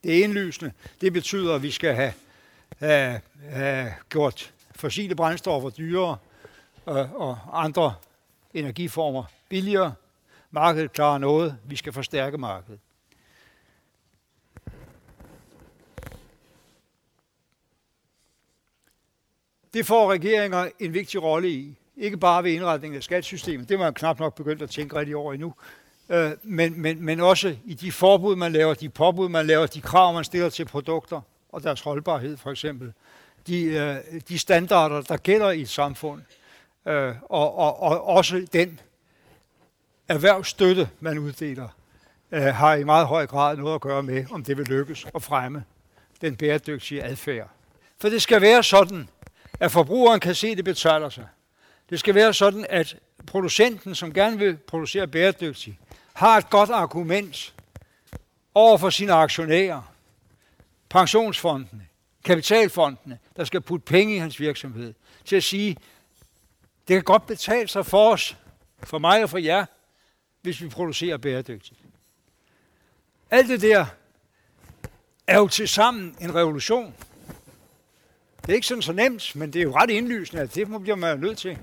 Det 0.03 0.19
er 0.19 0.23
indlysende. 0.23 0.71
Det 1.01 1.13
betyder, 1.13 1.55
at 1.55 1.63
vi 1.63 1.71
skal 1.71 1.95
have, 1.95 2.13
have, 2.79 3.21
have 3.49 3.93
gjort 4.09 4.51
fossile 4.75 5.15
brændstoffer 5.15 5.69
dyrere 5.69 6.17
og, 6.85 7.09
og 7.15 7.63
andre 7.63 7.93
energiformer 8.53 9.23
billigere. 9.49 9.93
Markedet 10.51 10.91
klarer 10.91 11.17
noget. 11.17 11.57
Vi 11.65 11.75
skal 11.75 11.93
forstærke 11.93 12.37
markedet. 12.37 12.79
Det 19.73 19.85
får 19.85 20.11
regeringer 20.11 20.69
en 20.79 20.93
vigtig 20.93 21.23
rolle 21.23 21.49
i. 21.49 21.75
Ikke 21.97 22.17
bare 22.17 22.43
ved 22.43 22.51
indretningen 22.51 22.97
af 22.97 23.03
skattesystemet, 23.03 23.69
det 23.69 23.79
var 23.79 23.85
man 23.85 23.93
knap 23.93 24.19
nok 24.19 24.35
begyndt 24.35 24.61
at 24.61 24.69
tænke 24.69 24.95
rigtig 24.95 25.15
over 25.15 25.33
endnu, 25.33 25.53
øh, 26.09 26.31
men, 26.43 26.81
men, 26.81 27.05
men 27.05 27.19
også 27.19 27.55
i 27.65 27.73
de 27.73 27.91
forbud, 27.91 28.35
man 28.35 28.51
laver, 28.51 28.73
de 28.73 28.89
påbud, 28.89 29.29
man 29.29 29.47
laver, 29.47 29.65
de 29.65 29.81
krav, 29.81 30.13
man 30.13 30.23
stiller 30.23 30.49
til 30.49 30.65
produkter 30.65 31.21
og 31.49 31.63
deres 31.63 31.81
holdbarhed 31.81 32.37
for 32.37 32.51
eksempel, 32.51 32.93
de, 33.47 33.63
øh, 33.63 34.21
de 34.29 34.39
standarder, 34.39 35.01
der 35.01 35.17
gælder 35.17 35.51
i 35.51 35.61
et 35.61 35.69
samfund, 35.69 36.21
øh, 36.87 37.15
og, 37.23 37.57
og, 37.57 37.81
og 37.81 38.07
også 38.07 38.47
den 38.53 38.79
erhvervsstøtte, 40.07 40.89
man 40.99 41.17
uddeler, 41.17 41.67
øh, 42.31 42.43
har 42.43 42.75
i 42.75 42.83
meget 42.83 43.07
høj 43.07 43.27
grad 43.27 43.57
noget 43.57 43.75
at 43.75 43.81
gøre 43.81 44.03
med, 44.03 44.25
om 44.31 44.43
det 44.43 44.57
vil 44.57 44.65
lykkes 44.65 45.05
at 45.15 45.23
fremme 45.23 45.63
den 46.21 46.35
bæredygtige 46.35 47.03
adfærd. 47.03 47.49
For 48.01 48.09
det 48.09 48.21
skal 48.21 48.41
være 48.41 48.63
sådan, 48.63 49.09
at 49.59 49.71
forbrugeren 49.71 50.19
kan 50.19 50.35
se, 50.35 50.47
at 50.47 50.57
det 50.57 50.65
betaler 50.65 51.09
sig. 51.09 51.27
Det 51.89 51.99
skal 51.99 52.15
være 52.15 52.33
sådan, 52.33 52.65
at 52.69 52.97
producenten, 53.27 53.95
som 53.95 54.13
gerne 54.13 54.37
vil 54.37 54.57
producere 54.57 55.07
bæredygtigt, 55.07 55.77
har 56.13 56.37
et 56.37 56.49
godt 56.49 56.69
argument 56.69 57.53
over 58.53 58.77
for 58.77 58.89
sine 58.89 59.13
aktionærer, 59.13 59.81
pensionsfondene, 60.89 61.87
kapitalfondene, 62.25 63.19
der 63.35 63.43
skal 63.43 63.61
putte 63.61 63.85
penge 63.85 64.15
i 64.15 64.17
hans 64.17 64.39
virksomhed, 64.39 64.93
til 65.25 65.35
at 65.35 65.43
sige, 65.43 65.77
det 66.87 66.95
kan 66.95 67.03
godt 67.03 67.27
betale 67.27 67.67
sig 67.67 67.85
for 67.85 68.11
os, 68.11 68.37
for 68.83 68.97
mig 68.97 69.23
og 69.23 69.29
for 69.29 69.37
jer, 69.37 69.65
hvis 70.41 70.61
vi 70.61 70.69
producerer 70.69 71.17
bæredygtigt. 71.17 71.79
Alt 73.31 73.49
det 73.49 73.61
der 73.61 73.85
er 75.27 75.37
jo 75.37 75.47
til 75.47 75.67
sammen 75.67 76.15
en 76.21 76.35
revolution. 76.35 76.93
Det 78.41 78.49
er 78.49 78.55
ikke 78.55 78.67
sådan 78.67 78.81
så 78.81 78.93
nemt, 78.93 79.35
men 79.35 79.53
det 79.53 79.59
er 79.59 79.63
jo 79.63 79.75
ret 79.75 79.89
indlysende, 79.89 80.41
at 80.41 80.55
det 80.55 80.81
bliver 80.81 80.95
man 80.95 81.15
jo 81.15 81.21
nødt 81.21 81.37
til. 81.37 81.57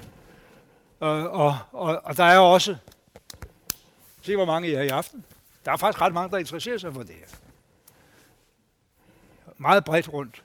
Og, 1.00 1.30
og, 1.30 1.58
og, 1.72 2.00
og 2.04 2.16
der 2.16 2.24
er 2.24 2.38
også, 2.38 2.76
se 4.22 4.36
hvor 4.36 4.44
mange 4.44 4.68
I 4.68 4.74
er 4.74 4.82
i 4.82 4.88
aften, 4.88 5.24
der 5.64 5.72
er 5.72 5.76
faktisk 5.76 6.00
ret 6.00 6.12
mange, 6.12 6.30
der 6.30 6.38
interesserer 6.38 6.78
sig 6.78 6.92
for 6.92 7.02
det 7.02 7.14
her. 7.14 7.26
Meget 9.58 9.84
bredt 9.84 10.12
rundt. 10.12 10.42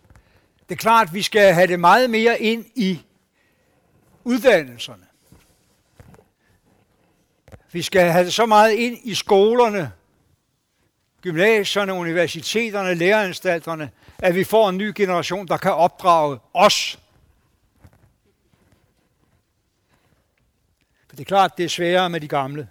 Det 0.70 0.76
er 0.76 0.80
klart, 0.80 1.08
at 1.08 1.14
vi 1.14 1.22
skal 1.22 1.54
have 1.54 1.68
det 1.68 1.80
meget 1.80 2.10
mere 2.10 2.42
ind 2.42 2.66
i 2.76 3.02
uddannelserne. 4.24 5.06
Vi 7.72 7.82
skal 7.82 8.12
have 8.12 8.26
det 8.26 8.34
så 8.34 8.46
meget 8.46 8.74
ind 8.74 8.98
i 9.04 9.16
skolerne, 9.16 9.92
gymnasierne, 11.22 11.94
universiteterne, 11.94 12.94
læreanstalterne, 12.94 13.92
at 14.18 14.36
vi 14.36 14.44
får 14.44 14.70
en 14.70 14.78
ny 14.78 14.92
generation, 14.96 15.48
der 15.48 15.58
kan 15.58 15.74
opdrage 15.74 16.40
os. 16.54 17.00
For 21.08 21.16
det 21.16 21.20
er 21.20 21.26
klart, 21.26 21.58
det 21.58 21.66
er 21.66 21.70
sværere 21.70 22.10
med 22.10 22.22
de 22.22 22.28
gamle 22.28 22.70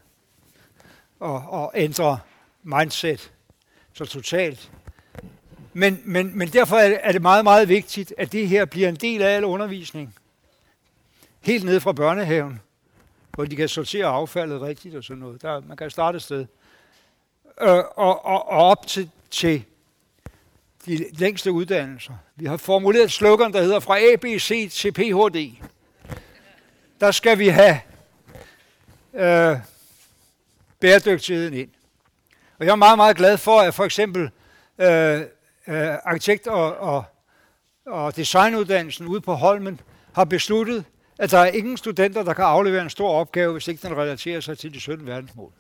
at, 1.23 1.43
at 1.53 1.71
ændre 1.75 2.19
mindset 2.63 3.33
så 3.93 4.05
totalt. 4.05 4.73
Men, 5.77 6.03
men, 6.05 6.39
men 6.39 6.49
derfor 6.49 6.77
er 6.77 7.13
det 7.13 7.23
meget, 7.23 7.45
meget 7.45 7.69
vigtigt, 7.69 8.15
at 8.19 8.33
det 8.33 8.49
her 8.49 8.65
bliver 8.65 8.89
en 8.89 8.95
del 8.95 9.23
af 9.23 9.37
al 9.37 9.45
undervisning. 9.45 10.15
Helt 11.41 11.65
ned 11.65 11.81
fra 11.81 11.93
børnehaven, 11.93 12.61
hvor 13.35 13.45
de 13.45 13.57
kan 13.57 13.69
sortere 13.69 14.07
affaldet 14.07 14.63
rigtigt 14.63 14.95
og 14.95 15.05
sådan 15.05 15.21
noget. 15.21 15.43
Der, 15.43 15.61
man 15.61 15.77
kan 15.77 15.91
starte 15.91 16.17
et 16.17 16.23
sted. 16.23 16.47
Øh, 17.61 17.69
og, 17.69 18.27
og, 18.27 18.49
og 18.49 18.59
op 18.59 18.87
til, 18.87 19.11
til 19.31 19.65
de 20.87 21.07
længste 21.13 21.53
uddannelser. 21.53 22.15
Vi 22.37 22.47
har 22.47 22.57
formuleret 22.57 23.05
et 23.05 23.13
slogan, 23.13 23.53
der 23.53 23.63
hedder 23.63 23.81
fra 23.81 23.99
ABC 24.13 24.71
til 24.73 24.93
Ph.D. 24.93 25.53
Der 27.01 27.11
skal 27.11 27.39
vi 27.39 27.49
have 27.49 27.81
øh, 29.15 29.59
bæredygtigheden 30.81 31.55
ind. 31.55 31.71
Og 32.59 32.67
jeg 32.67 32.73
er 32.73 32.77
meget, 32.77 32.99
meget 32.99 33.17
glad 33.17 33.39
for, 33.39 33.61
at 33.61 33.75
for 33.75 33.85
eksempel 33.85 34.31
øh, 34.79 35.23
øh, 35.69 35.95
arkitekt- 35.95 36.47
og, 36.47 36.77
og, 36.77 37.05
og 37.87 38.17
designuddannelsen 38.17 39.07
ude 39.07 39.21
på 39.21 39.35
Holmen 39.35 39.81
har 40.13 40.25
besluttet, 40.25 40.85
at 41.19 41.31
der 41.31 41.39
er 41.39 41.47
ingen 41.47 41.77
studenter, 41.77 42.23
der 42.23 42.35
kan 42.35 42.45
aflevere 42.45 42.83
en 42.83 42.91
stor 42.91 43.11
opgave, 43.11 43.53
hvis 43.53 43.69
ikke 43.69 43.89
den 43.89 43.97
relaterer 43.97 44.41
sig 44.41 44.59
til 44.59 44.75
de 44.75 44.81
17 44.81 45.07
verdensmål. 45.07 45.53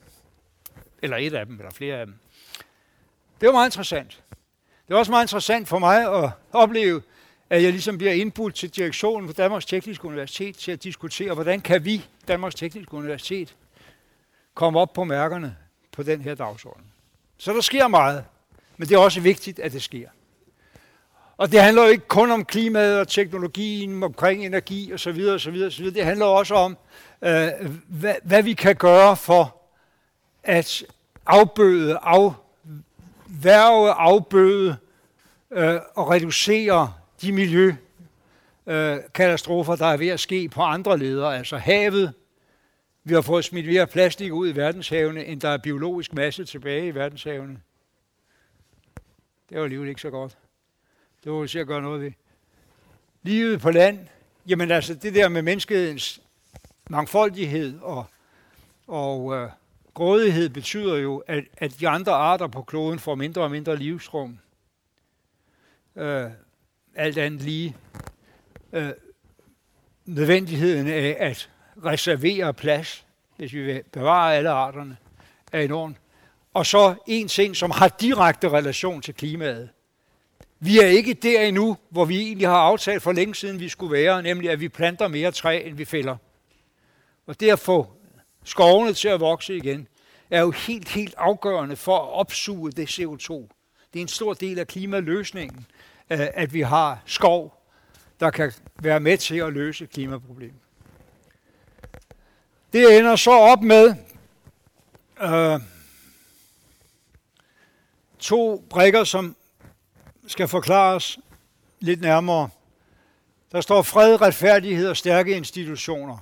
Eller 1.03 1.17
et 1.17 1.35
af 1.35 1.47
dem, 1.47 1.59
eller 1.59 1.71
flere 1.71 1.97
af 1.97 2.07
dem. 2.07 2.15
Det 3.41 3.47
var 3.47 3.53
meget 3.53 3.67
interessant. 3.67 4.23
Det 4.59 4.95
var 4.95 4.99
også 4.99 5.13
meget 5.13 5.25
interessant 5.25 5.69
for 5.69 5.79
mig 5.79 6.25
at 6.25 6.31
opleve, 6.53 7.03
at 7.51 7.63
jeg 7.63 7.73
ligesom 7.73 7.99
bliver 7.99 8.13
indbudt 8.13 8.55
til 8.55 8.71
direktionen 8.71 9.27
på 9.27 9.33
Danmarks 9.33 9.67
Tekniske 9.67 10.05
Universitet 10.05 10.57
til 10.57 10.73
at 10.73 10.85
diskutere, 10.85 11.35
hvordan 11.35 11.61
kan 11.61 11.85
vi, 11.85 12.07
Danmarks 12.29 12.55
Tekniske 12.55 12.95
Universitet, 12.95 13.57
komme 14.55 14.81
op 14.81 14.93
på 14.93 15.05
mærkerne 15.05 15.57
på 15.93 16.03
den 16.03 16.21
her 16.21 16.35
dagsorden. 16.35 16.85
Så 17.39 17.53
der 17.53 17.61
sker 17.61 17.89
meget, 17.89 18.25
men 18.77 18.89
det 18.89 18.95
er 18.95 18.99
også 18.99 19.21
vigtigt, 19.21 19.59
at 19.59 19.73
det 19.73 19.83
sker. 19.83 20.09
Og 21.37 21.53
det 21.53 21.63
handler 21.63 21.83
jo 21.83 21.89
ikke 21.89 22.09
kun 22.09 22.31
om 22.31 22.45
klimaet 22.45 23.01
og 23.01 23.09
teknologien, 23.09 24.03
omkring 24.03 24.47
energi 24.47 24.93
osv. 24.95 25.29
osv., 25.35 25.63
osv. 25.67 25.95
Det 25.95 26.05
handler 26.05 26.27
også 26.27 26.55
om, 26.55 26.77
øh, 27.23 27.49
hvad, 27.89 28.15
hvad 28.23 28.43
vi 28.43 28.53
kan 28.53 28.77
gøre 28.77 29.17
for 29.17 29.57
at 30.43 30.85
afbøde, 31.27 31.99
af, 31.99 32.33
værve, 33.27 33.91
afbøde 33.91 34.77
øh, 35.51 35.81
og 35.95 36.11
reducere 36.11 36.93
de 37.23 37.33
miljøkatastrofer, 37.33 39.73
øh, 39.73 39.79
der 39.79 39.87
er 39.87 39.97
ved 39.97 40.09
at 40.09 40.21
ske 40.21 40.49
på 40.49 40.63
andre 40.63 40.99
leder, 40.99 41.29
altså 41.29 41.57
havet. 41.57 42.13
Vi 43.05 43.15
har 43.15 43.21
fået 43.21 43.45
smidt 43.45 43.67
mere 43.67 43.87
plastik 43.87 44.33
ud 44.33 44.49
i 44.49 44.57
verdenshavene, 44.57 45.25
end 45.25 45.41
der 45.41 45.49
er 45.49 45.59
biologisk 45.59 46.13
masse 46.13 46.45
tilbage 46.45 46.87
i 46.87 46.95
verdenshavene. 46.95 47.59
Det 49.49 49.59
var 49.59 49.65
alligevel 49.65 49.89
ikke 49.89 50.01
så 50.01 50.11
godt. 50.11 50.39
Det 51.25 51.33
var 51.33 51.41
vi 51.41 51.49
se 51.49 51.61
at 51.61 51.67
gøre 51.67 51.83
noget 51.83 52.01
ved. 52.01 52.13
Livet 53.23 53.61
på 53.61 53.71
land, 53.71 54.07
jamen 54.47 54.71
altså 54.71 54.95
det 54.95 55.15
der 55.15 55.29
med 55.29 55.43
menneskehedens 55.43 56.21
mangfoldighed 56.91 57.81
og, 57.81 58.07
og 58.87 59.35
øh, 59.35 59.51
grådighed 59.95 60.49
betyder 60.49 60.97
jo, 60.97 61.23
at, 61.27 61.45
at 61.57 61.81
de 61.81 61.89
andre 61.89 62.13
arter 62.13 62.47
på 62.47 62.63
kloden 62.63 62.99
får 62.99 63.15
mindre 63.15 63.43
og 63.43 63.51
mindre 63.51 63.77
livsrum. 63.77 64.39
Øh, 65.97 66.31
alt 66.95 67.19
andet 67.19 67.43
lige. 67.43 67.77
Øh, 68.73 68.91
nødvendigheden 70.05 70.89
af 70.89 71.17
at 71.21 71.51
reservere 71.85 72.55
plads 72.55 73.07
hvis 73.37 73.53
vi 73.53 73.63
vil 73.63 73.83
bevare 73.93 74.37
alle 74.37 74.51
arterne, 74.51 74.97
er 75.53 75.61
enormt. 75.61 75.97
Og 76.57 76.67
så 76.67 76.95
en 77.07 77.29
ting, 77.29 77.57
som 77.57 77.71
har 77.71 77.89
direkte 77.89 78.49
relation 78.49 79.03
til 79.03 79.15
klimaet. 79.15 79.69
Vi 80.61 80.79
er 80.79 80.87
ikke 80.87 81.15
der 81.15 81.41
endnu, 81.41 81.77
hvor 81.91 82.05
vi 82.05 82.21
egentlig 82.21 82.49
har 82.49 82.57
aftalt 82.57 83.03
for 83.03 83.13
længe 83.13 83.35
siden, 83.35 83.61
vi 83.61 83.69
skulle 83.69 83.93
være, 83.93 84.23
nemlig 84.23 84.51
at 84.51 84.61
vi 84.61 84.69
planter 84.69 85.09
mere 85.09 85.31
træ, 85.33 85.63
end 85.65 85.77
vi 85.77 85.85
fælder. 85.85 86.17
Og 87.27 87.41
det 87.41 87.51
at 87.51 87.59
få 87.59 87.87
skovene 88.45 88.93
til 88.93 89.09
at 89.09 89.21
vokse 89.21 89.57
igen, 89.57 89.89
er 90.31 90.41
jo 90.41 90.51
helt, 90.51 90.89
helt 90.89 91.15
afgørende 91.19 91.77
for 91.77 91.99
at 91.99 92.13
opsuge 92.13 92.73
det 92.73 93.01
CO2. 93.01 93.33
Det 93.93 93.99
er 93.99 94.03
en 94.03 94.09
stor 94.09 94.35
del 94.35 94.59
af 94.59 94.67
klimaløsningen, 94.67 95.67
øh, 96.11 96.27
at 96.35 96.55
vi 96.55 96.61
har 96.61 97.03
skov, 97.07 97.63
der 98.21 98.31
kan 98.31 98.53
være 98.81 99.01
med 99.01 99.19
til 99.19 99.37
at 99.37 99.53
løse 99.53 99.87
klimaproblemet. 99.87 100.61
Det 102.73 102.99
ender 102.99 103.17
så 103.17 103.31
op 103.31 103.63
med 103.63 103.95
øh, 105.23 105.61
to 108.27 108.65
brikker, 108.71 109.05
som 109.05 109.37
skal 110.27 110.49
forklares 110.49 111.19
lidt 111.81 112.01
nærmere. 112.01 112.49
Der 113.53 113.61
står 113.61 113.83
fred, 113.83 114.21
retfærdighed 114.21 114.89
og 114.89 114.97
stærke 114.97 115.37
institutioner. 115.37 116.19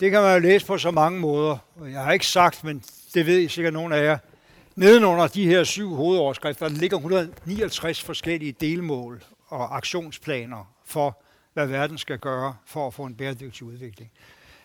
Det 0.00 0.10
kan 0.10 0.22
man 0.22 0.34
jo 0.34 0.38
læse 0.38 0.66
på 0.66 0.78
så 0.78 0.90
mange 0.90 1.20
måder. 1.20 1.58
Jeg 1.82 2.04
har 2.04 2.12
ikke 2.12 2.26
sagt, 2.26 2.64
men 2.64 2.84
det 3.14 3.26
ved 3.26 3.38
I 3.38 3.48
sikkert 3.48 3.72
nogen 3.72 3.92
af 3.92 4.04
jer. 4.04 4.18
Nedenunder 4.76 5.26
de 5.26 5.46
her 5.46 5.64
syv 5.64 5.94
hovedoverskrifter, 5.94 6.68
der 6.68 6.74
ligger 6.74 6.96
169 6.96 8.02
forskellige 8.02 8.52
delmål 8.52 9.24
og 9.46 9.76
aktionsplaner 9.76 10.72
for, 10.84 11.22
hvad 11.54 11.66
verden 11.66 11.98
skal 11.98 12.18
gøre 12.18 12.56
for 12.66 12.86
at 12.86 12.94
få 12.94 13.04
en 13.04 13.14
bæredygtig 13.14 13.62
udvikling. 13.62 14.10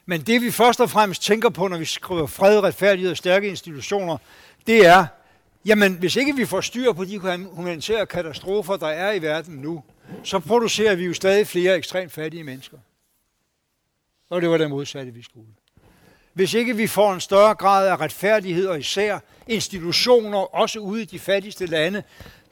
Men 0.06 0.22
det 0.22 0.42
vi 0.42 0.52
først 0.52 0.82
og 0.82 0.90
fremmest 0.90 1.24
tænker 1.24 1.50
på, 1.50 1.68
når 1.68 1.78
vi 1.78 1.86
skriver 1.86 2.28
fred, 2.28 2.60
retfærdighed 2.64 3.12
og 3.12 3.18
stærke 3.18 3.50
institutioner, 3.50 4.18
det 4.68 4.86
er, 4.86 5.06
jamen 5.66 5.94
hvis 5.94 6.16
ikke 6.16 6.36
vi 6.36 6.46
får 6.46 6.62
styr 6.62 6.94
på 6.94 7.06
de 7.06 7.20
humanitære 7.52 8.06
katastrofer, 8.06 8.78
der 8.78 8.88
er 8.88 9.12
i 9.12 9.22
verden 9.22 9.56
nu, 9.56 9.84
så 10.24 10.40
producerer 10.40 10.96
vi 10.96 11.06
jo 11.06 11.14
stadig 11.14 11.48
flere 11.48 11.76
ekstremt 11.76 12.12
fattige 12.12 12.44
mennesker. 12.44 12.78
Og 14.30 14.42
det 14.42 14.50
var 14.50 14.58
det 14.58 14.70
modsatte, 14.70 15.14
vi 15.14 15.24
skulle. 15.24 15.48
Hvis 16.34 16.54
ikke 16.54 16.76
vi 16.76 16.88
får 16.88 17.14
en 17.14 17.22
større 17.22 17.56
grad 17.56 17.88
af 17.88 18.00
retfærdighed, 18.00 18.68
og 18.68 18.80
især 18.80 19.20
institutioner, 19.48 20.56
også 20.56 20.80
ude 20.80 21.02
i 21.02 21.06
de 21.06 21.20
fattigste 21.20 21.66
lande, 21.66 22.04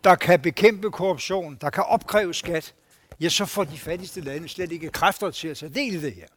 der 0.03 0.16
kan 0.16 0.39
bekæmpe 0.39 0.91
korruption, 0.91 1.57
der 1.62 1.70
kan 1.70 1.84
opkræve 1.84 2.34
skat, 2.34 2.74
ja, 3.20 3.30
så 3.30 3.45
får 3.45 3.64
de 3.64 3.78
fattigste 3.78 4.22
lande 4.22 4.49
slet 4.49 4.72
ikke 4.72 4.89
kræfter 4.89 5.32
til 5.32 5.47
at 5.47 5.57
tage 5.57 5.74
del 5.74 5.95
i 5.95 6.01
det 6.01 6.14
her. 6.14 6.28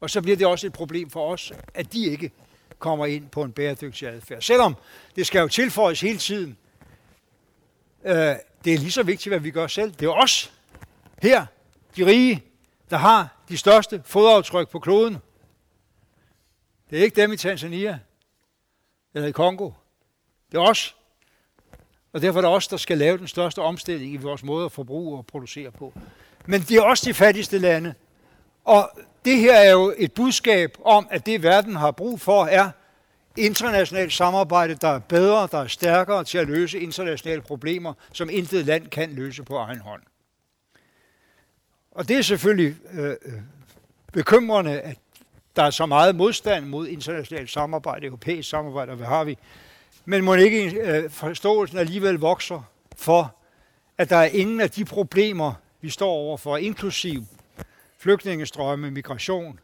Og 0.00 0.10
så 0.10 0.22
bliver 0.22 0.36
det 0.36 0.46
også 0.46 0.66
et 0.66 0.72
problem 0.72 1.10
for 1.10 1.32
os, 1.32 1.52
at 1.74 1.92
de 1.92 2.06
ikke 2.06 2.32
kommer 2.80 3.06
ind 3.06 3.28
på 3.28 3.42
en 3.42 3.52
bæredygtig 3.52 4.08
adfærd. 4.08 4.42
Selvom 4.42 4.76
det 5.16 5.26
skal 5.26 5.40
jo 5.40 5.48
tilføjes 5.48 6.00
hele 6.00 6.18
tiden. 6.18 6.56
Øh, 8.04 8.14
det 8.64 8.74
er 8.74 8.78
lige 8.78 8.92
så 8.92 9.02
vigtigt, 9.02 9.30
hvad 9.30 9.40
vi 9.40 9.50
gør 9.50 9.66
selv. 9.66 9.92
Det 9.92 10.06
er 10.06 10.10
os 10.10 10.52
her, 11.22 11.46
de 11.96 12.06
rige, 12.06 12.44
der 12.90 12.96
har 12.96 13.36
de 13.48 13.56
største 13.56 14.02
fodaftryk 14.04 14.68
på 14.68 14.78
kloden. 14.78 15.18
Det 16.90 16.98
er 16.98 17.02
ikke 17.02 17.22
dem 17.22 17.32
i 17.32 17.36
Tanzania 17.36 17.98
eller 19.14 19.28
i 19.28 19.32
Kongo. 19.32 19.70
Det 20.52 20.58
er 20.58 20.62
os. 20.62 20.96
Og 22.12 22.22
derfor 22.22 22.38
er 22.38 22.42
det 22.42 22.50
os, 22.50 22.68
der 22.68 22.76
skal 22.76 22.98
lave 22.98 23.18
den 23.18 23.28
største 23.28 23.58
omstilling 23.58 24.12
i 24.12 24.16
vores 24.16 24.42
måde 24.42 24.64
at 24.64 24.72
forbruge 24.72 25.18
og 25.18 25.26
producere 25.26 25.70
på. 25.70 25.92
Men 26.46 26.60
det 26.60 26.76
er 26.76 26.82
også 26.82 27.08
de 27.08 27.14
fattigste 27.14 27.58
lande. 27.58 27.94
Og 28.64 28.90
det 29.24 29.36
her 29.36 29.54
er 29.54 29.70
jo 29.70 29.94
et 29.98 30.12
budskab 30.12 30.76
om, 30.84 31.08
at 31.10 31.26
det 31.26 31.42
verden 31.42 31.76
har 31.76 31.90
brug 31.90 32.20
for 32.20 32.44
er 32.44 32.70
internationalt 33.36 34.12
samarbejde, 34.12 34.74
der 34.74 34.88
er 34.88 34.98
bedre, 34.98 35.48
der 35.52 35.58
er 35.58 35.66
stærkere 35.66 36.24
til 36.24 36.38
at 36.38 36.46
løse 36.46 36.80
internationale 36.80 37.42
problemer, 37.42 37.94
som 38.12 38.30
intet 38.30 38.66
land 38.66 38.86
kan 38.86 39.12
løse 39.12 39.42
på 39.42 39.56
egen 39.56 39.80
hånd. 39.80 40.02
Og 41.90 42.08
det 42.08 42.16
er 42.16 42.22
selvfølgelig 42.22 42.76
øh, 42.92 43.10
øh 43.10 43.32
bekymrende, 44.12 44.80
at 44.80 44.98
der 45.56 45.62
er 45.62 45.70
så 45.70 45.86
meget 45.86 46.16
modstand 46.16 46.66
mod 46.66 46.88
internationalt 46.88 47.50
samarbejde, 47.50 48.06
europæisk 48.06 48.48
samarbejde, 48.48 48.90
og 48.90 48.96
hvad 48.96 49.06
har 49.06 49.24
vi? 49.24 49.38
Men 50.04 50.24
må 50.24 50.34
ikke 50.34 50.80
øh, 50.80 51.10
forståelsen 51.10 51.78
alligevel 51.78 52.14
vokser 52.14 52.62
for, 52.96 53.36
at 53.98 54.10
der 54.10 54.16
er 54.16 54.24
ingen 54.26 54.60
af 54.60 54.70
de 54.70 54.84
problemer, 54.84 55.52
vi 55.80 55.90
står 55.90 56.10
overfor, 56.10 56.56
inklusiv 56.56 57.24
flygtningestrømme, 58.00 58.90
migration, 58.90 59.60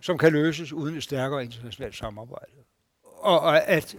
som 0.00 0.18
kan 0.18 0.32
løses 0.32 0.72
uden 0.72 0.96
et 0.96 1.02
stærkere 1.02 1.44
internationalt 1.44 1.96
samarbejde. 1.96 2.52
Og 3.02 3.68
at 3.68 3.96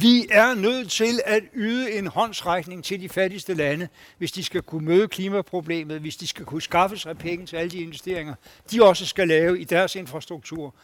vi 0.00 0.26
er 0.30 0.54
nødt 0.54 0.90
til 0.90 1.20
at 1.24 1.42
yde 1.54 1.92
en 1.92 2.06
håndsrækning 2.06 2.84
til 2.84 3.00
de 3.00 3.08
fattigste 3.08 3.54
lande, 3.54 3.88
hvis 4.18 4.32
de 4.32 4.44
skal 4.44 4.62
kunne 4.62 4.84
møde 4.84 5.08
klimaproblemet, 5.08 6.00
hvis 6.00 6.16
de 6.16 6.26
skal 6.26 6.44
kunne 6.44 6.62
skaffe 6.62 6.96
sig 6.96 7.18
penge 7.18 7.46
til 7.46 7.56
alle 7.56 7.70
de 7.70 7.78
investeringer, 7.78 8.34
de 8.70 8.84
også 8.84 9.06
skal 9.06 9.28
lave 9.28 9.60
i 9.60 9.64
deres 9.64 9.96
infrastruktur. 9.96 10.74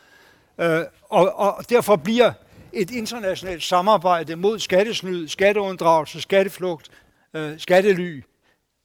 Øh, 0.60 0.80
og, 1.02 1.34
og 1.34 1.70
derfor 1.70 1.96
bliver 1.96 2.32
et 2.72 2.90
internationalt 2.90 3.62
samarbejde 3.62 4.36
mod 4.36 4.58
skattesnyd, 4.58 5.28
skatteunddragelse, 5.28 6.20
skatteflugt, 6.20 6.90
øh, 7.34 7.58
skattely 7.58 8.22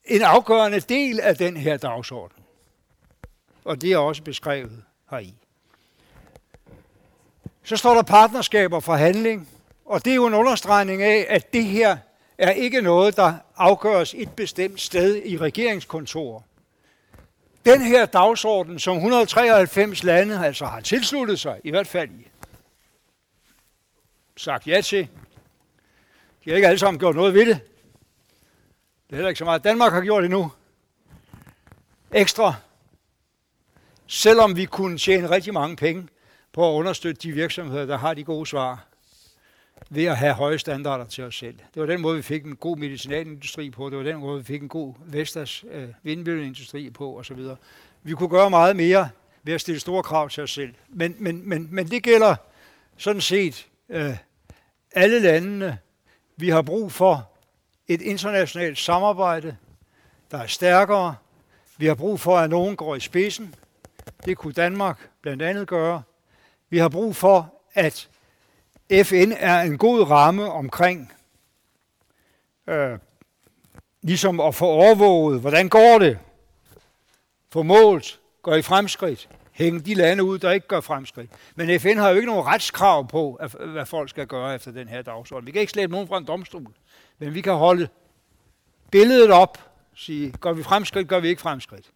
en 0.06 0.22
afgørende 0.22 0.80
del 0.80 1.20
af 1.20 1.36
den 1.36 1.58
her 1.58 1.78
dagsorden. 1.78 2.41
Og 3.66 3.82
det 3.82 3.92
er 3.92 3.98
også 3.98 4.24
beskrevet 4.24 4.84
heri. 5.10 5.34
Så 7.64 7.78
står 7.78 7.94
der 7.94 8.02
partnerskaber 8.02 8.80
for 8.80 8.96
handling, 8.96 9.50
og 9.86 10.06
det 10.06 10.12
er 10.12 10.16
jo 10.16 10.28
en 10.28 10.34
understregning 10.34 11.02
af, 11.02 11.26
at 11.30 11.54
det 11.54 11.64
her 11.64 11.98
er 12.38 12.52
ikke 12.52 12.82
noget, 12.82 13.16
der 13.16 13.34
afgøres 13.56 14.16
et 14.18 14.32
bestemt 14.36 14.82
sted 14.82 15.22
i 15.26 15.38
regeringskontoret. 15.38 16.44
Den 17.66 17.82
her 17.82 18.06
dagsorden, 18.06 18.80
som 18.80 18.96
193 18.96 20.04
lande 20.04 20.46
altså 20.46 20.66
har 20.66 20.82
tilsluttet 20.82 21.40
sig, 21.40 21.60
i 21.64 21.70
hvert 21.70 21.88
fald 21.88 22.10
i, 22.10 22.28
sagt 24.38 24.68
ja 24.68 24.82
til, 24.82 25.08
de 26.46 26.50
har 26.50 26.56
ikke 26.56 26.68
alle 26.68 26.80
sammen 26.80 27.00
gjort 27.00 27.16
noget 27.16 27.34
ved 27.34 27.46
det. 27.46 27.60
Det 29.08 29.12
er 29.12 29.16
heller 29.16 29.30
ikke 29.30 29.40
så 29.40 29.46
meget. 29.46 29.64
Danmark 29.64 29.94
har 29.94 30.02
gjort 30.02 30.24
det 30.24 30.32
nu. 30.32 30.52
Ekstra. 32.12 32.54
Selvom 34.14 34.56
vi 34.56 34.66
kunne 34.66 34.98
tjene 34.98 35.30
rigtig 35.30 35.54
mange 35.54 35.76
penge 35.76 36.08
på 36.54 36.70
at 36.70 36.74
understøtte 36.74 37.22
de 37.22 37.32
virksomheder, 37.32 37.86
der 37.86 37.98
har 37.98 38.14
de 38.14 38.24
gode 38.24 38.46
svar 38.46 38.86
ved 39.90 40.06
at 40.06 40.18
have 40.18 40.34
høje 40.34 40.60
standarder 40.60 41.06
til 41.06 41.24
os 41.24 41.36
selv. 41.36 41.58
Det 41.74 41.80
var 41.82 41.86
den 41.86 42.02
måde, 42.02 42.16
vi 42.16 42.22
fik 42.22 42.46
en 42.46 42.56
god 42.56 42.78
medicinalindustri 42.78 43.70
på, 43.70 43.90
det 43.90 43.98
var 43.98 44.04
den 44.04 44.18
måde, 44.18 44.38
vi 44.40 44.44
fik 44.44 44.62
en 44.62 44.70
god 44.70 44.94
Vestas 45.06 45.66
øh, 45.72 45.88
vindmølleindustri 46.04 46.90
på 46.90 47.20
osv. 47.20 47.38
Vi 48.04 48.14
kunne 48.14 48.30
gøre 48.30 48.50
meget 48.50 48.76
mere 48.76 49.10
ved 49.44 49.54
at 49.54 49.62
stille 49.62 49.80
store 49.80 50.04
krav 50.04 50.30
til 50.30 50.44
os 50.44 50.52
selv. 50.52 50.74
Men, 50.90 51.16
men, 51.20 51.50
men, 51.50 51.68
men 51.72 51.88
det 51.88 52.04
gælder 52.04 52.36
sådan 52.98 53.22
set 53.22 53.68
øh, 53.90 54.18
alle 54.92 55.20
landene. 55.20 55.78
Vi 56.38 56.50
har 56.50 56.62
brug 56.62 56.92
for 56.92 57.30
et 57.88 58.02
internationalt 58.02 58.78
samarbejde, 58.78 59.58
der 60.32 60.38
er 60.38 60.48
stærkere. 60.48 61.16
Vi 61.78 61.86
har 61.86 61.96
brug 61.96 62.20
for, 62.20 62.38
at 62.38 62.50
nogen 62.50 62.76
går 62.76 62.96
i 62.96 63.00
spidsen. 63.00 63.56
Det 64.26 64.38
kunne 64.38 64.54
Danmark 64.54 65.10
blandt 65.22 65.44
andet 65.44 65.68
gøre. 65.68 66.04
Vi 66.70 66.78
har 66.78 66.90
brug 66.90 67.16
for, 67.16 67.54
at 67.74 68.10
FN 69.04 69.32
er 69.38 69.62
en 69.62 69.78
god 69.78 70.10
ramme 70.10 70.52
omkring 70.52 71.14
øh, 72.68 72.98
ligesom 74.02 74.40
at 74.40 74.56
få 74.56 74.66
overvåget, 74.66 75.42
hvordan 75.42 75.70
går 75.70 76.00
det? 76.00 76.20
Få 77.50 77.64
målt, 77.64 78.20
går 78.42 78.56
I 78.56 78.62
fremskridt? 78.62 79.30
Hænge 79.52 79.80
de 79.80 79.94
lande 79.94 80.24
ud, 80.24 80.40
der 80.40 80.52
ikke 80.52 80.68
gør 80.68 80.80
fremskridt. 80.80 81.32
Men 81.56 81.80
FN 81.80 81.98
har 81.98 82.10
jo 82.10 82.16
ikke 82.16 82.28
nogen 82.28 82.46
retskrav 82.46 83.08
på, 83.08 83.40
hvad 83.66 83.86
folk 83.86 84.10
skal 84.10 84.28
gøre 84.28 84.56
efter 84.56 84.72
den 84.72 84.88
her 84.88 85.02
dagsorden. 85.02 85.48
Vi 85.48 85.52
kan 85.52 85.62
ikke 85.62 85.72
slæbe 85.72 85.92
nogen 85.92 86.08
fra 86.08 86.18
en 86.18 86.26
domstol, 86.26 86.68
men 87.20 87.34
vi 87.34 87.42
kan 87.42 87.54
holde 87.54 87.88
billedet 88.92 89.32
op, 89.32 89.58
sige, 89.96 90.32
gør 90.32 90.54
vi 90.54 90.64
fremskridt, 90.64 91.08
gør 91.08 91.20
vi 91.20 91.28
ikke 91.28 91.42
fremskridt. 91.42 91.92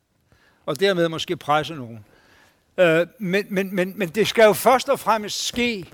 Og 0.65 0.79
dermed 0.79 1.09
måske 1.09 1.37
presse 1.37 1.73
nogen. 1.73 2.05
Øh, 2.77 3.07
men, 3.19 3.45
men, 3.49 3.75
men, 3.75 3.93
men 3.95 4.09
det 4.09 4.27
skal 4.27 4.43
jo 4.43 4.53
først 4.53 4.89
og 4.89 4.99
fremmest 4.99 5.47
ske 5.47 5.85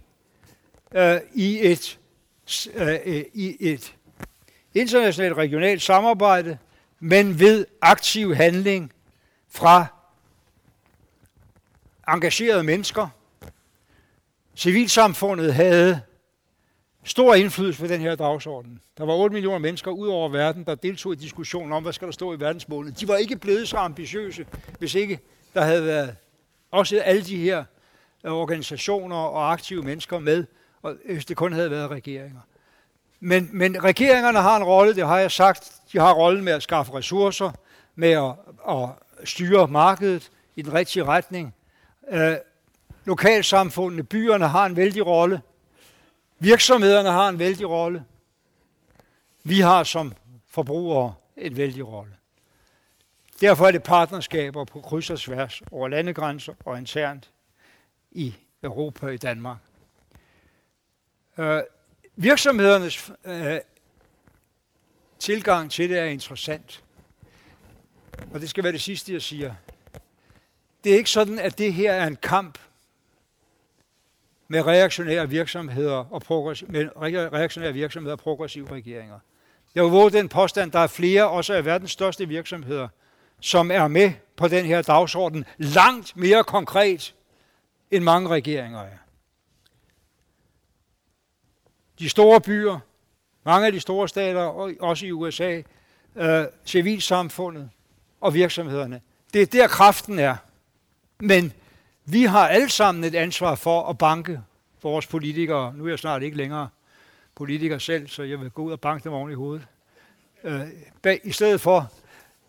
øh, 0.96 1.18
i, 1.34 1.60
et, 1.72 2.00
øh, 2.76 3.00
øh, 3.06 3.24
i 3.34 3.58
et 3.60 3.96
internationalt 4.74 5.38
regionalt 5.38 5.82
samarbejde, 5.82 6.58
men 7.00 7.40
ved 7.40 7.66
aktiv 7.82 8.36
handling 8.36 8.92
fra 9.50 9.86
engagerede 12.08 12.64
mennesker. 12.64 13.08
Civilsamfundet 14.56 15.54
havde 15.54 16.02
stor 17.04 17.34
indflydelse 17.34 17.82
på 17.82 17.88
den 17.88 18.02
her 18.02 18.16
dagsorden. 18.16 18.82
Der 18.98 19.06
var 19.06 19.14
8 19.14 19.34
millioner 19.34 19.58
mennesker 19.58 19.92
ud 19.92 20.08
over 20.08 20.30
verden, 20.30 20.64
der 20.64 20.76
deltog 20.76 21.14
i 21.14 21.16
diskussionen 21.16 21.74
om, 21.74 21.84
hvad 21.84 21.94
skal 21.94 22.06
der 22.06 22.12
stå 22.12 22.34
i 22.34 22.40
verdensmålet. 22.40 23.00
De 23.00 23.08
var 23.08 23.16
ikke 23.16 23.36
blevet 23.36 23.68
så 23.68 23.78
ambitiøse, 23.78 24.46
hvis 24.80 24.96
ikke 24.96 25.20
der 25.54 25.62
havde 25.62 25.86
været 25.86 26.16
også 26.72 27.02
alle 27.02 27.24
de 27.24 27.38
her 27.38 27.64
øh, 28.24 28.32
organisationer 28.32 29.16
og 29.16 29.52
aktive 29.52 29.84
mennesker 29.84 30.20
med, 30.20 30.46
og 30.82 30.96
hvis 31.06 31.26
det 31.26 31.38
kun 31.38 31.54
havde 31.54 31.72
været 31.72 31.92
regeringer. 31.92 32.40
Men, 33.20 33.50
men 33.54 33.84
regeringerne 33.84 34.40
har 34.40 34.58
en 34.58 34.64
rolle, 34.64 34.96
det 34.96 35.08
har 35.08 35.20
jeg 35.20 35.32
sagt. 35.32 35.74
De 35.94 36.00
har 36.00 36.14
rollen 36.14 36.44
med 36.44 36.54
at 36.54 36.64
skaffe 36.64 36.94
ressourcer, 36.94 37.52
med 37.96 38.10
at, 38.10 38.34
at 38.70 38.90
styre 39.24 39.68
markedet 39.68 40.32
i 40.56 40.62
den 40.62 40.74
rigtige 40.74 41.04
retning. 41.06 41.56
Øh, 42.10 42.36
lokalsamfundene, 43.06 44.04
byerne 44.04 44.48
har 44.48 44.66
en 44.66 44.76
vældig 44.76 45.06
rolle. 45.06 45.42
Virksomhederne 46.40 47.10
har 47.10 47.30
en 47.30 47.40
vældig 47.40 47.70
rolle. 47.70 48.04
Vi 49.44 49.60
har 49.60 49.84
som 49.84 50.14
forbrugere 50.48 51.14
en 51.38 51.58
vældig 51.58 51.88
rolle. 51.88 52.14
Derfor 53.42 53.68
er 53.68 53.72
det 53.72 53.84
partnerskaber 53.84 54.66
på 54.66 54.82
kryds 54.82 55.10
og 55.10 55.20
tværs 55.20 55.62
over 55.72 55.88
landegrænser 55.88 56.54
og 56.66 56.78
internt 56.78 57.32
i 58.12 58.36
Europa 58.64 59.06
og 59.06 59.14
i 59.14 59.18
Danmark. 59.18 59.58
Øh, 61.38 61.62
virksomhedernes 62.16 63.12
øh, 63.26 63.60
tilgang 65.20 65.72
til 65.72 65.90
det 65.90 66.00
er 66.00 66.06
interessant. 66.06 66.84
Og 68.34 68.42
det 68.42 68.50
skal 68.50 68.64
være 68.64 68.74
det 68.74 68.82
sidste, 68.82 69.14
jeg 69.14 69.22
siger. 69.22 69.56
Det 70.84 70.94
er 70.94 70.98
ikke 70.98 71.10
sådan, 71.10 71.40
at 71.40 71.58
det 71.58 71.74
her 71.74 71.94
er 71.94 72.08
en 72.08 72.16
kamp 72.16 72.58
med 74.48 74.66
reaktionære 74.66 75.30
virksomheder 75.30 76.14
og, 76.14 76.22
progressiv, 76.22 76.72
med 76.72 76.90
reaktionære 76.98 77.74
virksomheder 77.74 78.16
og 78.16 78.20
progressive 78.20 78.72
regeringer. 78.72 79.20
Jeg 79.76 79.84
vil 79.84 79.92
våge 79.92 80.12
den 80.12 80.30
påstand, 80.30 80.72
der 80.72 80.80
er 80.80 80.88
flere, 80.88 81.30
også 81.30 81.54
af 81.54 81.66
verdens 81.66 81.92
største 81.92 82.28
virksomheder, 82.28 82.88
som 83.42 83.72
er 83.72 83.88
med 83.88 84.12
på 84.36 84.48
den 84.48 84.66
her 84.66 84.82
dagsorden 84.82 85.46
langt 85.58 86.18
mere 86.18 86.44
konkret, 86.44 87.16
end 87.92 88.04
mange 88.04 88.30
regeringer 88.30 88.80
er. 88.80 88.98
De 92.00 92.10
store 92.10 92.42
byer, 92.42 92.80
mange 93.44 93.66
af 93.66 93.72
de 93.72 93.80
store 93.80 94.08
stater, 94.10 94.42
også 94.82 95.06
i 95.06 95.12
USA, 95.12 95.62
øh, 96.16 96.46
civilsamfundet 96.66 97.70
og 98.22 98.34
virksomhederne. 98.34 99.02
Det 99.34 99.42
er 99.42 99.46
der 99.46 99.68
kraften 99.68 100.20
er. 100.20 100.36
Men 101.20 101.54
vi 102.06 102.24
har 102.24 102.48
alle 102.48 102.70
sammen 102.70 103.04
et 103.04 103.16
ansvar 103.16 103.56
for 103.56 103.90
at 103.90 103.98
banke 103.98 104.42
vores 104.82 105.08
politikere. 105.08 105.74
Nu 105.74 105.86
er 105.86 105.90
jeg 105.90 106.00
snart 106.00 106.24
ikke 106.24 106.38
længere 106.38 106.70
politiker 107.36 107.78
selv, 107.78 108.08
så 108.08 108.24
jeg 108.24 108.42
vil 108.42 108.50
gå 108.50 108.62
ud 108.62 108.72
og 108.72 108.80
banke 108.80 109.04
dem 109.04 109.14
oven 109.14 109.32
i 109.32 109.36
hovedet. 109.36 109.68
Øh, 110.44 110.62
bag, 111.02 111.20
I 111.24 111.32
stedet 111.32 111.62
for, 111.62 111.92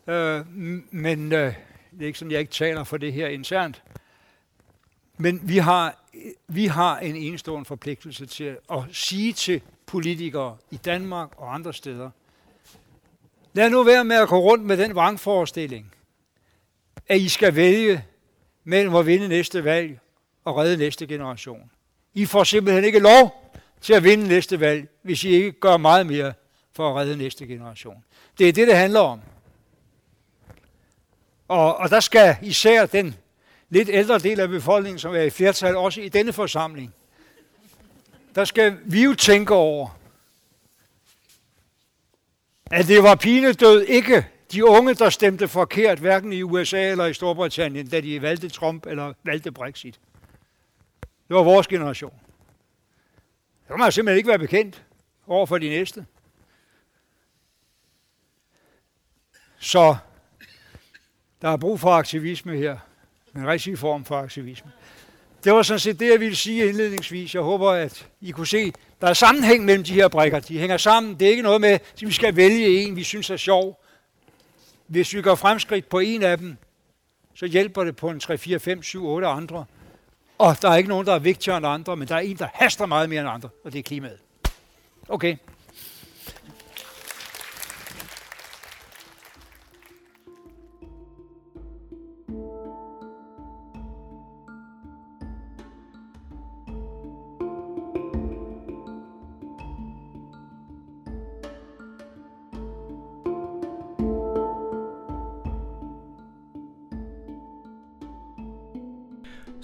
øh, 0.06 0.46
men 0.90 1.32
øh, 1.32 1.54
det 1.92 2.02
er 2.02 2.06
ikke 2.06 2.18
sådan, 2.18 2.32
jeg 2.32 2.40
ikke 2.40 2.52
taler 2.52 2.84
for 2.84 2.96
det 2.96 3.12
her 3.12 3.28
internt, 3.28 3.82
men 5.16 5.40
vi 5.42 5.58
har, 5.58 5.96
vi 6.48 6.66
har 6.66 6.98
en 6.98 7.16
enestående 7.16 7.64
forpligtelse 7.64 8.26
til 8.26 8.56
at 8.72 8.80
sige 8.92 9.32
til 9.32 9.62
politikere 9.86 10.56
i 10.70 10.76
Danmark 10.76 11.28
og 11.36 11.54
andre 11.54 11.74
steder, 11.74 12.10
lad 13.52 13.70
nu 13.70 13.82
være 13.82 14.04
med 14.04 14.16
at 14.16 14.28
gå 14.28 14.38
rundt 14.38 14.64
med 14.64 14.76
den 14.76 14.94
vrangforestilling, 14.94 15.94
at 17.08 17.20
I 17.20 17.28
skal 17.28 17.56
vælge 17.56 18.04
mellem 18.64 18.94
at 18.94 19.06
vinde 19.06 19.28
næste 19.28 19.64
valg 19.64 20.00
og 20.44 20.56
redde 20.56 20.76
næste 20.76 21.06
generation. 21.06 21.70
I 22.14 22.26
får 22.26 22.44
simpelthen 22.44 22.84
ikke 22.84 22.98
lov 22.98 23.52
til 23.80 23.92
at 23.92 24.04
vinde 24.04 24.28
næste 24.28 24.60
valg, 24.60 24.88
hvis 25.02 25.24
I 25.24 25.28
ikke 25.28 25.52
gør 25.52 25.76
meget 25.76 26.06
mere 26.06 26.32
for 26.72 26.90
at 26.90 26.96
redde 26.96 27.16
næste 27.16 27.46
generation. 27.46 28.04
Det 28.38 28.48
er 28.48 28.52
det, 28.52 28.68
det 28.68 28.76
handler 28.76 29.00
om. 29.00 29.20
Og, 31.52 31.76
og 31.76 31.90
der 31.90 32.00
skal 32.00 32.36
især 32.42 32.86
den 32.86 33.16
lidt 33.70 33.88
ældre 33.88 34.18
del 34.18 34.40
af 34.40 34.48
befolkningen, 34.48 34.98
som 34.98 35.14
er 35.14 35.20
i 35.22 35.30
flertal, 35.30 35.76
også 35.76 36.00
i 36.00 36.08
denne 36.08 36.32
forsamling, 36.32 36.94
der 38.34 38.44
skal 38.44 38.78
vi 38.84 39.02
jo 39.02 39.14
tænke 39.14 39.54
over, 39.54 39.98
at 42.70 42.86
det 42.86 43.02
var 43.02 43.14
pinedød 43.14 43.82
ikke 43.82 44.26
de 44.52 44.64
unge, 44.64 44.94
der 44.94 45.10
stemte 45.10 45.48
forkert, 45.48 45.98
hverken 45.98 46.32
i 46.32 46.42
USA 46.42 46.90
eller 46.90 47.06
i 47.06 47.14
Storbritannien, 47.14 47.88
da 47.88 48.00
de 48.00 48.22
valgte 48.22 48.48
Trump 48.48 48.86
eller 48.86 49.12
valgte 49.22 49.52
Brexit. 49.52 50.00
Det 51.28 51.36
var 51.36 51.42
vores 51.42 51.66
generation. 51.66 52.14
Det 53.60 53.68
kan 53.68 53.78
man 53.78 53.92
simpelthen 53.92 54.18
ikke 54.18 54.28
være 54.28 54.38
bekendt 54.38 54.84
over 55.26 55.46
for 55.46 55.58
de 55.58 55.68
næste. 55.68 56.06
Så 59.58 59.96
der 61.42 61.48
er 61.48 61.56
brug 61.56 61.80
for 61.80 61.90
aktivisme 61.90 62.56
her. 62.56 62.76
En 63.36 63.46
rigtig 63.46 63.78
form 63.78 64.04
for 64.04 64.16
aktivisme. 64.16 64.70
Det 65.44 65.52
var 65.52 65.62
sådan 65.62 65.80
set 65.80 66.00
det, 66.00 66.10
jeg 66.10 66.20
ville 66.20 66.36
sige 66.36 66.68
indledningsvis. 66.68 67.34
Jeg 67.34 67.42
håber, 67.42 67.70
at 67.70 68.08
I 68.20 68.30
kunne 68.30 68.46
se, 68.46 68.72
der 69.00 69.06
er 69.06 69.12
sammenhæng 69.12 69.64
mellem 69.64 69.84
de 69.84 69.94
her 69.94 70.08
brækker. 70.08 70.40
De 70.40 70.58
hænger 70.58 70.76
sammen. 70.76 71.14
Det 71.14 71.26
er 71.26 71.30
ikke 71.30 71.42
noget 71.42 71.60
med, 71.60 71.68
at 71.70 71.94
vi 72.00 72.12
skal 72.12 72.36
vælge 72.36 72.82
en, 72.82 72.96
vi 72.96 73.02
synes 73.02 73.30
er 73.30 73.36
sjov. 73.36 73.84
Hvis 74.86 75.14
vi 75.14 75.22
gør 75.22 75.34
fremskridt 75.34 75.88
på 75.88 75.98
en 75.98 76.22
af 76.22 76.38
dem, 76.38 76.56
så 77.34 77.46
hjælper 77.46 77.84
det 77.84 77.96
på 77.96 78.10
en 78.10 78.20
3, 78.20 78.38
4, 78.38 78.58
5, 78.58 78.82
7, 78.82 79.06
8 79.06 79.26
andre. 79.26 79.64
Og 80.38 80.62
der 80.62 80.70
er 80.70 80.76
ikke 80.76 80.88
nogen, 80.88 81.06
der 81.06 81.14
er 81.14 81.18
vigtigere 81.18 81.56
end 81.56 81.66
andre, 81.66 81.96
men 81.96 82.08
der 82.08 82.14
er 82.14 82.20
en, 82.20 82.36
der 82.36 82.48
haster 82.54 82.86
meget 82.86 83.08
mere 83.08 83.20
end 83.20 83.30
andre, 83.30 83.48
og 83.64 83.72
det 83.72 83.78
er 83.78 83.82
klimaet. 83.82 84.18
Okay. 85.08 85.36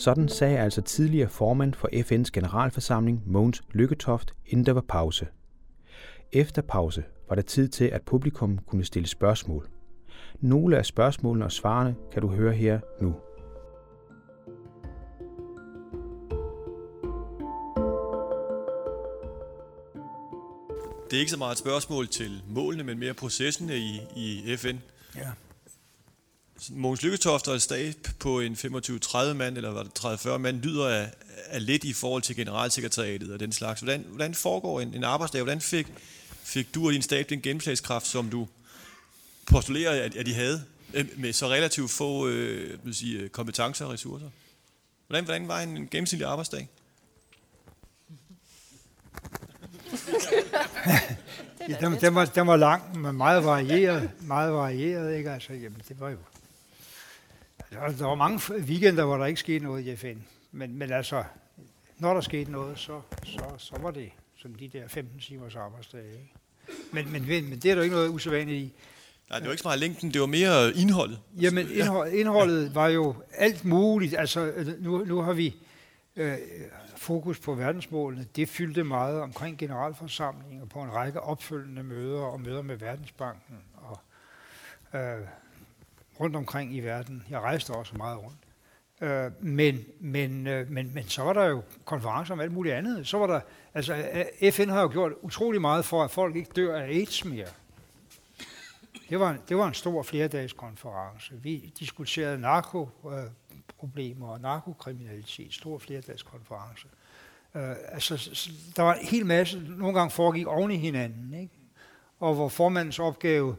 Sådan 0.08 0.28
sagde 0.28 0.58
altså 0.58 0.82
tidligere 0.82 1.28
formand 1.28 1.74
for 1.74 1.88
FN's 1.88 2.30
generalforsamling 2.32 3.22
Mogens 3.26 3.62
Lykketoft, 3.72 4.34
inden 4.46 4.66
der 4.66 4.72
var 4.72 4.84
pause. 4.88 5.26
Efter 6.32 6.62
pause 6.62 7.04
var 7.28 7.34
der 7.34 7.42
tid 7.42 7.68
til, 7.68 7.84
at 7.84 8.02
publikum 8.02 8.58
kunne 8.66 8.84
stille 8.84 9.08
spørgsmål. 9.08 9.68
Nogle 10.40 10.78
af 10.78 10.86
spørgsmålene 10.86 11.44
og 11.44 11.52
svarene 11.52 11.94
kan 12.12 12.22
du 12.22 12.28
høre 12.28 12.52
her 12.52 12.80
nu. 13.00 13.14
Det 21.10 21.16
er 21.16 21.20
ikke 21.20 21.30
så 21.30 21.38
meget 21.38 21.52
et 21.52 21.58
spørgsmål 21.58 22.08
til 22.08 22.42
målene, 22.48 22.84
men 22.84 22.98
mere 22.98 23.14
processene 23.14 23.76
i, 23.76 24.00
i 24.16 24.56
FN. 24.56 24.76
Ja. 25.16 25.30
Mogens 26.70 27.02
Lykketoft 27.02 27.48
og 27.48 27.54
et 27.54 27.62
stab 27.62 27.94
på 28.18 28.40
en 28.40 28.52
25-30 28.52 29.32
mand, 29.32 29.56
eller 29.56 29.70
var 29.70 29.82
det 29.82 29.98
30-40 29.98 30.38
mand, 30.38 30.62
lyder 30.62 30.88
af, 30.88 31.10
af 31.46 31.66
lidt 31.66 31.84
i 31.84 31.92
forhold 31.92 32.22
til 32.22 32.36
generalsekretariatet 32.36 33.32
og 33.32 33.40
den 33.40 33.52
slags. 33.52 33.80
Hvordan, 33.80 34.04
hvordan 34.08 34.34
foregår 34.34 34.80
en, 34.80 34.94
en 34.94 35.04
arbejdsdag? 35.04 35.42
Hvordan 35.42 35.60
fik, 35.60 35.86
fik 36.42 36.74
du 36.74 36.86
og 36.86 36.92
din 36.92 37.02
stab 37.02 37.28
den 37.28 37.40
gennemslagskraft, 37.40 38.06
som 38.06 38.30
du 38.30 38.48
postulerer, 39.46 40.04
at, 40.04 40.16
at 40.16 40.26
de 40.26 40.34
havde, 40.34 40.64
øh, 40.94 41.06
med 41.16 41.32
så 41.32 41.48
relativt 41.48 41.90
få 41.90 42.28
øh, 42.28 42.84
vil 42.84 42.94
sige, 42.94 43.18
øh, 43.18 43.28
kompetencer 43.28 43.84
og 43.84 43.92
ressourcer? 43.92 44.28
Hvordan, 45.06 45.24
hvordan 45.24 45.48
var 45.48 45.60
en, 45.60 45.76
en 45.76 45.88
gennemsnitlig 45.88 46.28
arbejdsdag? 46.28 46.68
ja, 51.68 51.76
den, 51.80 52.00
den, 52.00 52.14
var, 52.14 52.24
den 52.24 52.46
var 52.46 52.56
lang, 52.56 53.00
men 53.00 53.16
meget 53.16 53.44
varieret. 53.44 54.10
Meget 54.20 54.52
varieret, 54.52 55.16
ikke? 55.16 55.30
Altså, 55.30 55.52
jamen, 55.52 55.82
det 55.88 56.00
var 56.00 56.10
jo 56.10 56.16
der 57.70 58.04
var, 58.04 58.14
mange 58.14 58.40
weekender, 58.58 59.04
hvor 59.04 59.16
der 59.16 59.26
ikke 59.26 59.40
skete 59.40 59.64
noget 59.64 59.86
i 59.86 59.96
FN. 59.96 60.18
Men, 60.52 60.78
men 60.78 60.92
altså, 60.92 61.24
når 61.98 62.14
der 62.14 62.20
skete 62.20 62.52
noget, 62.52 62.78
så, 62.78 63.00
så, 63.24 63.44
så 63.58 63.78
var 63.78 63.90
det 63.90 64.10
som 64.36 64.54
de 64.54 64.68
der 64.68 64.88
15 64.88 65.20
timers 65.20 65.56
arbejdsdage. 65.56 66.32
Men, 66.92 67.12
men, 67.12 67.26
men, 67.28 67.50
det 67.50 67.70
er 67.70 67.74
der 67.74 67.82
ikke 67.82 67.94
noget 67.94 68.08
usædvanligt 68.08 68.58
i. 68.58 68.72
Nej, 69.30 69.38
det 69.38 69.46
var 69.46 69.52
ikke 69.52 69.62
så 69.62 69.68
meget 69.68 69.80
længden, 69.80 70.12
det 70.12 70.20
var 70.20 70.26
mere 70.26 70.72
indholdet. 70.74 71.20
Jamen, 71.40 71.68
indhold, 71.70 72.12
indholdet 72.12 72.74
var 72.74 72.88
jo 72.88 73.14
alt 73.34 73.64
muligt. 73.64 74.14
Altså, 74.18 74.52
nu, 74.78 75.04
nu 75.04 75.20
har 75.20 75.32
vi 75.32 75.56
øh, 76.16 76.36
fokus 76.96 77.38
på 77.38 77.54
verdensmålene. 77.54 78.26
Det 78.36 78.48
fyldte 78.48 78.84
meget 78.84 79.20
omkring 79.20 79.58
generalforsamlinger 79.58 80.66
på 80.66 80.82
en 80.82 80.92
række 80.92 81.20
opfølgende 81.20 81.82
møder 81.82 82.20
og 82.20 82.40
møder 82.40 82.62
med 82.62 82.76
Verdensbanken 82.76 83.56
og 83.74 84.00
øh, 85.00 85.26
rundt 86.20 86.36
omkring 86.36 86.76
i 86.76 86.80
verden. 86.80 87.24
Jeg 87.30 87.40
rejste 87.40 87.70
også 87.70 87.96
meget 87.96 88.18
rundt. 88.18 88.38
Øh, 89.00 89.44
men, 89.44 89.84
men, 90.00 90.46
øh, 90.46 90.70
men, 90.70 90.94
men 90.94 91.08
så 91.08 91.22
var 91.22 91.32
der 91.32 91.44
jo 91.44 91.62
konferencer 91.84 92.34
om 92.34 92.40
alt 92.40 92.52
muligt 92.52 92.74
andet. 92.74 93.06
Så 93.06 93.18
var 93.18 93.26
der, 93.26 93.40
altså 93.74 93.94
øh, 94.40 94.52
FN 94.52 94.68
har 94.68 94.82
jo 94.82 94.88
gjort 94.88 95.12
utrolig 95.22 95.60
meget 95.60 95.84
for, 95.84 96.04
at 96.04 96.10
folk 96.10 96.36
ikke 96.36 96.50
dør 96.56 96.76
af 96.76 96.84
AIDS 96.84 97.24
mere. 97.24 97.48
Det 99.10 99.20
var, 99.20 99.36
det 99.48 99.56
var 99.56 99.68
en 99.68 99.74
stor 99.74 100.02
flerdagskonference. 100.02 101.34
Vi 101.42 101.72
diskuterede 101.78 102.40
narko, 102.40 102.88
problemer 103.78 104.28
og 104.28 104.40
narkokriminalitet, 104.40 105.54
stor 105.54 105.78
flerdagskonference. 105.78 106.86
Øh, 107.54 107.74
altså, 107.88 108.40
der 108.76 108.82
var 108.82 108.94
en 108.94 109.06
hel 109.06 109.26
masse, 109.26 109.60
nogle 109.68 109.98
gange 109.98 110.10
foregik 110.10 110.46
oven 110.46 110.70
i 110.70 110.76
hinanden, 110.76 111.34
ikke? 111.34 111.54
og 112.20 112.34
hvor 112.34 112.48
formandens 112.48 112.98
opgave 112.98 113.56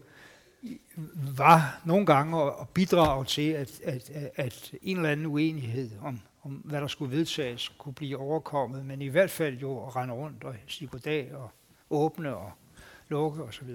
var 1.37 1.81
nogle 1.85 2.05
gange 2.05 2.43
at 2.43 2.69
bidrage 2.73 3.25
til, 3.25 3.51
at, 3.51 3.81
at, 3.83 4.11
at 4.35 4.73
en 4.81 4.97
eller 4.97 5.09
anden 5.09 5.25
uenighed 5.25 5.91
om, 6.01 6.19
om, 6.43 6.51
hvad 6.51 6.81
der 6.81 6.87
skulle 6.87 7.17
vedtages, 7.17 7.69
kunne 7.77 7.93
blive 7.93 8.17
overkommet, 8.17 8.85
men 8.85 9.01
i 9.01 9.07
hvert 9.07 9.31
fald 9.31 9.57
jo 9.57 9.87
at 9.87 9.95
rende 9.95 10.13
rundt 10.13 10.43
og 10.43 10.55
sige 10.67 10.87
goddag 10.87 11.35
og 11.35 11.51
åbne 11.89 12.35
og 12.35 12.51
lukke 13.09 13.43
osv. 13.43 13.67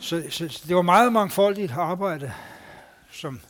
Så, 0.00 0.22
så, 0.30 0.48
så 0.48 0.64
det 0.68 0.76
var 0.76 0.82
meget 0.82 1.12
mangfoldigt 1.12 1.72
arbejde, 1.72 2.32
som 3.10 3.40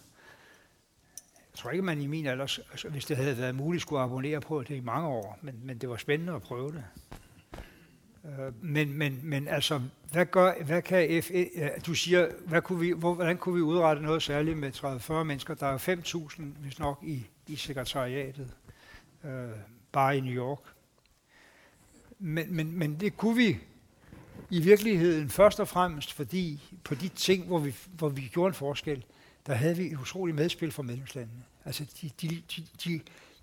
jeg 1.35 1.63
tror 1.63 1.71
ikke, 1.71 1.83
man 1.83 2.01
i 2.01 2.07
min 2.07 2.27
alder, 2.27 2.61
altså, 2.71 2.89
hvis 2.89 3.05
det 3.05 3.17
havde 3.17 3.39
været 3.39 3.55
muligt, 3.55 3.83
skulle 3.83 4.03
abonnere 4.03 4.41
på 4.41 4.63
det 4.63 4.77
i 4.77 4.81
mange 4.81 5.09
år, 5.09 5.39
men, 5.43 5.61
men 5.65 5.79
det 5.79 5.89
var 5.89 5.97
spændende 5.97 6.33
at 6.33 6.43
prøve 6.43 6.73
det. 6.73 6.85
Øh, 8.25 8.65
men, 8.65 8.93
men, 8.93 9.21
men 9.23 9.49
altså, 9.49 9.81
hvad, 10.13 10.27
gør, 10.27 10.65
hvad 10.65 10.83
kan 10.83 11.23
F, 11.23 11.31
øh, 11.31 11.71
du 11.87 11.95
siger, 11.95 12.29
hvad 12.47 12.63
kunne 12.63 12.81
vi, 12.81 12.91
hvor, 12.91 13.15
hvordan 13.15 13.37
kunne 13.37 13.55
vi 13.55 13.61
udrette 13.61 14.03
noget 14.03 14.23
særligt 14.23 14.59
med 14.59 14.73
30-40 14.73 15.13
mennesker? 15.13 15.55
Der 15.55 15.67
er 15.67 15.79
5.000, 15.79 16.43
hvis 16.43 16.79
nok, 16.79 16.99
i, 17.03 17.27
i 17.47 17.57
sekretariatet, 17.57 18.51
øh, 19.25 19.31
bare 19.93 20.17
i 20.17 20.21
New 20.21 20.35
York. 20.35 20.59
Men, 22.19 22.57
men, 22.57 22.79
men 22.79 23.01
det 23.01 23.17
kunne 23.17 23.37
vi 23.37 23.59
i 24.51 24.61
virkeligheden 24.61 25.31
først 25.31 25.61
og 25.61 25.69
fremmest, 25.69 26.13
fordi 26.13 26.63
på 26.85 26.95
de 26.95 27.09
ting, 27.09 27.47
hvor 27.47 27.59
vi, 27.59 27.75
hvor 27.87 28.09
vi 28.09 28.31
gjorde 28.33 28.49
en 28.49 28.55
forskel, 28.55 29.05
der 29.47 29.55
havde 29.55 29.77
vi 29.77 29.87
et 29.87 29.99
utroligt 29.99 30.37
medspil 30.37 30.73
fra 30.73 30.83
medlemslandene. 30.83 31.43
Altså, 31.65 31.85
de, 32.03 32.11
de, 32.21 32.43
de, 32.57 32.67
de, 32.85 33.01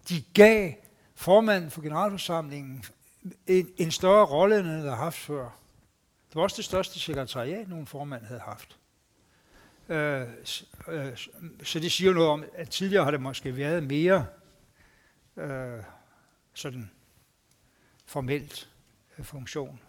de 0.09 0.23
gav 0.34 0.73
formanden 1.15 1.71
for 1.71 1.82
generalforsamlingen 1.82 2.86
en, 3.47 3.69
en 3.78 3.91
større 3.91 4.26
rolle, 4.26 4.59
end 4.59 4.67
han 4.67 4.80
havde 4.80 4.95
haft 4.95 5.17
før. 5.17 5.43
Det 6.30 6.36
var 6.36 6.41
også 6.41 6.57
det 6.57 6.65
største 6.65 6.99
sekretariat, 6.99 7.69
nogen 7.69 7.88
formand 7.88 8.26
havde 8.26 8.39
haft. 8.39 8.78
Øh, 9.89 10.21
øh, 10.88 11.17
så 11.63 11.80
det 11.80 11.91
siger 11.91 12.13
noget 12.13 12.30
om, 12.30 12.43
at 12.53 12.69
tidligere 12.69 13.03
har 13.03 13.11
det 13.11 13.21
måske 13.21 13.57
været 13.57 13.84
mere 13.84 14.26
øh, 15.38 15.84
sådan 16.53 16.91
formelt 18.05 18.69
øh, 19.17 19.26
funktion. 19.26 19.80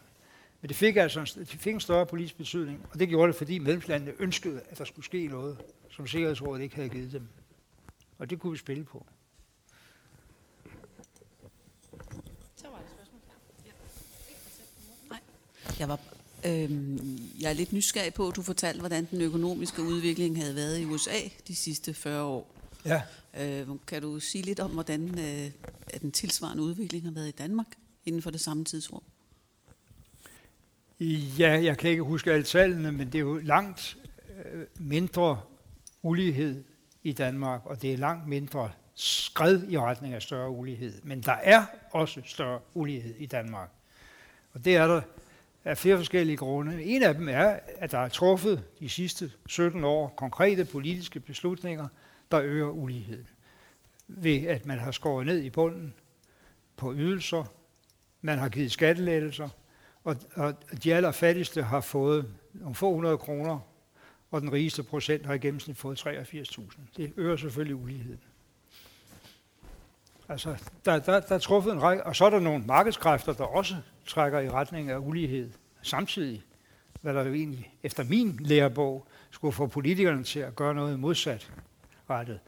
Men 0.60 0.68
det 0.68 0.76
fik 0.76 0.96
altså 0.96 1.20
en, 1.20 1.26
det 1.26 1.48
fik 1.48 1.74
en 1.74 1.80
større 1.80 2.06
politisk 2.06 2.36
betydning, 2.36 2.86
og 2.92 2.98
det 2.98 3.08
gjorde 3.08 3.28
det, 3.28 3.36
fordi 3.36 3.58
medlemslandene 3.58 4.12
ønskede, 4.18 4.60
at 4.68 4.78
der 4.78 4.84
skulle 4.84 5.04
ske 5.04 5.26
noget, 5.26 5.58
som 5.90 6.06
Sikkerhedsrådet 6.06 6.62
ikke 6.62 6.76
havde 6.76 6.88
givet 6.88 7.12
dem. 7.12 7.28
Og 8.18 8.30
det 8.30 8.40
kunne 8.40 8.52
vi 8.52 8.58
spille 8.58 8.84
på. 8.84 9.06
Så 12.56 12.68
var 12.68 12.78
det 12.78 12.90
spørgsmål. 12.90 13.20
Ja. 13.66 13.70
Nej. 15.08 15.20
Jeg 15.78 15.88
var 15.88 16.00
øh, 16.46 16.70
jeg 17.42 17.50
er 17.50 17.52
lidt 17.52 17.72
nysgerrig 17.72 18.14
på, 18.14 18.28
at 18.28 18.36
du 18.36 18.42
fortalte, 18.42 18.80
hvordan 18.80 19.08
den 19.10 19.20
økonomiske 19.20 19.82
udvikling 19.82 20.38
havde 20.38 20.54
været 20.54 20.78
i 20.78 20.84
USA 20.84 21.18
de 21.48 21.56
sidste 21.56 21.94
40 21.94 22.22
år. 22.22 22.54
Ja. 22.84 23.02
Øh, 23.40 23.68
kan 23.86 24.02
du 24.02 24.20
sige 24.20 24.42
lidt 24.42 24.60
om, 24.60 24.70
hvordan 24.70 25.18
øh, 25.18 25.50
den 26.00 26.12
tilsvarende 26.12 26.62
udvikling 26.62 27.04
har 27.04 27.12
været 27.12 27.28
i 27.28 27.34
Danmark 27.38 27.66
inden 28.04 28.22
for 28.22 28.30
det 28.30 28.40
samme 28.40 28.64
tidsrum? 28.64 29.02
Ja, 31.38 31.62
jeg 31.62 31.78
kan 31.78 31.90
ikke 31.90 32.02
huske 32.02 32.32
alle 32.32 32.44
tallene, 32.44 32.92
men 32.92 33.06
det 33.06 33.14
er 33.14 33.20
jo 33.20 33.36
langt 33.36 33.96
øh, 34.44 34.66
mindre 34.78 35.40
ulighed 36.02 36.64
i 37.02 37.12
Danmark, 37.12 37.60
og 37.64 37.82
det 37.82 37.92
er 37.92 37.96
langt 37.96 38.28
mindre 38.28 38.70
skred 38.94 39.68
i 39.68 39.78
retning 39.78 40.14
af 40.14 40.22
større 40.22 40.50
ulighed. 40.50 41.02
Men 41.02 41.20
der 41.20 41.32
er 41.32 41.64
også 41.90 42.22
større 42.24 42.60
ulighed 42.74 43.14
i 43.18 43.26
Danmark. 43.26 43.70
Og 44.52 44.64
det 44.64 44.76
er 44.76 44.86
der 44.86 45.00
af 45.66 45.78
flere 45.78 45.96
forskellige 45.96 46.36
grunde. 46.36 46.82
En 46.82 47.02
af 47.02 47.14
dem 47.14 47.28
er, 47.28 47.58
at 47.78 47.92
der 47.92 47.98
er 47.98 48.08
truffet 48.08 48.64
de 48.80 48.88
sidste 48.88 49.32
17 49.46 49.84
år 49.84 50.08
konkrete 50.16 50.64
politiske 50.64 51.20
beslutninger, 51.20 51.88
der 52.30 52.40
øger 52.42 52.70
uligheden. 52.70 53.28
Ved 54.08 54.46
at 54.46 54.66
man 54.66 54.78
har 54.78 54.90
skåret 54.90 55.26
ned 55.26 55.42
i 55.42 55.50
bunden 55.50 55.94
på 56.76 56.94
ydelser, 56.94 57.44
man 58.20 58.38
har 58.38 58.48
givet 58.48 58.72
skattelettelser, 58.72 59.48
og, 60.04 60.16
og 60.34 60.54
de 60.84 60.94
allerfattigste 60.94 61.62
har 61.62 61.80
fået 61.80 62.34
nogle 62.52 62.74
få 62.74 62.94
hundrede 62.94 63.18
kroner, 63.18 63.58
og 64.30 64.40
den 64.40 64.52
rigeste 64.52 64.82
procent 64.82 65.26
har 65.26 65.34
i 65.34 65.38
gennemsnit 65.38 65.76
fået 65.76 66.06
83.000. 66.06 66.62
Det 66.96 67.12
øger 67.16 67.36
selvfølgelig 67.36 67.76
uligheden. 67.76 68.20
Altså, 70.28 70.56
der, 70.84 70.98
der, 70.98 71.20
der 71.20 71.34
er 71.34 71.38
truffet 71.38 71.72
en 71.72 71.82
række, 71.82 72.06
og 72.06 72.16
så 72.16 72.24
er 72.24 72.30
der 72.30 72.40
nogle 72.40 72.64
markedskræfter, 72.64 73.32
der 73.32 73.44
også 73.44 73.76
trækker 74.06 74.40
i 74.40 74.50
retning 74.50 74.90
af 74.90 74.98
ulighed 74.98 75.50
samtidig, 75.82 76.42
hvad 77.00 77.14
der 77.14 77.24
jo 77.24 77.34
egentlig 77.34 77.74
efter 77.82 78.04
min 78.04 78.38
lærebog 78.40 79.06
skulle 79.30 79.52
få 79.52 79.66
politikerne 79.66 80.24
til 80.24 80.40
at 80.40 80.56
gøre 80.56 80.74
noget 80.74 81.00
modsat 81.00 81.52
rettet. 82.10 82.40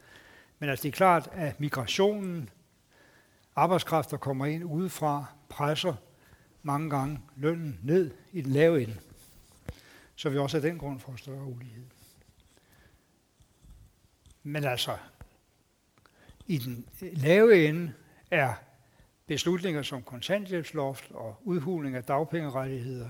Men 0.59 0.69
altså, 0.69 0.83
det 0.83 0.89
er 0.89 0.93
klart, 0.97 1.29
at 1.31 1.59
migrationen, 1.59 2.49
arbejdskraft, 3.55 4.11
der 4.11 4.17
kommer 4.17 4.45
ind 4.45 4.63
udefra, 4.63 5.25
presser 5.49 5.93
mange 6.63 6.89
gange 6.89 7.19
lønnen 7.35 7.79
ned 7.83 8.11
i 8.31 8.41
den 8.41 8.51
lave 8.51 8.81
ende. 8.81 8.95
Så 10.15 10.29
vi 10.29 10.37
også 10.37 10.57
af 10.57 10.61
den 10.61 10.77
grund 10.77 10.99
får 10.99 11.15
større 11.15 11.43
ulighed. 11.43 11.85
Men 14.43 14.63
altså, 14.63 14.97
i 16.49 16.57
den 16.57 16.85
øh, 17.01 17.09
lave 17.13 17.67
ende 17.67 17.93
er 18.31 18.53
beslutninger 19.27 19.81
som 19.81 20.03
kontanthjælpsloft 20.03 21.11
og 21.11 21.35
udhuling 21.43 21.95
af 21.95 22.03
dagpengerettigheder 22.03 23.09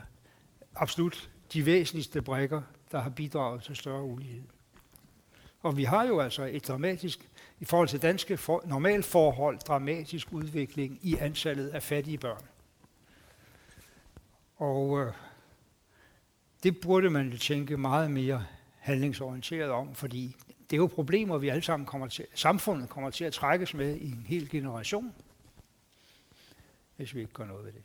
absolut 0.76 1.30
de 1.54 1.66
væsentligste 1.66 2.22
brækker, 2.22 2.62
der 2.92 3.00
har 3.00 3.10
bidraget 3.10 3.64
til 3.64 3.76
større 3.76 4.04
ulighed. 4.04 4.44
Og 5.62 5.78
vi 5.78 5.84
har 5.84 6.08
jo 6.08 6.20
altså 6.20 6.44
et 6.44 6.68
dramatisk, 6.68 7.30
i 7.60 7.66
forhold 7.66 7.88
til 7.88 8.02
danske 8.02 8.38
for, 8.38 8.64
normalforhold, 8.66 9.60
dramatisk 9.60 10.28
udvikling 10.32 11.00
i 11.02 11.16
antallet 11.16 11.68
af 11.68 11.84
fattige 11.84 12.18
børn. 12.18 12.46
Og 14.58 15.00
øh, 15.00 15.14
det 16.64 16.82
burde 16.82 17.10
man 17.10 17.30
jo 17.30 17.38
tænke 17.38 17.78
meget 17.78 18.12
mere 18.12 18.46
handlingsorienteret 18.90 19.70
om, 19.70 19.96
fordi 19.96 20.36
det 20.70 20.76
er 20.76 20.78
jo 20.78 20.88
problemer, 20.88 21.38
vi 21.38 21.50
alle 21.50 21.62
sammen 21.62 21.86
kommer 21.86 22.08
til, 22.08 22.26
samfundet 22.34 22.90
kommer 22.90 23.10
til 23.10 23.26
at 23.26 23.34
trækkes 23.34 23.74
med 23.74 23.96
i 23.96 24.12
en 24.12 24.26
hel 24.28 24.50
generation, 24.50 25.14
hvis 26.96 27.16
vi 27.16 27.20
ikke 27.20 27.34
gør 27.34 27.46
noget 27.46 27.66
ved 27.66 27.72
det. 27.72 27.82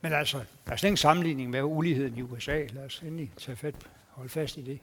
Men 0.00 0.12
altså, 0.12 0.44
der 0.66 0.72
er 0.72 0.76
slet 0.76 0.88
ingen 0.88 0.96
sammenligning 0.96 1.50
med 1.50 1.62
uligheden 1.62 2.18
i 2.18 2.22
USA. 2.22 2.66
Lad 2.66 2.84
os 2.84 3.00
endelig 3.00 3.32
tage 3.36 3.56
fat, 3.56 3.74
holde 4.08 4.30
fast 4.30 4.56
i 4.56 4.62
det. 4.62 4.80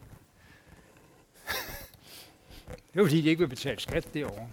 Det 2.94 3.00
er 3.00 3.06
fordi, 3.06 3.22
de 3.22 3.30
ikke 3.30 3.40
vil 3.40 3.48
betale 3.48 3.80
skat 3.80 4.14
derovre. 4.14 4.50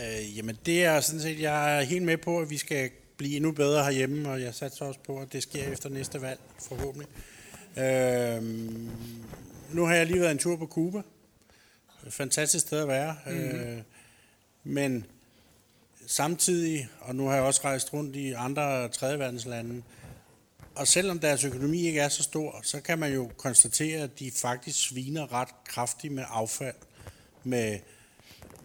Øh, 0.00 0.36
jamen 0.36 0.58
det 0.66 0.84
er 0.84 1.00
sådan 1.00 1.20
set, 1.20 1.40
jeg 1.40 1.78
er 1.78 1.82
helt 1.82 2.02
med 2.02 2.16
på, 2.16 2.40
at 2.40 2.50
vi 2.50 2.56
skal 2.56 2.90
blive 3.16 3.36
endnu 3.36 3.52
bedre 3.52 3.84
herhjemme, 3.84 4.30
og 4.30 4.42
jeg 4.42 4.54
satser 4.54 4.84
også 4.84 5.00
på, 5.00 5.18
at 5.18 5.32
det 5.32 5.42
sker 5.42 5.72
efter 5.72 5.88
næste 5.88 6.22
valg, 6.22 6.40
forhåbentlig. 6.58 7.08
Øh, 7.76 8.42
nu 9.72 9.84
har 9.84 9.94
jeg 9.94 10.06
lige 10.06 10.20
været 10.20 10.30
en 10.30 10.38
tur 10.38 10.56
på 10.56 10.66
Cuba. 10.66 11.02
Fantastisk 12.08 12.66
sted 12.66 12.80
at 12.80 12.88
være. 12.88 13.16
Mm-hmm. 13.26 13.60
Øh, 13.60 13.78
men 14.64 15.06
samtidig, 16.06 16.88
og 17.00 17.14
nu 17.14 17.26
har 17.26 17.34
jeg 17.34 17.42
også 17.42 17.60
rejst 17.64 17.92
rundt 17.92 18.16
i 18.16 18.32
andre 18.32 18.88
tredjeverdens 18.88 19.46
og 20.74 20.88
selvom 20.88 21.18
deres 21.18 21.44
økonomi 21.44 21.86
ikke 21.86 22.00
er 22.00 22.08
så 22.08 22.22
stor, 22.22 22.60
så 22.62 22.80
kan 22.80 22.98
man 22.98 23.12
jo 23.12 23.30
konstatere, 23.36 24.00
at 24.00 24.18
de 24.18 24.30
faktisk 24.30 24.88
sviner 24.88 25.32
ret 25.32 25.48
kraftigt 25.64 26.12
med 26.12 26.24
affald, 26.28 26.74
med 27.44 27.78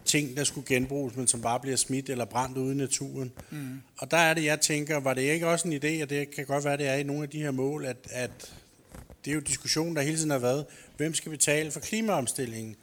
ting, 0.06 0.36
der 0.36 0.44
skulle 0.44 0.66
genbruges, 0.66 1.16
men 1.16 1.26
som 1.26 1.42
bare 1.42 1.60
bliver 1.60 1.76
smidt 1.76 2.10
eller 2.10 2.24
brændt 2.24 2.58
ude 2.58 2.72
i 2.72 2.76
naturen. 2.76 3.32
Mm. 3.50 3.80
Og 3.98 4.10
der 4.10 4.16
er 4.16 4.34
det, 4.34 4.44
jeg 4.44 4.60
tænker, 4.60 5.00
var 5.00 5.14
det 5.14 5.22
ikke 5.22 5.48
også 5.48 5.68
en 5.68 5.74
idé, 5.74 6.02
og 6.02 6.10
det 6.10 6.30
kan 6.30 6.46
godt 6.46 6.64
være, 6.64 6.76
det 6.76 6.86
er 6.86 6.94
i 6.94 7.02
nogle 7.02 7.22
af 7.22 7.28
de 7.28 7.42
her 7.42 7.50
mål, 7.50 7.84
at, 7.84 7.96
at 8.10 8.52
det 9.24 9.30
er 9.30 9.34
jo 9.34 9.40
diskussion, 9.40 9.96
der 9.96 10.02
hele 10.02 10.16
tiden 10.16 10.30
har 10.30 10.38
været, 10.38 10.66
hvem 10.96 11.14
skal 11.14 11.30
betale 11.30 11.70
for 11.70 11.80
klimaomstillingen? 11.80 12.76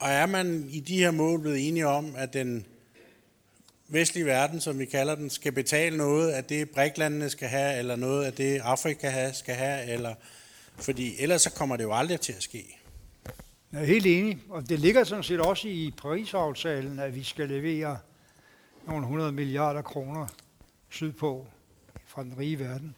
Og 0.00 0.10
er 0.10 0.26
man 0.26 0.66
i 0.70 0.80
de 0.80 0.98
her 0.98 1.10
mål 1.10 1.40
blevet 1.40 1.68
enige 1.68 1.86
om, 1.86 2.14
at 2.16 2.32
den 2.32 2.66
vestlige 3.88 4.26
verden, 4.26 4.60
som 4.60 4.78
vi 4.78 4.84
kalder 4.84 5.14
den, 5.14 5.30
skal 5.30 5.52
betale 5.52 5.96
noget 5.96 6.30
af 6.30 6.44
det, 6.44 6.70
bræklandene 6.70 7.30
skal 7.30 7.48
have, 7.48 7.78
eller 7.78 7.96
noget 7.96 8.24
af 8.24 8.32
det, 8.32 8.60
Afrika 8.60 9.32
skal 9.32 9.54
have, 9.54 9.92
eller, 9.92 10.14
fordi 10.76 11.14
ellers 11.18 11.42
så 11.42 11.50
kommer 11.50 11.76
det 11.76 11.84
jo 11.84 11.94
aldrig 11.94 12.20
til 12.20 12.32
at 12.32 12.42
ske. 12.42 12.81
Jeg 13.72 13.80
er 13.80 13.84
helt 13.84 14.06
enig, 14.06 14.38
og 14.48 14.68
det 14.68 14.78
ligger 14.78 15.04
sådan 15.04 15.24
set 15.24 15.40
også 15.40 15.68
i 15.68 15.94
Paris-aftalen, 16.02 16.98
at 16.98 17.14
vi 17.14 17.22
skal 17.22 17.48
levere 17.48 17.98
nogle 18.86 19.02
100 19.02 19.32
milliarder 19.32 19.82
kroner 19.82 20.26
sydpå 20.88 21.46
fra 22.06 22.22
den 22.22 22.38
rige 22.38 22.58
verden. 22.58 22.94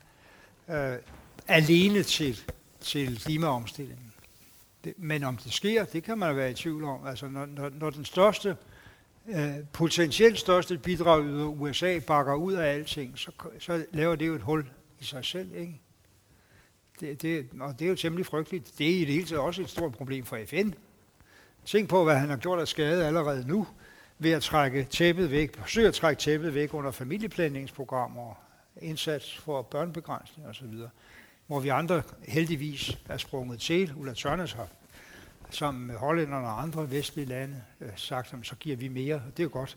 øh, 0.70 0.96
alene 1.48 2.02
til, 2.02 2.40
til 2.80 3.20
klimaomstillingen. 3.20 4.12
Det, 4.84 4.94
men 4.96 5.24
om 5.24 5.36
det 5.36 5.52
sker, 5.52 5.84
det 5.84 6.02
kan 6.02 6.18
man 6.18 6.36
være 6.36 6.50
i 6.50 6.54
tvivl 6.54 6.84
om. 6.84 7.06
Altså, 7.06 7.28
når, 7.28 7.46
når, 7.46 7.68
når 7.68 7.90
den 7.90 8.04
største, 8.04 8.56
øh, 9.28 9.54
potentielt 9.72 10.38
største 10.38 10.78
bidrag 10.78 11.24
yder 11.24 11.46
USA 11.46 11.98
bakker 11.98 12.34
ud 12.34 12.52
af 12.52 12.72
alting, 12.72 13.18
så, 13.18 13.30
så 13.58 13.86
laver 13.92 14.16
det 14.16 14.26
jo 14.26 14.34
et 14.34 14.42
hul 14.42 14.66
i 15.00 15.04
sig 15.04 15.24
selv. 15.24 15.56
Ikke? 15.56 15.80
Det, 17.00 17.22
det, 17.22 17.48
og 17.60 17.78
det 17.78 17.84
er 17.84 17.88
jo 17.88 17.94
temmelig 17.94 18.26
frygteligt. 18.26 18.72
Det 18.78 18.90
er 18.90 18.96
i 18.96 19.04
det 19.04 19.14
hele 19.14 19.26
taget 19.26 19.42
også 19.42 19.62
et 19.62 19.70
stort 19.70 19.92
problem 19.92 20.24
for 20.24 20.38
FN. 20.46 20.70
Tænk 21.64 21.88
på, 21.88 22.04
hvad 22.04 22.16
han 22.16 22.28
har 22.28 22.36
gjort 22.36 22.58
af 22.58 22.68
skade 22.68 23.06
allerede 23.06 23.48
nu 23.48 23.66
ved 24.18 24.30
at 24.30 24.42
trække 24.42 24.84
tæppet 24.84 25.30
væk, 25.30 25.56
forsøge 25.56 25.88
at 25.88 25.94
trække 25.94 26.20
tæppet 26.20 26.54
væk 26.54 26.74
under 26.74 26.90
familieplanlægningsprogrammer, 26.90 28.34
indsats 28.82 29.38
for 29.38 29.62
børnebegrænsning 29.62 30.48
osv., 30.48 30.66
hvor 31.46 31.60
vi 31.60 31.68
andre 31.68 32.02
heldigvis 32.22 32.98
er 33.08 33.16
sprunget 33.16 33.60
til. 33.60 33.92
Ulla 33.96 34.14
Tørnes 34.14 34.52
har 34.52 34.68
sammen 35.50 35.86
med 35.86 35.94
hollænderne 35.94 36.46
og 36.46 36.62
andre 36.62 36.90
vestlige 36.90 37.26
lande 37.26 37.62
øh, 37.80 37.88
sagt, 37.96 38.34
at 38.34 38.38
så 38.42 38.56
giver 38.56 38.76
vi 38.76 38.88
mere, 38.88 39.14
og 39.14 39.22
det 39.36 39.38
er 39.38 39.44
jo 39.44 39.50
godt. 39.52 39.76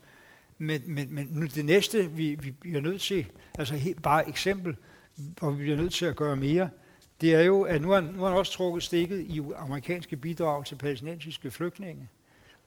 Men, 0.57 0.81
men, 0.85 1.13
men 1.15 1.27
nu 1.31 1.45
det 1.45 1.65
næste, 1.65 2.11
vi, 2.11 2.35
vi 2.35 2.51
bliver 2.51 2.81
nødt 2.81 3.01
til, 3.01 3.31
altså 3.57 3.75
helt, 3.75 4.01
bare 4.01 4.29
eksempel, 4.29 4.75
hvor 5.15 5.51
vi 5.51 5.63
bliver 5.63 5.77
nødt 5.77 5.93
til 5.93 6.05
at 6.05 6.15
gøre 6.15 6.35
mere, 6.35 6.69
det 7.21 7.35
er 7.35 7.41
jo, 7.41 7.61
at 7.61 7.81
nu 7.81 7.89
har, 7.89 8.01
nu 8.01 8.21
har 8.21 8.29
han 8.29 8.37
også 8.37 8.51
trukket 8.51 8.83
stikket 8.83 9.19
i 9.19 9.41
amerikanske 9.55 10.17
bidrag 10.17 10.65
til 10.65 10.75
palæstinensiske 10.75 11.51
flygtninge. 11.51 12.09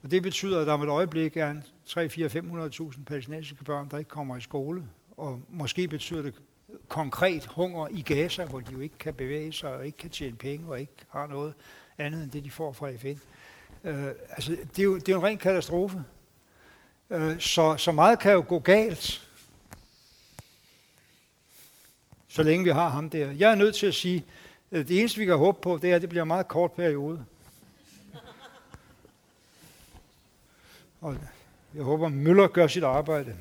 Og 0.03 0.11
det 0.11 0.23
betyder, 0.23 0.61
at 0.61 0.67
der 0.67 0.73
om 0.73 0.83
et 0.83 0.89
øjeblik 0.89 1.37
er 1.37 1.55
3-4-500.000 1.89 3.05
palæstinensiske 3.05 3.65
børn, 3.65 3.89
der 3.91 3.99
ikke 3.99 4.11
kommer 4.11 4.37
i 4.37 4.41
skole. 4.41 4.85
Og 5.17 5.43
måske 5.49 5.89
betyder 5.89 6.23
det 6.23 6.35
konkret 6.89 7.47
hunger 7.47 7.89
i 7.91 8.03
Gaza, 8.03 8.45
hvor 8.45 8.61
de 8.61 8.73
jo 8.73 8.81
ikke 8.81 8.99
kan 8.99 9.15
bevæge 9.15 9.53
sig 9.53 9.75
og 9.75 9.87
ikke 9.87 9.99
kan 9.99 10.11
tjene 10.11 10.37
penge 10.37 10.69
og 10.69 10.81
ikke 10.81 10.93
har 11.09 11.27
noget 11.27 11.55
andet 11.99 12.23
end 12.23 12.31
det, 12.31 12.45
de 12.45 12.51
får 12.51 12.73
fra 12.73 12.91
FN. 12.97 13.19
Øh, 13.85 14.07
altså, 14.31 14.51
det 14.51 14.79
er, 14.79 14.83
jo, 14.83 14.97
det 14.97 15.09
er 15.09 15.13
jo 15.13 15.19
en 15.19 15.27
ren 15.27 15.39
katastrofe. 15.39 16.05
Øh, 17.11 17.41
så, 17.41 17.77
så 17.77 17.93
meget 17.93 18.19
kan 18.19 18.33
jo 18.33 18.45
gå 18.49 18.59
galt, 18.59 19.29
så 22.29 22.43
længe 22.43 22.65
vi 22.65 22.71
har 22.71 22.89
ham 22.89 23.11
der. 23.11 23.31
Jeg 23.31 23.51
er 23.51 23.55
nødt 23.55 23.75
til 23.75 23.87
at 23.87 23.95
sige, 23.95 24.17
at 24.17 24.25
Øh, 24.73 24.89
det 24.89 24.99
eneste, 25.01 25.19
vi 25.19 25.25
kan 25.25 25.37
håbe 25.37 25.59
på, 25.63 25.79
det 25.83 25.91
er, 25.91 25.97
at 25.97 26.03
det 26.03 26.09
bliver 26.09 26.23
en 26.23 26.29
meget 26.29 26.49
kort 26.49 26.73
periode. 26.73 27.25
Og 31.01 31.17
jeg 31.75 31.83
håber, 31.83 32.09
Møller 32.09 32.49
gør 32.49 32.67
sit 32.67 32.85
arbejde. 32.85 33.37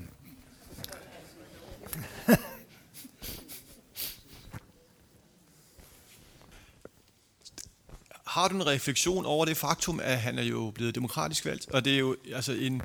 Har 8.25 8.47
du 8.47 8.55
en 8.55 8.67
refleksion 8.67 9.25
over 9.25 9.45
det 9.45 9.57
faktum, 9.57 9.99
at 10.03 10.17
han 10.17 10.39
er 10.39 10.43
jo 10.43 10.71
blevet 10.75 10.95
demokratisk 10.95 11.45
valgt, 11.45 11.69
og 11.69 11.85
det 11.85 11.93
er 11.93 11.99
jo 11.99 12.15
altså 12.33 12.53
en, 12.53 12.81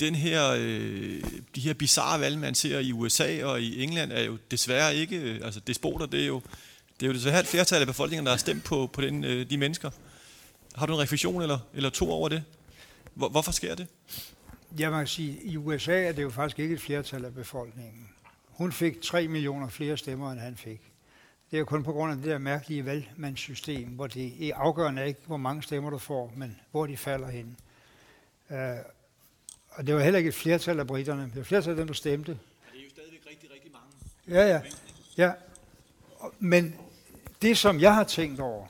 den 0.00 0.14
her, 0.14 0.50
øh, 0.58 1.22
de 1.54 1.60
her 1.60 1.74
bizarre 1.74 2.20
valg, 2.20 2.38
man 2.38 2.54
ser 2.54 2.78
i 2.78 2.92
USA 2.92 3.44
og 3.44 3.60
i 3.60 3.82
England, 3.82 4.12
er 4.12 4.22
jo 4.22 4.38
desværre 4.50 4.96
ikke, 4.96 5.16
øh, 5.16 5.40
altså 5.44 5.60
despoter, 5.60 6.06
det 6.06 6.22
er 6.22 6.26
jo, 6.26 6.42
det 7.00 7.06
er 7.06 7.06
jo 7.06 7.14
desværre 7.14 7.40
et 7.40 7.46
flertal 7.46 7.80
af 7.80 7.86
befolkningen, 7.86 8.26
der 8.26 8.32
har 8.32 8.38
stemt 8.38 8.64
på, 8.64 8.86
på 8.86 9.00
den, 9.00 9.24
øh, 9.24 9.50
de 9.50 9.56
mennesker. 9.56 9.90
Har 10.74 10.86
du 10.86 10.92
en 10.92 11.00
refleksion 11.00 11.42
eller, 11.42 11.58
eller 11.74 11.90
to 11.90 12.10
over 12.10 12.28
det? 12.28 12.44
Hvor, 13.14 13.28
hvorfor 13.28 13.52
sker 13.52 13.74
det? 13.74 13.86
Jeg 14.78 14.90
må 14.90 15.06
sige, 15.06 15.42
i 15.42 15.56
USA 15.56 16.02
er 16.02 16.12
det 16.12 16.22
jo 16.22 16.30
faktisk 16.30 16.58
ikke 16.58 16.74
et 16.74 16.80
flertal 16.80 17.24
af 17.24 17.34
befolkningen. 17.34 18.08
Hun 18.48 18.72
fik 18.72 19.02
3 19.02 19.28
millioner 19.28 19.68
flere 19.68 19.96
stemmer, 19.96 20.32
end 20.32 20.40
han 20.40 20.56
fik. 20.56 20.80
Det 21.50 21.56
er 21.56 21.58
jo 21.58 21.64
kun 21.64 21.84
på 21.84 21.92
grund 21.92 22.12
af 22.12 22.16
det 22.16 22.26
der 22.26 22.38
mærkelige 22.38 22.84
valgmandssystem, 22.84 23.88
hvor 23.88 24.06
det 24.06 24.48
er 24.48 24.56
afgørende 24.56 25.06
ikke, 25.06 25.20
hvor 25.26 25.36
mange 25.36 25.62
stemmer 25.62 25.90
du 25.90 25.98
får, 25.98 26.32
men 26.36 26.60
hvor 26.70 26.86
de 26.86 26.96
falder 26.96 27.28
hen. 27.30 27.56
Uh, 28.50 28.56
og 29.70 29.86
det 29.86 29.94
var 29.94 30.00
heller 30.00 30.18
ikke 30.18 30.28
et 30.28 30.34
flertal 30.34 30.80
af 30.80 30.86
britterne. 30.86 31.22
Det 31.22 31.34
var 31.34 31.40
et 31.40 31.46
flertal 31.46 31.70
af 31.70 31.76
dem, 31.76 31.86
der 31.86 31.94
stemte. 31.94 32.32
Det 32.32 32.38
er 32.80 32.84
jo 32.84 32.90
stadigvæk 32.90 33.20
rigtig, 33.30 33.50
rigtig 33.54 33.72
mange. 33.72 34.40
Ja, 34.40 34.48
ja. 34.48 34.60
ja. 35.16 35.32
Men 36.38 36.74
det, 37.44 37.58
som 37.58 37.80
jeg 37.80 37.94
har 37.94 38.04
tænkt 38.04 38.40
over, 38.40 38.66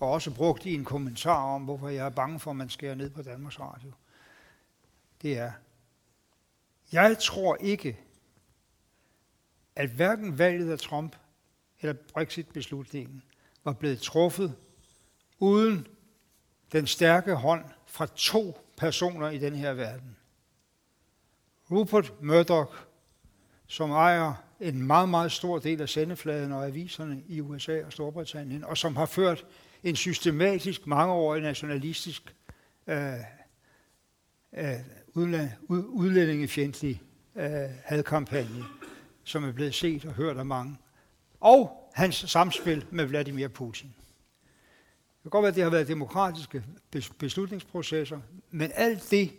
og 0.00 0.10
også 0.10 0.34
brugt 0.34 0.66
i 0.66 0.74
en 0.74 0.84
kommentar 0.84 1.54
om, 1.54 1.62
hvorfor 1.62 1.88
jeg 1.88 2.06
er 2.06 2.10
bange 2.10 2.40
for, 2.40 2.50
at 2.50 2.56
man 2.56 2.70
skærer 2.70 2.94
ned 2.94 3.10
på 3.10 3.22
Danmarks 3.22 3.60
Radio, 3.60 3.92
det 5.22 5.38
er, 5.38 5.52
jeg 6.92 7.18
tror 7.18 7.56
ikke, 7.56 7.98
at 9.76 9.90
hverken 9.90 10.38
valget 10.38 10.72
af 10.72 10.78
Trump 10.78 11.16
eller 11.80 11.94
Brexit-beslutningen 12.14 13.22
var 13.64 13.72
blevet 13.72 14.00
truffet 14.00 14.56
uden 15.38 15.86
den 16.72 16.86
stærke 16.86 17.34
hånd 17.34 17.64
fra 17.86 18.06
to 18.06 18.58
personer 18.76 19.30
i 19.30 19.38
den 19.38 19.54
her 19.54 19.72
verden. 19.72 20.16
Rupert 21.70 22.22
Murdoch, 22.22 22.76
som 23.66 23.90
ejer 23.90 24.47
en 24.60 24.86
meget, 24.86 25.08
meget 25.08 25.32
stor 25.32 25.58
del 25.58 25.80
af 25.80 25.88
sendefladen 25.88 26.52
og 26.52 26.66
aviserne 26.66 27.22
i 27.28 27.40
USA 27.40 27.84
og 27.84 27.92
Storbritannien, 27.92 28.64
og 28.64 28.78
som 28.78 28.96
har 28.96 29.06
ført 29.06 29.46
en 29.82 29.96
systematisk, 29.96 30.86
mangeårig 30.86 31.42
nationalistisk 31.42 32.34
øh, 32.86 33.12
øh, 34.56 34.74
udlændingefjendtlig 35.68 37.02
øh, 37.36 37.70
hadkampagne, 37.84 38.64
som 39.24 39.44
er 39.44 39.52
blevet 39.52 39.74
set 39.74 40.04
og 40.04 40.12
hørt 40.12 40.36
af 40.36 40.46
mange. 40.46 40.76
Og 41.40 41.90
hans 41.94 42.16
samspil 42.16 42.86
med 42.90 43.04
Vladimir 43.04 43.48
Putin. 43.48 43.94
Det 45.16 45.22
kan 45.22 45.30
godt 45.30 45.42
være, 45.42 45.48
at 45.48 45.54
det 45.54 45.62
har 45.62 45.70
været 45.70 45.88
demokratiske 45.88 46.64
beslutningsprocesser, 47.18 48.20
men 48.50 48.70
alt 48.74 49.10
det, 49.10 49.32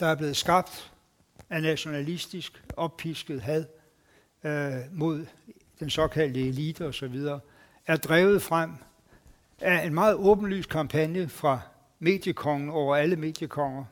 der 0.00 0.06
er 0.06 0.14
blevet 0.14 0.36
skabt 0.36 0.92
af 1.50 1.62
nationalistisk, 1.62 2.62
oppisket 2.76 3.42
had 3.42 3.64
øh, 4.44 4.72
mod 4.92 5.26
den 5.80 5.90
såkaldte 5.90 6.48
elite 6.48 6.86
osv., 6.86 7.24
er 7.86 7.96
drevet 7.96 8.42
frem 8.42 8.70
af 9.60 9.86
en 9.86 9.94
meget 9.94 10.14
åbenlys 10.14 10.66
kampagne 10.66 11.28
fra 11.28 11.60
mediekongen 11.98 12.70
over 12.70 12.96
alle 12.96 13.16
mediekonger, 13.16 13.84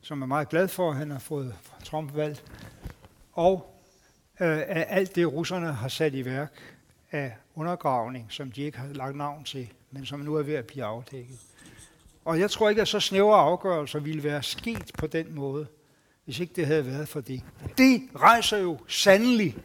som 0.00 0.22
er 0.22 0.26
meget 0.26 0.48
glad 0.48 0.68
for, 0.68 0.90
at 0.90 0.96
han 0.96 1.10
har 1.10 1.18
fået 1.18 1.54
Trump 1.84 2.16
valgt, 2.16 2.44
og 3.32 3.80
øh, 4.40 4.58
af 4.58 4.86
alt 4.88 5.16
det, 5.16 5.32
russerne 5.32 5.72
har 5.72 5.88
sat 5.88 6.14
i 6.14 6.24
værk 6.24 6.52
af 7.10 7.36
undergravning, 7.54 8.26
som 8.28 8.52
de 8.52 8.62
ikke 8.62 8.78
har 8.78 8.88
lagt 8.88 9.16
navn 9.16 9.44
til, 9.44 9.72
men 9.90 10.06
som 10.06 10.20
nu 10.20 10.34
er 10.34 10.42
ved 10.42 10.54
at 10.54 10.66
blive 10.66 10.84
afdækket. 10.84 11.38
Og 12.24 12.40
jeg 12.40 12.50
tror 12.50 12.68
ikke, 12.68 12.82
at 12.82 12.88
så 12.88 13.00
snævre 13.00 13.36
afgørelser 13.36 13.98
ville 13.98 14.22
være 14.22 14.42
sket 14.42 14.90
på 14.98 15.06
den 15.06 15.34
måde, 15.34 15.66
hvis 16.24 16.40
ikke 16.40 16.52
det 16.56 16.66
havde 16.66 16.86
været 16.86 17.08
for 17.08 17.20
det. 17.20 17.42
Det 17.78 18.02
rejser 18.16 18.58
jo 18.58 18.78
sandelig 18.88 19.56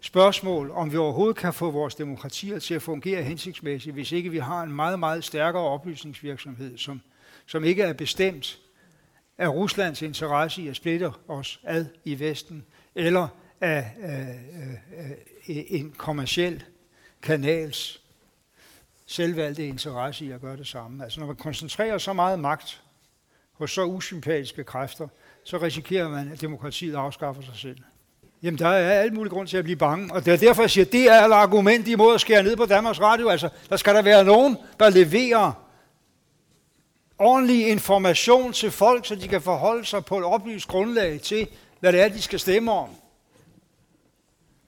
spørgsmål, 0.00 0.70
om 0.70 0.92
vi 0.92 0.96
overhovedet 0.96 1.36
kan 1.36 1.52
få 1.52 1.70
vores 1.70 1.94
demokratier 1.94 2.58
til 2.58 2.74
at 2.74 2.82
fungere 2.82 3.22
hensigtsmæssigt, 3.22 3.94
hvis 3.94 4.12
ikke 4.12 4.30
vi 4.30 4.38
har 4.38 4.62
en 4.62 4.72
meget, 4.72 4.98
meget 4.98 5.24
stærkere 5.24 5.62
oplysningsvirksomhed, 5.62 6.78
som, 6.78 7.00
som 7.46 7.64
ikke 7.64 7.82
er 7.82 7.92
bestemt 7.92 8.58
af 9.38 9.48
Ruslands 9.48 10.02
interesse 10.02 10.62
i 10.62 10.68
at 10.68 10.76
splitte 10.76 11.10
os 11.28 11.60
ad 11.64 11.86
i 12.04 12.20
Vesten, 12.20 12.64
eller 12.94 13.28
af 13.60 13.90
øh, 14.02 14.28
øh, 15.00 15.64
en 15.68 15.94
kommersiel 15.98 16.64
kanals 17.22 18.02
selvvalgte 19.06 19.66
interesse 19.66 20.24
i 20.24 20.30
at 20.30 20.40
gøre 20.40 20.56
det 20.56 20.66
samme. 20.66 21.04
Altså 21.04 21.20
når 21.20 21.26
man 21.26 21.36
koncentrerer 21.36 21.98
så 21.98 22.12
meget 22.12 22.40
magt 22.40 22.82
hos 23.52 23.70
så 23.70 23.84
usympatiske 23.84 24.64
kræfter, 24.64 25.08
så 25.50 25.58
risikerer 25.58 26.08
man, 26.08 26.32
at 26.32 26.40
demokratiet 26.40 26.94
afskaffer 26.94 27.42
sig 27.42 27.56
selv. 27.56 27.76
Jamen, 28.42 28.58
der 28.58 28.68
er 28.68 29.00
alt 29.00 29.12
mulig 29.12 29.32
grund 29.32 29.48
til 29.48 29.56
at 29.56 29.64
blive 29.64 29.76
bange, 29.76 30.14
og 30.14 30.24
det 30.24 30.32
er 30.32 30.36
derfor, 30.36 30.62
jeg 30.62 30.70
siger, 30.70 30.84
at 30.84 30.92
det 30.92 31.08
er 31.08 31.24
et 31.24 31.32
argument 31.32 31.88
imod 31.88 32.14
at 32.14 32.20
skære 32.20 32.42
ned 32.42 32.56
på 32.56 32.66
Danmarks 32.66 33.00
Radio. 33.00 33.28
Altså, 33.28 33.48
der 33.68 33.76
skal 33.76 33.94
der 33.94 34.02
være 34.02 34.24
nogen, 34.24 34.56
der 34.80 34.90
leverer 34.90 35.52
ordentlig 37.18 37.68
information 37.68 38.52
til 38.52 38.70
folk, 38.70 39.06
så 39.06 39.14
de 39.14 39.28
kan 39.28 39.42
forholde 39.42 39.84
sig 39.84 40.04
på 40.04 40.18
et 40.18 40.24
oplyst 40.24 40.68
grundlag 40.68 41.20
til, 41.20 41.48
hvad 41.80 41.92
det 41.92 42.00
er, 42.00 42.08
de 42.08 42.22
skal 42.22 42.40
stemme 42.40 42.72
om. 42.72 42.88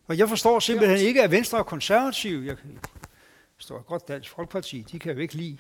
Og 0.06 0.18
jeg 0.18 0.28
forstår 0.28 0.58
simpelthen 0.58 0.98
ikke, 0.98 1.22
at 1.22 1.30
Venstre 1.30 1.58
og 1.58 1.66
Konservative, 1.66 2.46
jeg 2.46 2.56
forstår 3.56 3.82
godt 3.82 4.08
Dansk 4.08 4.30
Folkeparti, 4.30 4.84
de 4.92 4.98
kan 4.98 5.14
jo 5.14 5.20
ikke 5.20 5.34
lide 5.34 5.58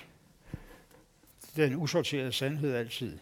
den 1.56 1.76
usorterede 1.76 2.32
sandhed 2.32 2.74
altid. 2.74 3.18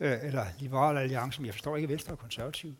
Øh, 0.00 0.24
eller 0.24 0.46
Liberale 0.58 1.00
Alliance, 1.00 1.40
men 1.40 1.46
jeg 1.46 1.54
forstår 1.54 1.76
ikke, 1.76 1.88
Venstre 1.88 2.12
og 2.12 2.18
Konservative 2.18 2.76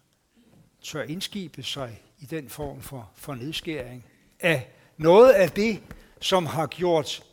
tør 0.83 1.03
indskibe 1.03 1.63
sig 1.63 2.03
i 2.19 2.25
den 2.25 2.49
form 2.49 2.81
for, 2.81 3.11
for 3.15 3.35
nedskæring 3.35 4.05
af 4.41 4.69
noget 4.97 5.33
af 5.33 5.51
det, 5.51 5.83
som 6.21 6.47
har 6.47 6.67
gjort 6.67 7.25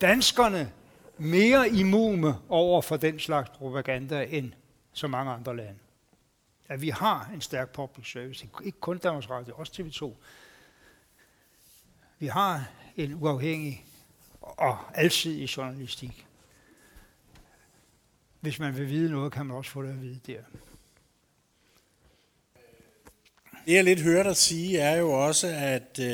danskerne 0.00 0.72
mere 1.18 1.68
immune 1.68 2.34
over 2.48 2.82
for 2.82 2.96
den 2.96 3.18
slags 3.18 3.50
propaganda 3.50 4.26
end 4.30 4.52
så 4.92 5.06
mange 5.06 5.32
andre 5.32 5.56
lande. 5.56 5.78
at 6.68 6.82
vi 6.82 6.88
har 6.88 7.30
en 7.34 7.40
stærk 7.40 7.72
public 7.72 8.12
service. 8.12 8.48
Ikke 8.64 8.80
kun 8.80 8.98
Danmarks 8.98 9.30
Radio, 9.30 9.54
også 9.56 9.72
TV2. 9.72 10.24
Vi 12.18 12.26
har 12.26 12.70
en 12.96 13.14
uafhængig 13.14 13.84
og 14.40 14.78
alsidig 14.94 15.56
journalistik. 15.56 16.27
Hvis 18.40 18.58
man 18.58 18.76
vil 18.76 18.88
vide 18.88 19.10
noget, 19.10 19.32
kan 19.32 19.46
man 19.46 19.56
også 19.56 19.70
få 19.70 19.82
det 19.82 19.88
at 19.88 20.02
vide 20.02 20.20
der. 20.26 20.40
Det 23.66 23.74
jeg 23.74 23.84
lidt 23.84 24.00
hørte 24.00 24.28
dig 24.28 24.36
sige, 24.36 24.78
er 24.78 24.96
jo 24.96 25.12
også, 25.12 25.46
at 25.46 25.98
øh, 26.00 26.06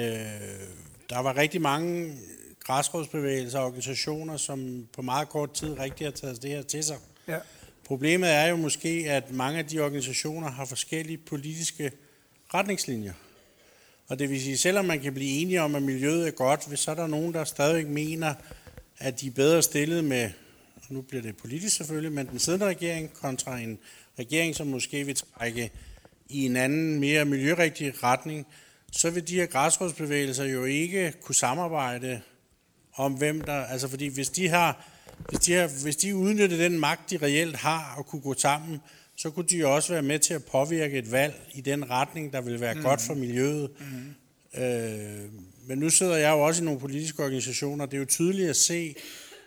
der 1.10 1.18
var 1.18 1.36
rigtig 1.36 1.60
mange 1.60 2.16
græsrådsbevægelser 2.60 3.58
og 3.58 3.66
organisationer, 3.66 4.36
som 4.36 4.88
på 4.92 5.02
meget 5.02 5.28
kort 5.28 5.52
tid 5.52 5.78
rigtig 5.78 6.06
har 6.06 6.12
taget 6.12 6.42
det 6.42 6.50
her 6.50 6.62
til 6.62 6.84
sig. 6.84 6.96
Ja. 7.28 7.38
Problemet 7.84 8.30
er 8.30 8.46
jo 8.46 8.56
måske, 8.56 9.04
at 9.08 9.30
mange 9.30 9.58
af 9.58 9.66
de 9.66 9.80
organisationer 9.80 10.50
har 10.50 10.64
forskellige 10.64 11.18
politiske 11.18 11.92
retningslinjer. 12.54 13.12
Og 14.08 14.18
det 14.18 14.30
vil 14.30 14.42
sige, 14.42 14.58
selvom 14.58 14.84
man 14.84 15.00
kan 15.00 15.14
blive 15.14 15.40
enige 15.40 15.62
om, 15.62 15.74
at 15.74 15.82
miljøet 15.82 16.26
er 16.26 16.30
godt, 16.30 16.68
hvis 16.68 16.80
så 16.80 16.90
er 16.90 16.94
der 16.94 17.06
nogen, 17.06 17.34
der 17.34 17.44
stadig 17.44 17.86
mener, 17.86 18.34
at 18.98 19.20
de 19.20 19.26
er 19.26 19.30
bedre 19.30 19.62
stillet 19.62 20.04
med, 20.04 20.30
nu 20.88 21.02
bliver 21.02 21.22
det 21.22 21.36
politisk 21.36 21.76
selvfølgelig, 21.76 22.12
men 22.12 22.26
den 22.26 22.38
siddende 22.38 22.66
regering 22.66 23.12
kontra 23.12 23.58
en 23.58 23.78
regering, 24.18 24.54
som 24.54 24.66
måske 24.66 25.06
vil 25.06 25.16
trække 25.16 25.70
i 26.28 26.46
en 26.46 26.56
anden, 26.56 27.00
mere 27.00 27.24
miljørigtig 27.24 28.02
retning, 28.02 28.46
så 28.92 29.10
vil 29.10 29.28
de 29.28 29.34
her 29.34 29.46
græsrådsbevægelser 29.46 30.44
jo 30.44 30.64
ikke 30.64 31.12
kunne 31.22 31.34
samarbejde 31.34 32.20
om 32.94 33.12
hvem 33.12 33.40
der, 33.40 33.64
altså 33.64 33.88
fordi 33.88 34.06
hvis 34.06 34.30
de 34.30 34.48
har, 34.48 34.88
hvis 35.28 35.40
de, 35.40 35.52
har, 35.52 35.82
hvis 35.82 35.96
de 35.96 36.16
udnytter 36.16 36.56
den 36.56 36.78
magt, 36.78 37.10
de 37.10 37.16
reelt 37.16 37.56
har 37.56 37.94
og 37.98 38.06
kunne 38.06 38.22
gå 38.22 38.34
sammen, 38.34 38.80
så 39.16 39.30
kunne 39.30 39.46
de 39.46 39.66
også 39.66 39.92
være 39.92 40.02
med 40.02 40.18
til 40.18 40.34
at 40.34 40.44
påvirke 40.44 40.98
et 40.98 41.12
valg 41.12 41.50
i 41.54 41.60
den 41.60 41.90
retning, 41.90 42.32
der 42.32 42.40
vil 42.40 42.60
være 42.60 42.74
mm. 42.74 42.82
godt 42.82 43.00
for 43.00 43.14
miljøet. 43.14 43.70
Mm. 43.80 44.62
Øh, 44.62 45.30
men 45.66 45.78
nu 45.78 45.90
sidder 45.90 46.16
jeg 46.16 46.30
jo 46.30 46.40
også 46.40 46.62
i 46.62 46.64
nogle 46.64 46.80
politiske 46.80 47.22
organisationer, 47.22 47.86
det 47.86 47.94
er 47.94 47.98
jo 47.98 48.04
tydeligt 48.04 48.50
at 48.50 48.56
se, 48.56 48.94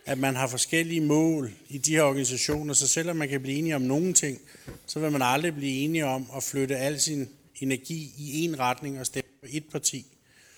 at 0.08 0.18
man 0.18 0.36
har 0.36 0.46
forskellige 0.46 1.00
mål 1.00 1.50
i 1.68 1.78
de 1.78 1.92
her 1.92 2.02
organisationer, 2.02 2.74
så 2.74 2.88
selvom 2.88 3.16
man 3.16 3.28
kan 3.28 3.42
blive 3.42 3.58
enige 3.58 3.76
om 3.76 3.82
nogle 3.82 4.12
ting, 4.12 4.38
så 4.86 5.00
vil 5.00 5.12
man 5.12 5.22
aldrig 5.22 5.54
blive 5.54 5.72
enige 5.72 6.06
om 6.06 6.26
at 6.36 6.42
flytte 6.42 6.76
al 6.76 7.00
sin 7.00 7.28
energi 7.60 8.12
i 8.18 8.44
en 8.44 8.58
retning 8.58 9.00
og 9.00 9.06
stemme 9.06 9.30
på 9.40 9.46
et 9.52 9.64
parti. 9.72 10.06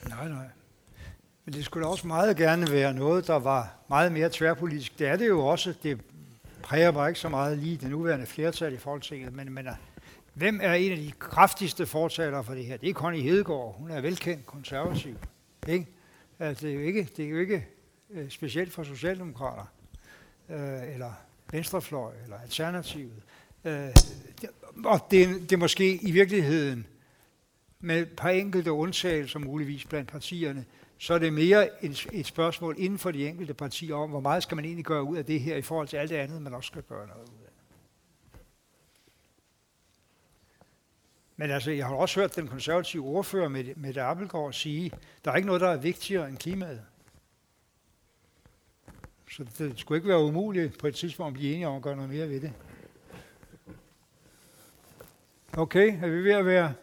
Nej, 0.09 0.28
nej. 0.28 0.46
Men 1.44 1.55
det 1.55 1.64
skulle 1.64 1.86
også 1.86 2.07
meget 2.07 2.36
gerne 2.36 2.70
være 2.70 2.94
noget, 2.94 3.26
der 3.26 3.34
var 3.34 3.84
meget 3.88 4.12
mere 4.12 4.30
tværpolitisk. 4.32 4.98
Det 4.98 5.07
er 5.07 5.16
det 5.16 5.28
jo 5.28 5.46
også. 5.46 5.74
Det 5.82 6.01
præger 6.62 6.92
mig 6.92 7.09
ikke 7.09 7.20
så 7.20 7.28
meget 7.28 7.59
lige 7.59 7.76
det 7.76 7.90
nuværende 7.90 8.26
flertal 8.26 8.72
i 8.72 8.78
Folketinget, 8.78 9.34
men, 9.34 9.53
men 9.53 9.66
hvem 10.34 10.61
er 10.62 10.74
en 10.74 10.92
af 10.92 10.98
de 10.98 11.12
kraftigste 11.18 11.86
fortalere 11.86 12.44
for 12.44 12.55
det 12.55 12.64
her? 12.64 12.76
Det 12.76 12.88
er 12.88 12.92
Connie 12.92 13.22
Hedegaard. 13.22 13.74
Hun 13.78 13.90
er 13.90 14.01
velkendt 14.01 14.46
konservativ. 14.46 15.16
Ikke? 15.68 15.86
Altså, 16.38 16.66
det 16.66 16.72
er 16.72 16.78
jo 16.78 16.86
ikke, 16.86 17.09
det 17.16 17.24
er 17.24 17.28
jo 17.28 17.38
ikke 17.38 17.66
øh, 18.11 18.30
specielt 18.30 18.72
for 18.72 18.82
Socialdemokrater, 18.82 19.64
øh, 20.48 20.94
eller 20.94 21.12
Venstrefløj, 21.52 22.12
eller 22.24 22.38
Alternativet. 22.38 23.22
Øh, 23.64 23.88
og 24.84 25.06
det, 25.11 25.28
det 25.40 25.52
er 25.52 25.56
måske 25.56 25.94
i 25.94 26.11
virkeligheden, 26.11 26.86
med 27.80 28.02
et 28.02 28.16
par 28.16 28.30
enkelte 28.30 28.72
undtagelser 28.72 29.38
muligvis 29.38 29.84
blandt 29.84 30.11
partierne, 30.11 30.64
så 30.98 31.14
er 31.14 31.18
det 31.18 31.32
mere 31.32 31.84
et, 31.84 32.06
et 32.12 32.26
spørgsmål 32.26 32.74
inden 32.78 32.98
for 32.98 33.11
de 33.11 33.28
enkelte 33.28 33.54
partier 33.54 33.94
om, 33.94 34.11
hvor 34.11 34.20
meget 34.20 34.42
skal 34.42 34.56
man 34.56 34.64
egentlig 34.64 34.84
gøre 34.84 35.02
ud 35.02 35.16
af 35.16 35.24
det 35.24 35.40
her 35.40 35.56
i 35.56 35.62
forhold 35.62 35.88
til 35.88 35.96
alt 35.96 36.11
det 36.11 36.16
andet, 36.16 36.42
man 36.42 36.54
også 36.54 36.66
skal 36.66 36.82
gøre 36.82 37.06
noget 37.06 37.28
ud 37.28 37.44
af. 37.44 37.50
Men 41.36 41.50
altså, 41.50 41.70
jeg 41.70 41.86
har 41.86 41.94
også 41.94 42.20
hørt 42.20 42.36
den 42.36 42.48
konservative 42.48 43.04
ordfører 43.04 43.48
med, 43.48 43.64
med 43.76 43.96
Appelgaard 43.96 44.52
sige, 44.52 44.92
der 45.24 45.30
er 45.30 45.36
ikke 45.36 45.46
noget, 45.46 45.61
der 45.61 45.68
er 45.68 45.76
vigtigere 45.76 46.28
end 46.28 46.36
klimaet. 46.36 46.82
Så 49.30 49.44
det 49.58 49.78
skulle 49.78 49.98
ikke 49.98 50.08
være 50.08 50.18
umuligt 50.18 50.78
på 50.78 50.86
et 50.86 50.94
tidspunkt 50.94 51.28
at 51.28 51.34
blive 51.34 51.52
enige 51.52 51.68
om 51.68 51.76
at 51.76 51.82
gøre 51.82 51.96
noget 51.96 52.10
mere 52.10 52.28
ved 52.28 52.40
det. 52.40 52.52
Okay, 55.52 56.02
er 56.02 56.08
vi 56.08 56.24
ved 56.24 56.32
at 56.32 56.46
være 56.46 56.74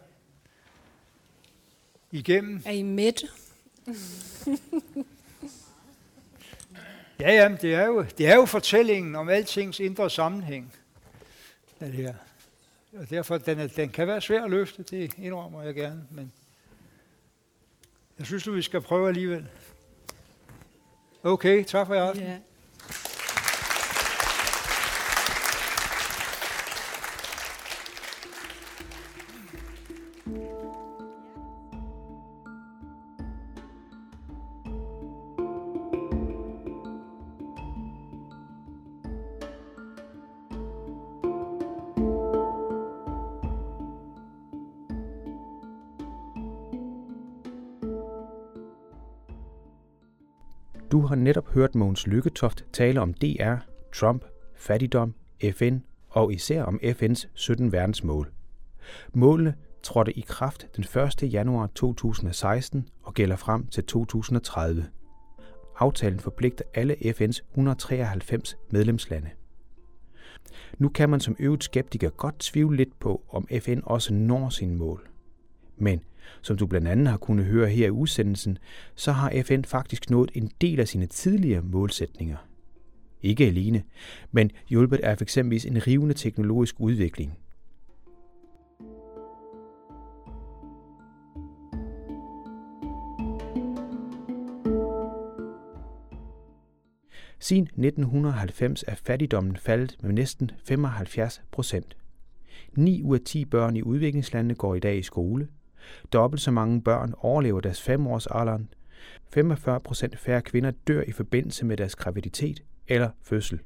igennem? 2.10 2.62
Er 2.66 2.70
I 2.70 2.82
midt? 2.82 3.24
ja, 7.20 7.32
ja, 7.32 7.56
det 7.62 7.74
er, 7.74 7.86
jo, 7.86 8.02
det 8.18 8.26
er 8.26 8.34
jo 8.34 8.44
fortællingen 8.44 9.14
om 9.14 9.28
altings 9.28 9.80
indre 9.80 10.10
sammenhæng. 10.10 10.74
Det 11.80 11.92
her. 11.92 12.14
Og 12.92 13.10
derfor, 13.10 13.38
den, 13.38 13.68
den 13.68 13.88
kan 13.88 14.06
være 14.06 14.20
svær 14.20 14.44
at 14.44 14.50
løfte, 14.50 14.82
det 14.82 15.14
indrømmer 15.18 15.62
jeg 15.62 15.74
gerne, 15.74 16.06
men 16.10 16.32
jeg 18.18 18.26
synes 18.26 18.44
du, 18.44 18.52
vi 18.52 18.62
skal 18.62 18.80
prøve 18.80 19.08
alligevel. 19.08 19.48
Okay, 21.22 21.64
tak 21.64 21.86
for 21.86 21.94
jer. 21.94 22.14
Yeah. 22.14 22.38
Du 22.38 22.47
netop 51.28 51.54
hørt 51.54 51.74
Mogens 51.74 52.06
Lykketoft 52.06 52.64
tale 52.72 53.00
om 53.00 53.14
DR, 53.14 53.54
Trump, 53.94 54.24
fattigdom, 54.54 55.14
FN 55.52 55.78
og 56.08 56.32
især 56.32 56.62
om 56.62 56.80
FN's 56.82 57.26
17 57.34 57.72
verdensmål. 57.72 58.32
Målene 59.14 59.54
trådte 59.82 60.12
i 60.12 60.20
kraft 60.20 60.66
den 60.76 60.84
1. 61.22 61.32
januar 61.32 61.66
2016 61.74 62.88
og 63.02 63.14
gælder 63.14 63.36
frem 63.36 63.66
til 63.66 63.84
2030. 63.84 64.86
Aftalen 65.78 66.20
forpligter 66.20 66.64
alle 66.74 66.94
FN's 66.94 67.40
193 67.50 68.56
medlemslande. 68.70 69.30
Nu 70.78 70.88
kan 70.88 71.10
man 71.10 71.20
som 71.20 71.36
øvet 71.38 71.64
skeptiker 71.64 72.10
godt 72.10 72.38
tvivle 72.38 72.76
lidt 72.76 73.00
på, 73.00 73.22
om 73.28 73.48
FN 73.60 73.80
også 73.84 74.14
når 74.14 74.48
sine 74.48 74.76
mål. 74.76 75.07
Men 75.78 76.00
som 76.42 76.56
du 76.56 76.66
blandt 76.66 76.88
andet 76.88 77.08
har 77.08 77.16
kunnet 77.16 77.44
høre 77.44 77.68
her 77.68 77.86
i 77.86 77.90
udsendelsen, 77.90 78.58
så 78.94 79.12
har 79.12 79.42
FN 79.42 79.62
faktisk 79.62 80.10
nået 80.10 80.30
en 80.34 80.50
del 80.60 80.80
af 80.80 80.88
sine 80.88 81.06
tidligere 81.06 81.62
målsætninger. 81.62 82.36
Ikke 83.22 83.46
alene, 83.46 83.82
men 84.32 84.50
hjulpet 84.68 85.00
af 85.00 85.18
f.eks. 85.18 85.38
en 85.38 85.86
rivende 85.86 86.14
teknologisk 86.14 86.80
udvikling. 86.80 87.38
Siden 97.40 97.62
1990 97.62 98.84
er 98.86 98.94
fattigdommen 98.94 99.56
faldet 99.56 99.96
med 100.02 100.12
næsten 100.12 100.50
75 100.64 101.42
procent. 101.50 101.96
9 102.76 103.02
ud 103.02 103.18
af 103.18 103.24
10 103.24 103.44
børn 103.44 103.76
i 103.76 103.82
udviklingslandene 103.82 104.54
går 104.54 104.74
i 104.74 104.80
dag 104.80 104.98
i 104.98 105.02
skole, 105.02 105.48
Dobbelt 106.12 106.42
så 106.42 106.50
mange 106.50 106.82
børn 106.82 107.14
overlever 107.18 107.60
deres 107.60 107.82
femårsalderen. 107.82 108.68
45 109.32 109.80
procent 109.80 110.18
færre 110.18 110.42
kvinder 110.42 110.70
dør 110.70 111.02
i 111.02 111.12
forbindelse 111.12 111.66
med 111.66 111.76
deres 111.76 111.96
graviditet 111.96 112.62
eller 112.86 113.10
fødsel. 113.22 113.60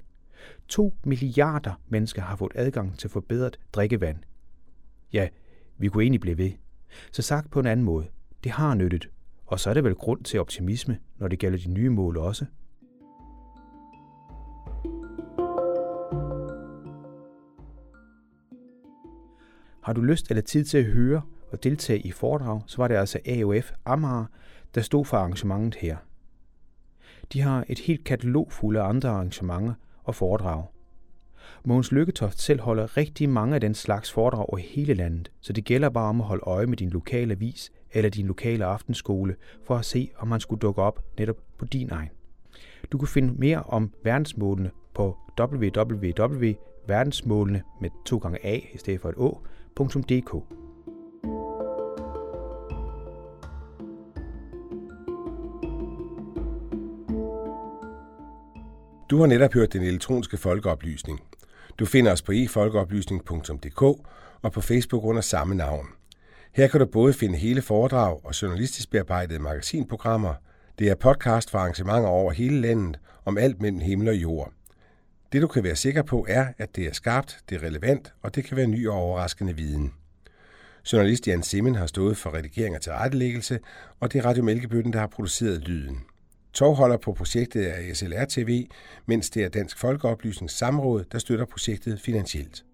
2 0.68 0.94
milliarder 1.04 1.80
mennesker 1.88 2.22
har 2.22 2.36
fået 2.36 2.52
adgang 2.54 2.98
til 2.98 3.10
forbedret 3.10 3.58
drikkevand. 3.72 4.18
Ja, 5.12 5.28
vi 5.78 5.88
kunne 5.88 6.02
egentlig 6.02 6.20
blive 6.20 6.38
ved. 6.38 6.50
Så 7.12 7.22
sagt 7.22 7.50
på 7.50 7.60
en 7.60 7.66
anden 7.66 7.84
måde, 7.86 8.06
det 8.44 8.52
har 8.52 8.74
nyttet, 8.74 9.08
og 9.46 9.60
så 9.60 9.70
er 9.70 9.74
det 9.74 9.84
vel 9.84 9.94
grund 9.94 10.24
til 10.24 10.40
optimisme, 10.40 10.98
når 11.18 11.28
det 11.28 11.38
gælder 11.38 11.58
de 11.58 11.70
nye 11.70 11.90
mål 11.90 12.16
også. 12.16 12.44
Har 19.82 19.92
du 19.92 20.00
lyst 20.00 20.30
eller 20.30 20.42
tid 20.42 20.64
til 20.64 20.78
at 20.78 20.84
høre 20.84 21.22
og 21.53 21.64
deltage 21.64 21.98
i 21.98 22.11
foredrag, 22.11 22.61
så 22.66 22.76
var 22.76 22.88
det 22.88 22.94
altså 22.94 23.18
AOF 23.26 23.72
Amager, 23.84 24.24
der 24.74 24.80
stod 24.80 25.05
for 25.05 25.16
arrangementet 25.16 25.74
her. 25.74 25.96
De 27.32 27.40
har 27.40 27.64
et 27.68 27.78
helt 27.78 28.05
katalog 28.05 28.53
fuld 28.53 28.76
af 28.76 28.88
andre 28.88 29.09
arrangementer 29.09 29.74
og 30.05 30.14
foredrag. 30.14 30.64
Mogens 31.64 31.92
Lykketoft 31.92 32.40
selv 32.40 32.61
holder 32.61 32.96
rigtig 32.96 33.28
mange 33.28 33.55
af 33.55 33.61
den 33.61 33.74
slags 33.74 34.12
foredrag 34.12 34.46
over 34.48 34.59
hele 34.59 34.94
landet, 34.94 35.30
så 35.40 35.53
det 35.53 35.64
gælder 35.64 35.88
bare 35.88 36.09
om 36.09 36.20
at 36.20 36.26
holde 36.26 36.44
øje 36.46 36.66
med 36.66 36.76
din 36.76 36.90
lokale 36.90 37.32
avis 37.32 37.72
eller 37.92 38.11
din 38.11 38.26
lokale 38.26 38.64
aftenskole 38.64 39.36
for 39.64 39.76
at 39.76 39.84
se, 39.84 40.11
om 40.16 40.28
man 40.28 40.40
skulle 40.40 40.61
dukke 40.61 40.82
op 40.82 41.05
netop 41.18 41.36
på 41.59 41.64
din 41.64 41.90
egen. 41.90 42.11
Du 42.92 42.98
kan 42.98 43.09
finde 43.09 43.34
mere 43.38 43.62
om 43.62 43.92
verdensmålene 44.05 44.70
på 44.94 45.18
www.verdensmålene 45.40 47.62
med 47.80 47.90
2 48.07 48.18
gange 48.18 48.46
A 48.46 48.61
i 48.74 48.78
stedet 48.78 49.00
for 49.00 49.09
et 49.09 49.16
å.dk. 49.16 50.61
Du 59.12 59.18
har 59.18 59.26
netop 59.26 59.54
hørt 59.54 59.72
den 59.72 59.82
elektroniske 59.82 60.36
folkeoplysning. 60.36 61.20
Du 61.78 61.86
finder 61.86 62.12
os 62.12 62.22
på 62.22 62.32
efolkeoplysning.dk 62.32 63.82
og 64.42 64.52
på 64.52 64.60
Facebook 64.60 65.04
under 65.04 65.22
samme 65.22 65.54
navn. 65.54 65.86
Her 66.52 66.66
kan 66.66 66.80
du 66.80 66.86
både 66.86 67.12
finde 67.12 67.38
hele 67.38 67.62
foredrag 67.62 68.20
og 68.24 68.42
journalistisk 68.42 68.90
bearbejdede 68.90 69.38
magasinprogrammer. 69.38 70.34
Det 70.78 70.90
er 70.90 70.94
podcast 70.94 71.50
for 71.50 71.58
arrangementer 71.58 72.08
over 72.08 72.32
hele 72.32 72.60
landet 72.60 72.98
om 73.24 73.38
alt 73.38 73.60
mellem 73.60 73.80
himmel 73.80 74.08
og 74.08 74.14
jord. 74.14 74.52
Det 75.32 75.42
du 75.42 75.46
kan 75.46 75.64
være 75.64 75.76
sikker 75.76 76.02
på 76.02 76.26
er, 76.28 76.46
at 76.58 76.76
det 76.76 76.86
er 76.86 76.92
skarpt, 76.92 77.38
det 77.48 77.56
er 77.56 77.66
relevant, 77.66 78.12
og 78.22 78.34
det 78.34 78.44
kan 78.44 78.56
være 78.56 78.66
ny 78.66 78.88
og 78.88 78.94
overraskende 78.94 79.56
viden. 79.56 79.92
Journalist 80.92 81.28
Jan 81.28 81.42
Simmen 81.42 81.74
har 81.74 81.86
stået 81.86 82.16
for 82.16 82.34
redigering 82.34 82.76
og 82.76 82.82
tilrettelæggelse, 82.82 83.58
og 84.00 84.12
det 84.12 84.18
er 84.18 84.24
Radio 84.24 84.42
Mælkebøtten, 84.42 84.92
der 84.92 84.98
har 84.98 85.06
produceret 85.06 85.60
lyden. 85.60 85.98
Tovholder 86.53 86.96
på 86.96 87.12
projektet 87.12 87.70
er 87.70 87.94
SLR 87.94 88.24
TV, 88.24 88.66
mens 89.07 89.30
det 89.30 89.44
er 89.44 89.48
Dansk 89.48 89.78
Folkeoplysnings 89.78 90.55
Samråd, 90.59 91.05
der 91.12 91.18
støtter 91.18 91.44
projektet 91.44 92.00
finansielt. 92.00 92.64